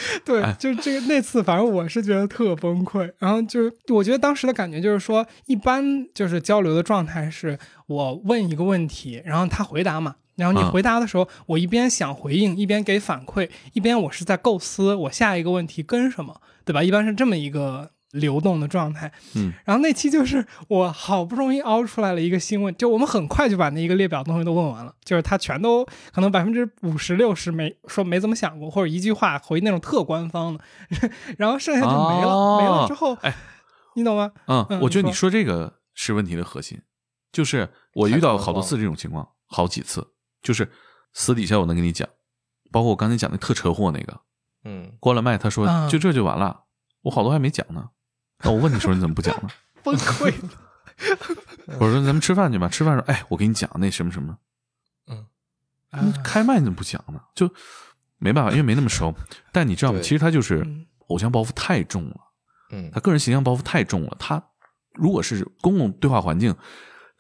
[0.25, 3.11] 对，就这个那次，反正我是觉得特崩溃。
[3.19, 10.17] 然后就是我觉得当时的感觉就是说，一般就是交流的状态是我问一个问题，然后他回答嘛。
[10.37, 16.83] 然后你回答的时候，我一边想回应，一边给反馈，一边我是在构思我下一个问题跟什么，对吧？
[16.83, 17.91] 一般是这么一个。
[18.15, 30.65] 流动的状态，嗯，然后那期就是我好不容易凹出来了一个新问，就我们很快就把那一个列表东西都问完了，就是他全都可能百分之五十六十没说没怎么想过，或者一句话回那种特官方的，
[31.39, 33.35] 然后剩下就没了，没了之后，哎，
[33.97, 34.31] 你懂吗？
[34.47, 36.81] 嗯，我觉得你说这个是问题的核心，
[37.33, 40.71] 就是我遇到好多次这种情况，好几次，就是
[41.13, 42.09] 私底下我能跟你讲，
[42.71, 44.21] 包括我刚才讲那特车祸那个，
[44.65, 46.61] 嗯，关了麦，他说就这就完了，
[47.03, 47.89] 我好多还没讲呢。
[48.43, 49.49] 那我问你说你怎么不讲呢？
[49.83, 50.51] 崩溃了。
[51.81, 52.69] 我说咱们吃饭去吧。
[52.69, 54.37] 吃饭说，哎，我给你讲那什么什么。
[55.97, 57.21] 嗯，开麦你怎么不讲呢？
[57.35, 57.53] 就
[58.19, 59.15] 没办法，因为没那么熟。
[59.53, 60.01] 但你知道吗？
[60.03, 60.67] 其实他就是
[61.09, 62.17] 偶像包袱太重了。
[62.71, 64.17] 嗯，他个人形象包袱太重了。
[64.19, 64.43] 他
[64.95, 66.55] 如果是公共对话环境，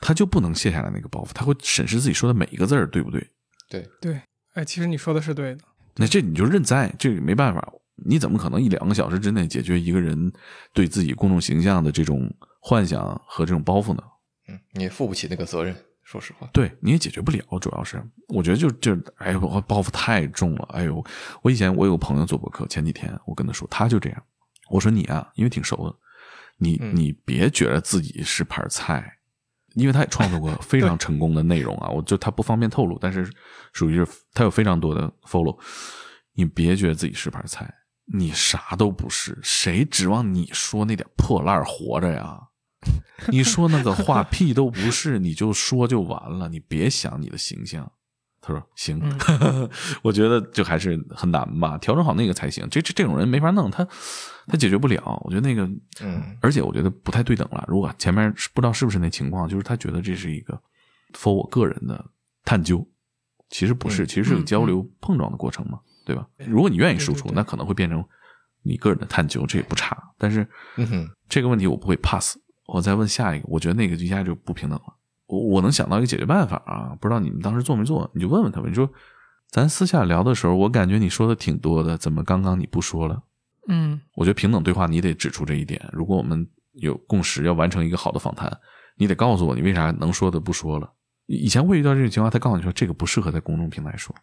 [0.01, 1.31] 他就不能卸下来那个包袱。
[1.33, 3.31] 他会审视自己说的每一个字儿对不对？
[3.69, 4.21] 对对，
[4.55, 5.65] 哎，其实你说的是对的。
[5.97, 7.73] 那这你就认栽，这个没办法。
[7.97, 10.33] 你怎么可能一两个小时之内解决一个人
[10.73, 12.29] 对自己公众形象的这种
[12.61, 14.03] 幻想和这种包袱呢？
[14.49, 16.49] 嗯，你也负不起那个责任，说实话。
[16.53, 20.69] 对，你也解决不了，主要是我觉得就就哎呦，包袱太重了。
[20.73, 21.03] 哎呦，
[21.43, 24.23] 我以前我有个朋友做博客，前几天我跟他说，他就这样。
[24.71, 25.97] 我说你啊，因为挺熟的，
[26.59, 29.19] 你你别觉得自己是盘菜，
[29.75, 31.89] 因为他也创作过非常 成功的内容啊。
[31.89, 33.31] 我就他不方便透露，但是
[33.73, 35.59] 属于是他有非常多的 follow。
[36.35, 37.73] 你别觉得自己是盘菜。
[38.07, 42.39] 你啥都不是，谁指望你说那点破烂活着呀？
[43.33, 47.91] 你说那个话 屁都不是，你就说就完了，你别想你的形象。
[48.47, 49.01] 他说行，
[50.05, 52.69] 我觉得就还是很难吧，调整好那个才行。
[52.69, 53.83] 这这这种人没法弄，他
[54.47, 55.19] 他解决不了。
[55.25, 55.63] 我觉得那个，
[56.03, 57.65] 嗯，而且我觉得不太对等了。
[57.67, 60.61] 如果前面不知道是不是那情况，就是他觉得这是一个
[61.15, 62.05] for 我个人的
[62.45, 62.87] 探究，
[63.49, 65.81] 其实不是，其实是个交流碰撞的过程嘛。
[66.05, 66.27] 对吧？
[66.39, 68.05] 如果你愿意输出，那可能会变成
[68.63, 69.97] 你个人的探究，这也不差。
[70.19, 70.47] 但是，
[71.29, 72.37] 这个问题我不会 pass。
[72.67, 74.95] 我再问下一个，我觉得那个一下就不平等了。
[75.27, 78.11] 我我能想到一个解决办法啊，不知道你们当时做没做？
[78.15, 78.89] 你就问问他们，你说
[79.51, 83.23] 咱私下聊的时候，我感觉你说的挺多的，怎么刚刚你不说了？
[83.69, 85.81] 嗯，我觉得平等对话你得指出这一点。
[85.93, 88.51] 如果我们有共识，要完成一个好的访谈，
[88.97, 90.93] 你得告诉我你为啥能说的不说了。
[91.27, 94.15] 以前会遇到这种情况，他告诉你说这个不适合在公众平台说。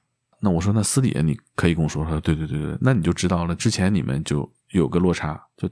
[0.41, 3.55] 那我说，那私底下你可以跟我说说，对对对对，那你就知道了。
[3.55, 5.69] 之前你们就有个落差，就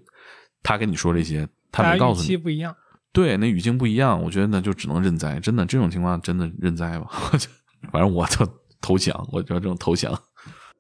[0.62, 2.76] 他跟你说这些，他没告诉你，不一样，
[3.12, 5.40] 对，那语境不一样，我觉得那就只能认栽。
[5.40, 7.08] 真的，这种情况真的认栽吧。
[7.92, 8.48] 反正我就
[8.80, 10.12] 投降，我就这种投降。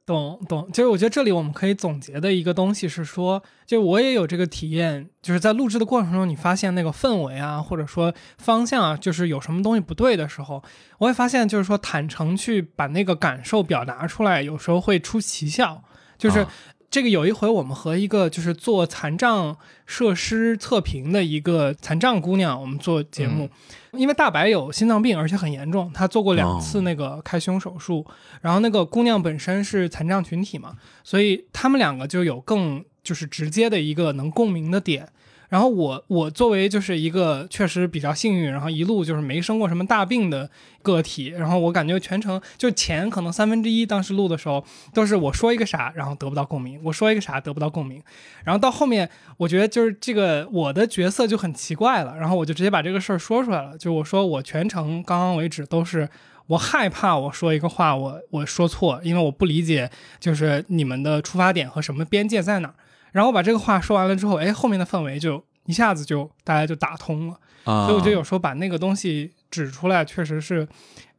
[0.09, 10.63] 懂懂，就是我觉得这里我们可以总结的一个东西是说，就我也有这个体验，就是在录制的过程中，你发现那个氛围啊，或者说方向啊，就是有什么东西不对的时候，
[10.97, 15.83] 我也发现就是说坦诚去把那个感受表达出来，有时候会出奇效。
[16.17, 16.45] 就是
[16.91, 19.55] 这个有一回我们和一个就是做残障
[19.85, 23.49] 设施测评的一个残障姑娘，我们做节目，
[23.91, 28.05] 因为大白有心脏病，而且很严重，她做过两次那个开胸手术，
[28.41, 35.07] 然后那个姑娘本身是残障群体嘛，所以他们两个就有更就是直接的一个能共鸣的点。
[35.49, 40.49] 然后我我作为就是一个确实比较幸运，然后一路就是没生过什么大病的
[40.81, 44.63] 个体，然后我感觉全程就前可能三分之一当时录的时候
[44.93, 48.01] 都是我说一个啥，然后得不到共鸣，我说一个啥得不到共鸣，
[48.43, 56.07] 然后到后面我觉得就是这个我的角色就很奇怪了，然后我就直接把这个事儿说出来了，就我说我全程刚刚为止都是
[56.45, 59.89] 我害怕我说一个话我我说错，因为我不理解
[60.19, 62.75] 就是你们的出发点和什么边界在哪儿。
[63.11, 67.39] 然后我把这个话说完了之后，哎，后面的氛围就一下子就大家就打通了。
[67.65, 70.67] 啊，所以我觉得有时候把那个东西指出来，确实是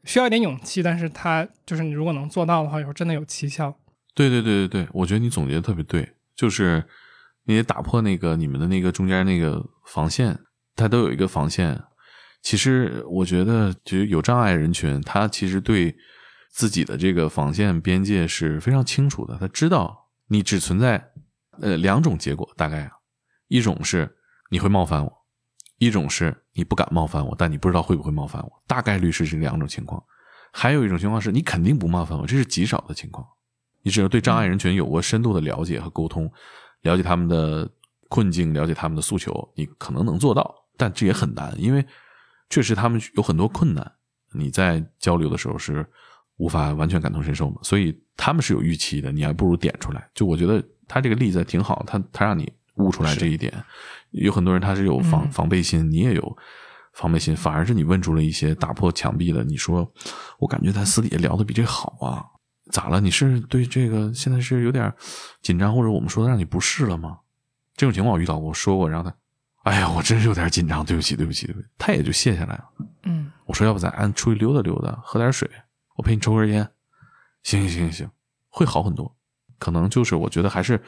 [0.04, 3.76] 需要一点勇气，但是它就是你如果能做到的话，有时候真的有奇效。
[4.14, 6.84] 对对对对对，我觉得你总结的特别对，就是
[7.44, 10.38] 你得打破那个你们的那个中间那个防线，
[10.74, 11.80] 它都有一个防线。
[12.42, 15.94] 其实我觉得，就是有障碍人群，他其实对
[16.50, 21.09] 自己的这个防线边界是非常清楚的，他知道你只存在
[21.60, 22.92] 呃两种结果，大概啊，
[23.48, 24.10] 一种是
[24.50, 25.12] 你会冒犯我，
[25.78, 30.02] 一种是你不敢冒犯我，但你不知道会不会冒犯我，大概率是这两种情况。
[30.52, 33.26] 还有一种情况是你肯定不冒犯我，这是极少的情况。
[33.82, 36.30] 你只有对障碍人群有过深度的了解和沟通，
[36.82, 37.70] 了解他们的
[38.08, 41.86] 困境，了解他们的诉求，你可能能做到，但这也很难，因为
[42.50, 43.92] 确实他们有很多困难，
[44.34, 45.86] 你在交流的时候是
[46.36, 50.10] 无法完全感同身受嘛，所以他们是有预期的，你还不如点出来。
[50.14, 53.54] 就我觉得他这个例子挺好，他他让你悟出来这一点。
[54.10, 56.36] 有很多人他是有防嗯防备心，你也有
[56.92, 59.44] 防备心，反而是你问出了一些打破墙壁的。
[59.44, 59.88] 你说，
[60.40, 62.26] 我感觉咱私底下聊的比这好啊，
[62.72, 63.00] 咋了？
[63.00, 64.92] 你是对这个现在是有点
[65.42, 67.20] 紧张，或者我们说的让你不适了吗？
[67.76, 69.16] 这种情况我遇到过，我说过，然后他，
[69.62, 72.64] 哎呀，我真是有点紧张，对不起，对不起，对不起，他也就卸下来了。
[73.04, 75.48] 嗯我说，要不咱俺出去溜达溜达，喝点水，
[75.94, 76.68] 我陪你抽根烟。
[77.44, 78.10] 行行行行行，
[78.48, 79.16] 会好很多。
[79.60, 80.80] 可能就是我觉得还是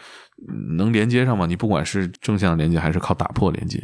[0.76, 3.78] 能连接上嘛，你不管是正向连接还是靠打破连接。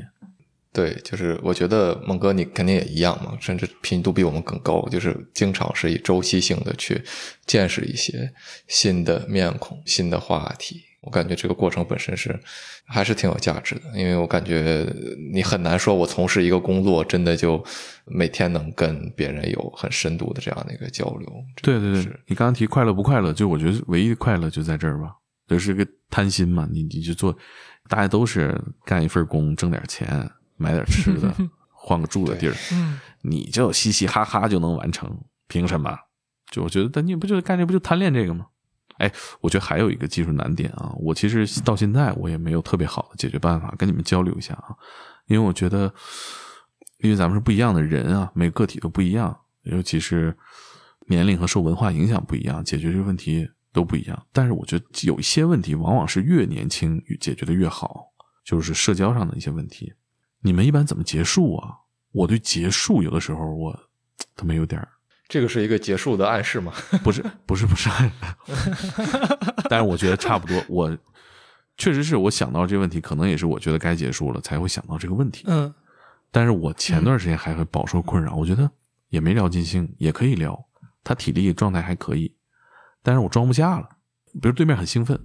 [0.70, 7.02] 对，就是我觉得孟哥你肯定也一样嘛，甚至频度比我们更高，就是经常是以周期性的去
[7.46, 8.32] 见识一些
[8.66, 10.82] 新的面孔、新的话题。
[11.08, 12.38] 我感觉这个过程本身是
[12.84, 14.86] 还是挺有价值的，因为我感觉
[15.32, 17.64] 你很难说，我从事一个工作，真的就
[18.04, 21.26] 每天能跟别人有很深度的这样的一个交流。
[21.62, 25.14] 对对对，你刚刚提快乐不快乐，就我觉得唯一的快乐就在这儿吧，
[25.46, 26.68] 就是个贪心嘛。
[26.70, 27.34] 你你就做，
[27.88, 28.54] 大家都是
[28.84, 31.34] 干一份工，挣点钱，买点吃的，
[31.72, 35.10] 换个住的地儿，嗯你就嘻嘻哈哈就能完成，
[35.48, 35.96] 凭什么？
[36.50, 38.48] 就我觉得，但你不就干这不就贪恋这个吗？
[38.98, 44.76] 哎，我觉得还有一个技术难点啊，我其实到现在我也没有特别好的解决办法，跟你们交流一下啊，
[45.26, 45.92] 因为我觉得，
[46.98, 50.36] 因为咱们是不一样的人啊，每个个体都不一样，尤其是
[51.06, 54.26] 年龄和受文化影响不一样，解决这个问题都不一样。
[54.32, 58.06] 但是我觉得有一些问题往往是越年轻解决的越好，
[58.44, 59.94] 就是社交上的一些问题。
[60.40, 61.74] 你们一般怎么结束啊？
[62.12, 63.78] 我对结束有的时候我
[64.34, 64.88] 他妈有点儿
[65.28, 66.72] 这个是一个结束的暗示吗？
[67.04, 67.90] 不是不是不是，
[69.68, 70.64] 但是我觉得差不多。
[70.68, 70.96] 我
[71.76, 75.44] 确实是我想到这个问题，可能也是我觉得该结束了才会想到这个问题。
[75.46, 75.72] 嗯
[76.30, 78.70] 但是我前段时间还会饱受困扰，我觉得
[79.08, 80.62] 也没聊尽兴，也可以聊，
[81.02, 82.34] 他体力状态还可以，
[83.02, 83.88] 但是我装不下了。
[84.34, 85.18] 比如对面很兴奋，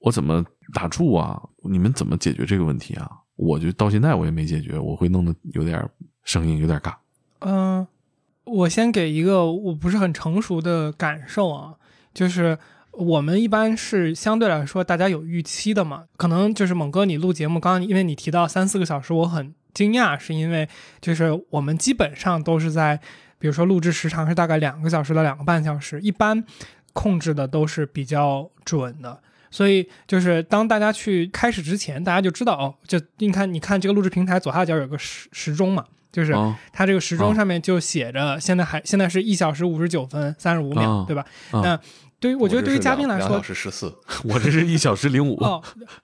[0.00, 0.44] 我怎么
[0.74, 1.40] 打住啊？
[1.62, 3.08] 你们怎么解决这个问题啊？
[3.36, 5.88] 我就到现在我也没解决，我会弄得有点
[6.24, 6.92] 声音有点尬。
[7.38, 7.86] 嗯、
[8.44, 11.74] 我先给一个我不是很成熟的感受啊，
[12.12, 12.58] 就是
[12.92, 20.68] 我们一般是相对来说大家有预期的嘛，可能就是猛哥你录节目，刚刚因为你提到三四个小时，我很惊讶，是因为
[21.00, 23.00] 就是我们基本上都是在，
[23.38, 26.44] 比如说录制时长是大概两个小时到两个半小时，一般
[26.92, 29.20] 控制的都是比较准的。
[29.50, 37.34] 所以就是当大家去开始之前，大家就知道哦，就你看，你看这个录制平台左下角有个时时钟嘛，就是啊它这个时钟哦。
[37.34, 41.04] 上面就写着，现在还现在是一小时五十九分三十五秒，哦。
[41.08, 41.24] 对吧？
[41.50, 41.62] 哦。
[41.64, 41.80] 那
[42.22, 43.92] 对于我觉得对于嘉宾来说两小，时十四，
[44.22, 45.60] 我这是一小时零五，哦，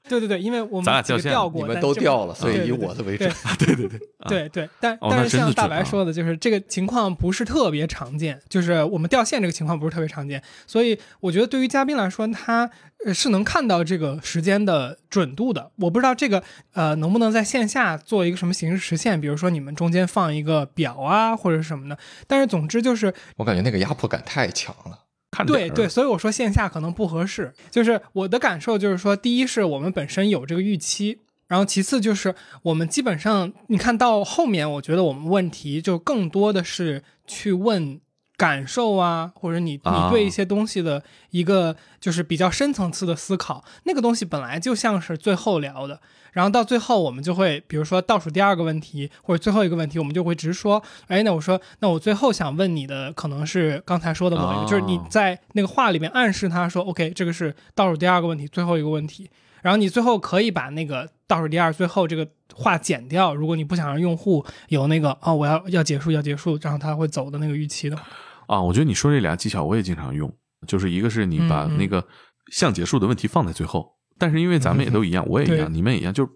[0.09, 3.33] 对对对，因为我咱俩们几个掉线你们都掉了，所以以我的为准。
[3.57, 12.69] 对对对，啊对对，但但是像大白说的，就是这个情况不是特别常见，就是我们掉线这个情况不是特别常见，所以我觉得对于嘉宾来说，他
[13.07, 15.71] 呃是能看到这个时间的准度的。
[15.77, 16.43] 我不知道这个
[16.73, 21.97] 呃能不能在线下做一个什么形式实现，比如说你们中间放一个表啊或者是什么的，
[22.27, 24.99] 但是总之就是我感觉那个压迫感太强了。
[25.39, 27.53] 看对对，所以我说线下可能不合适。
[27.71, 38.01] 就是我的感受就是说，第一是我们本身有这个预期，然后其次就是我们基本上，你看到后面，我觉得我们问题就更多的是去问
[38.39, 46.01] 感受啊，或者你啊你对一些东西的一个就是比较深层次的思考，那个东西本来就像是最后聊的。
[46.33, 59.29] 然后到最后，我们就会，比如说倒数第二个问题或者最后一个问题，我们就会直说，哎，那我说，那我最后想问你的可能是刚才说的某一个，哦就是你在那个话里面暗示他说，OK，这个是倒数第二个问题，最后一个问题。
[59.63, 68.05] 然后你最后可以把那个倒数第二最后这个话剪掉，如果你不想让用户有那个哦，我要要结束要结束，然后他会走的那个预期的话。
[68.49, 70.35] 啊，我觉得你说这俩技巧我也经常用，
[70.67, 72.05] 就是一个是你把那个
[72.51, 76.31] 像结束的问题放在最后，但是因为咱们也都一样， 我也一样，你们也一样，就是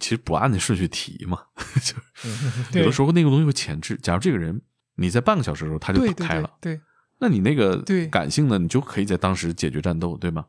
[0.00, 1.38] 其实不按那顺序提嘛，
[1.82, 3.98] 就是有的时候那个东西会前置。
[4.02, 4.58] 假如这个人
[4.94, 6.80] 你在半个小时的时候他就打开了，对对
[7.18, 10.44] 那你那个对感性的你就可以在当时解决战斗，对吗？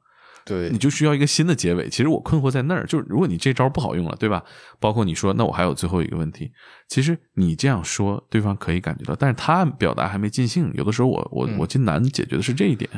[0.47, 1.89] 对你就需要一个新的结尾。
[1.89, 4.41] 其实我困惑在那儿，就是如果你这招不好用了，对吧？
[4.79, 6.51] 包括你说，那我还有最后一个问题。
[6.87, 10.71] 其实你这样说，对方可以感觉到，但是他表达还没尽兴。
[10.73, 12.89] 有的时候我我嗯我最难解决的是这一点。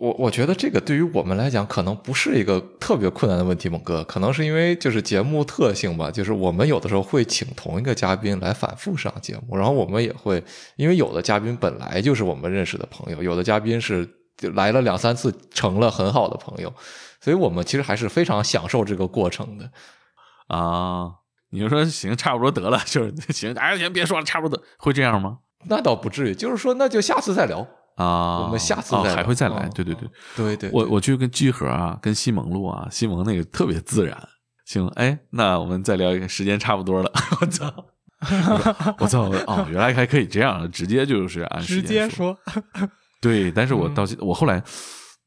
[0.00, 10.40] 我我觉得这个对于我们来讲，可能不是一个特别困难的问题，猛哥，可能是因为就是节目特性吧，就是我们有的时候会请同一个嘉宾来反复上节目，然后我们也会，
[10.76, 14.12] 因为有的嘉宾本来就是我们认识的朋友，有的嘉宾是就
[14.54, 16.72] 来了两三次成了很好的朋友，
[17.20, 19.70] 所以我们其实还是非常享受这个过程的。
[20.48, 21.10] 啊，
[21.50, 25.38] 你就说行，差不多得了，就是行，哎，行，别说了，差不多得，会这样吗？
[25.66, 27.66] 那倒不至于，就是说那就下次再聊，
[27.96, 34.16] 啊，我们下次哦再聊还会再来，嗯对对对，对对我我去跟聚合啊，跟西蒙录啊，西蒙那个特别自然。
[34.64, 37.10] 行，哎，那我们再聊一个，时间差不多了。
[37.40, 37.72] 我操！
[39.00, 39.22] 我操！
[39.46, 42.36] 哦，原来还可以这样，直接就是按时直间接说，
[43.20, 44.62] 对，但是我嗯到现、我后来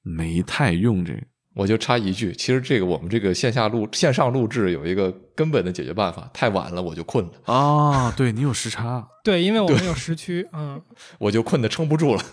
[0.04, 1.20] 没太用这个
[1.54, 8.14] 我就插一句，其实这个我们这个线下录线上录制有一个根本的解决办法，太晚了我就困了，啊。
[8.16, 10.82] 对你有时差 对，因为我们有时区，嗯。
[11.20, 12.24] 我就困得撑不住了。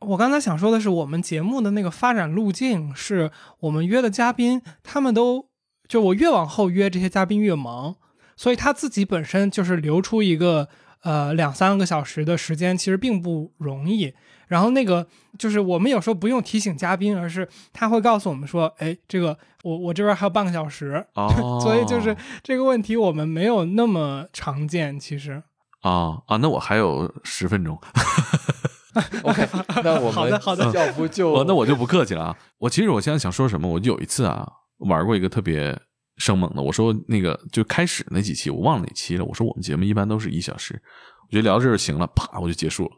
[0.00, 3.30] 我刚才想说的是，我们节目的那个发展路径是
[3.60, 5.48] 我们约的嘉宾，他们都
[5.88, 7.96] 就我越往后约这些嘉宾越忙，
[8.36, 10.68] 所以他自己本身就是留出一个
[11.02, 14.12] 呃两三个小时的时间，其实并不容易。
[14.46, 15.06] 然后那个
[15.38, 25.42] 就是我们有时候不用提醒嘉宾，而是他会告诉我们说，哎，这个我我这边还有半个小时，哦 所以就是这个问题我们没有那么常见，其实。
[25.82, 27.78] 啊啊，那我还有十分钟，
[29.22, 29.46] OK，
[29.84, 32.36] 那我们好的好的要不就我那我就不客气了啊。
[32.58, 34.48] 我其实我现在想说什么，我就有一次啊
[34.78, 35.78] 玩过一个特别
[36.16, 40.80] 生猛的，我说那个就开始那几期我忘了哪期了，我说我们节目一般都是一小时，
[41.28, 42.90] 我觉得聊这就行了，啪我就结束了。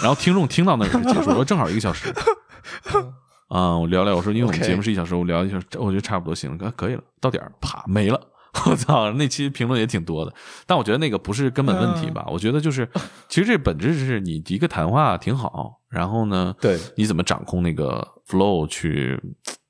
[0.00, 2.12] 然后听众听到那儿结束，我说正好一个小时。
[3.48, 8.20] 啊、我聊聊，我说因为我们节目是一小时，我聊一小时，我觉得差不多行了，可以了，到点儿，啪没了。
[8.66, 10.34] 我操，那期评论也挺多的，
[10.66, 12.26] 但我觉得那个不是根本问题吧？
[12.28, 12.88] 我觉得就是，
[13.28, 19.20] 其实这本质是你一个谈话挺好，然后呢，对你怎么掌控那个 flow 去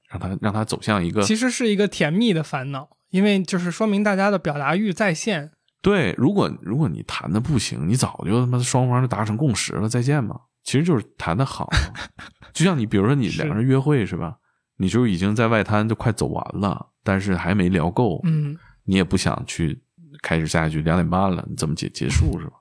[0.09, 5.53] 让它让它走向一个其实是一个甜蜜的烦恼，因为就是说明大家的表达欲在线。
[5.81, 6.15] 对。
[6.19, 10.39] 如果如果你谈的不行，你早就他妈双方就达成共识了，再见嘛。
[10.65, 11.69] 其实就是谈的好，
[12.53, 14.37] 就像你比如说你两个人约会是吧？
[14.77, 19.81] 你就已经在外滩就快走完了，但是还没聊够，嗯，你也不想去
[20.23, 22.53] 开始下一局，两点半了，你怎么结结束是吧？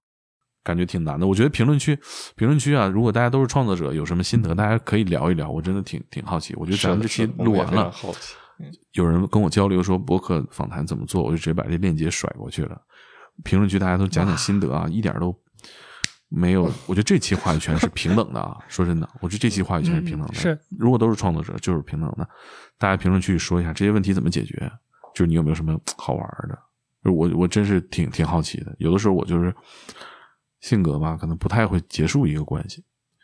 [0.63, 1.27] 感觉挺难的。
[1.27, 1.97] 我觉得评论区
[2.35, 5.49] 评论区啊，如果大家都是创作者，有什么心得，大家可以聊一聊。
[5.49, 6.53] 我真的挺挺好奇。
[6.55, 7.93] 我觉得咱们这期录完了。
[8.93, 12.81] 有人跟我交流说博客访谈怎么做，我就直接把这链接甩过去了。
[13.43, 15.35] 评论区大家都讲讲心得啊，一点都
[16.29, 16.63] 没有。
[16.85, 20.33] 我觉得这期话语权是平等的啊， 说真的，我觉得这期话语权是平等的。
[20.33, 22.27] 嗯是，如果都是创作者，就是平等的。
[22.77, 24.71] 大家评论区说一下这些问题怎么解决，
[25.15, 26.57] 就是你有没有什么好玩的？
[27.03, 28.75] 就是我我真是挺挺好奇的。
[28.79, 29.53] 有的时候我就是
[30.59, 32.83] 性格吧，可能不太会结束一个关系。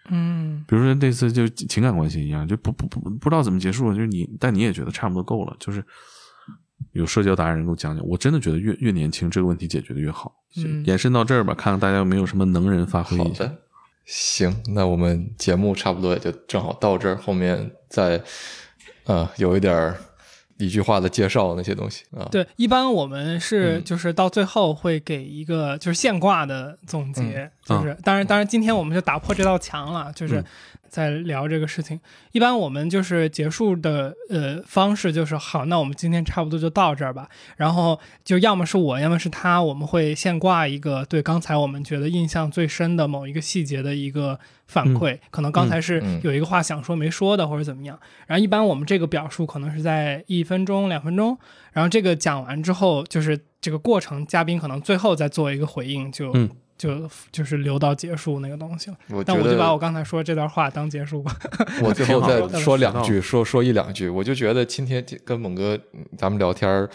[0.09, 5.83] 嗯，比如说这次就情感关系一样，就不不不不知道怎么结束，就是你，但你也觉得差不多够了，就是
[6.91, 10.33] 有社交达人给我讲讲，我真的觉得越越年轻这个问题解决的越好。
[10.57, 13.43] 嗯延伸到这儿吧，看看大家有没有什么能人发挥一下。
[13.45, 13.57] 好的，
[14.05, 18.21] 行，那我们节目差不多也就正好到这儿，后面再
[19.05, 19.97] 呃有一点儿
[20.59, 22.27] 一句话的介绍那些东西啊。
[22.31, 30.45] 对，一般我们是嗯就是到最后会给一个就是现挂的总结，嗯就是当然当然今天我们就打破这道墙了，就是嗯
[30.93, 31.99] 在聊这个事情。
[32.33, 37.27] 一般我们就是结束的呃方式就是好，那我们今天差不多就到这儿吧。
[37.57, 47.99] 然后就要么是我，要么是他，我们会现挂一个对刚才我们觉得印象最深的某一个细节的一个反馈，可能刚才是嗯有一个话想说没说的，或者怎么样。
[48.27, 51.35] 然后一般我们这个表述可能是在一分钟、两分钟，
[51.71, 56.49] 然后这个讲完之后，就是这个过程，嘉宾可能最后再做一个回应，就、嗯
[56.83, 58.97] 就就是留到结束那个东西了。
[59.09, 61.33] 我但我就把我刚才说这段话当结束吧。
[61.81, 66.89] 我最后再说两句，说说一两句，我就觉得今天跟猛哥嗯咱们聊天儿，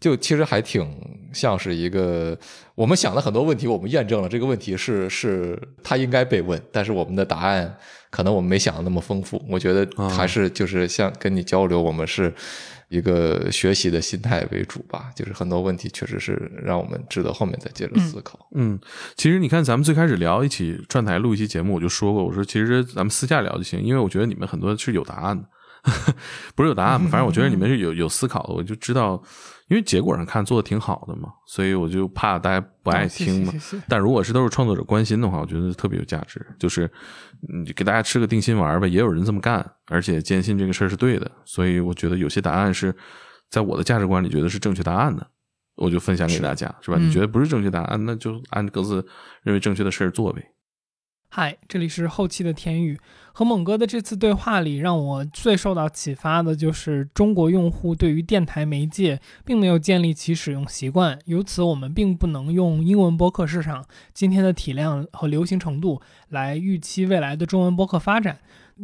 [0.00, 0.88] 就其实还挺
[1.32, 2.38] 像是一个
[2.74, 7.76] 我们想了很多问题，我们验证了这个问题是是他应该被问，但是我们的答案
[8.08, 9.44] 可能我们没想的那么丰富。
[9.48, 12.32] 我觉得啊还是就是像跟你交流，我们是
[12.94, 18.38] 一个学习的心态为主吧，就是很多问题确实是让我们值得后面再接着思考。
[18.54, 18.78] 嗯，
[19.16, 25.48] 其实你看，咱们最开始聊一起转台录一期节目，我就说过，我说其实咱们私下聊就行，因为我觉得你们很多是有答案的，
[26.54, 27.08] 不是有答案吧？
[27.10, 29.20] 反正我觉得你们是有有思考的，我就知道，
[29.68, 33.48] 因为结果上看做的挺好的嘛，所以我就怕大家不爱听嘛。
[33.48, 36.90] 哦谢谢谢谢但如果是都是创作者关心的话，我觉得特别有价值，就是
[37.52, 38.86] 嗯，给大家吃个定心丸吧。
[38.86, 42.94] 也有人这么干，而且坚信这个事儿是对的，所以我觉得有些答案是
[43.50, 45.26] 在我的价值观里觉得是正确答案的，
[45.76, 46.96] 我就分享给大家，是吧？
[46.98, 49.06] 嗯你觉得不是正确答案，那就按各自
[49.42, 50.42] 认为正确的事儿做呗。
[51.36, 52.96] 嗨，这里是后期的天宇。
[53.32, 68.38] 和猛哥的这次对话里，让我最受到启发的就是中国用户对于电台媒介并没有建立起使用习惯，由此我们并不能用英文播客市场今天的体量和流行程度来预期未来的中文播客发展。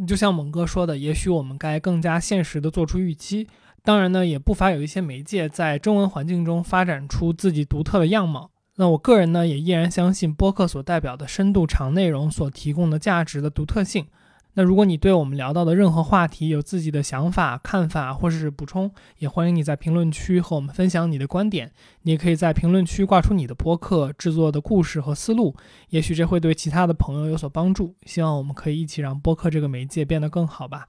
[0.05, 3.47] 就像猛哥说的，也许我们该更加现实的做出预期。
[3.85, 8.51] 当然呢，也不乏有一些媒介在中文环境中发展出自己独特的样貌。
[8.81, 14.07] 那我个人呢，也依然相信播客所代表的深度长内容所提供的价值的独特性。
[14.55, 21.71] 那如果你对我们聊到的任何话题有自己的想法、看法或者是补充，也欢迎你在评论区和我们分享你的观点。
[22.05, 25.55] 你也可以在评论区挂出你的播客制作的故事和思路，
[25.91, 27.95] 也许这会对其他的朋友有所帮助。
[28.07, 30.89] 希望我们可以一起让播客这个媒介变得更好吧。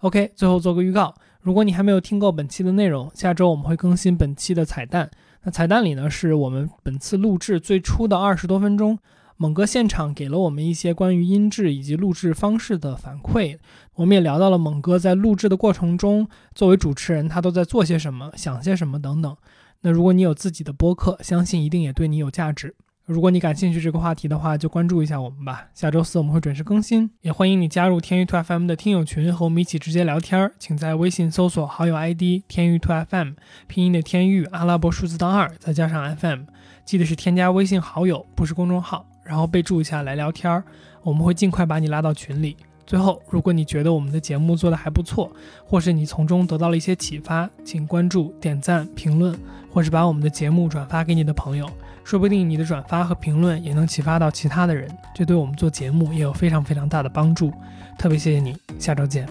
[0.00, 5.10] OK，最后做个预告，如果你还没有听够本期的内容，下周我们会更新本期的彩蛋。
[5.42, 8.98] 那彩蛋里呢，是我们本次录制最初的二十多分钟，
[9.38, 13.58] 猛哥现场给了我们一些关于音质以及录制方式的反馈。
[13.94, 19.34] 我们也聊到了猛哥在录制的过程中，作为主持人他都在做些什么、想些什么等等。
[19.80, 22.74] 那如果你有自己的播客，相信一定也对你有价值。
[23.10, 25.66] 如果你感兴趣这个话题的话，就关注一下我们吧。
[25.74, 30.52] 下周四我们会准时更新，也欢迎你加入天娱 to FM 的听友群，和我们一起直接聊天儿。
[30.60, 33.32] 请在微信搜索好友 ID 天娱 to FM，
[33.66, 36.42] 拼音的天域，阿拉伯数字当二，再加上 FM，
[36.84, 40.62] 记得是添加微信好友，不是公众号，然后备注一下来聊天儿，
[41.02, 42.56] 我们会尽快把你拉到群里。
[42.86, 45.32] 最后，如果你觉得我们的节目做得还不错，
[45.64, 49.36] 或是你从中得到了一些启发，请关注、点赞、评论，
[49.68, 51.68] 或是把我们的节目转发给你的朋友。
[52.04, 57.52] 说不定你的转发和评论也能启发到其他的人，这对我们做节目也有非常非常大的帮助。
[57.98, 59.28] 特别谢谢你，下周见。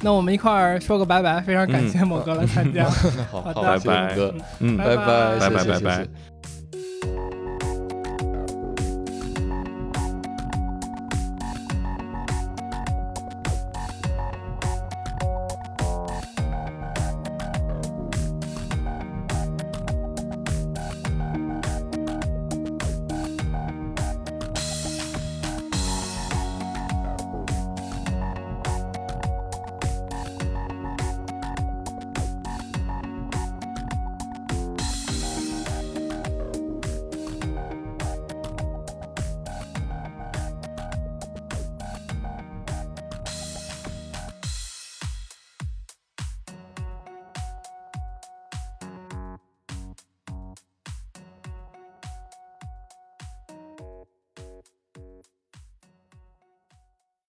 [0.00, 2.88] 那我们一块儿说个拜拜，非常感谢某哥来参加。
[3.30, 4.16] 好好的拜拜。
[4.60, 5.38] 嗯，拜拜。
[5.38, 5.80] 拜谢谢谢拜拜。
[5.80, 6.08] 拜谢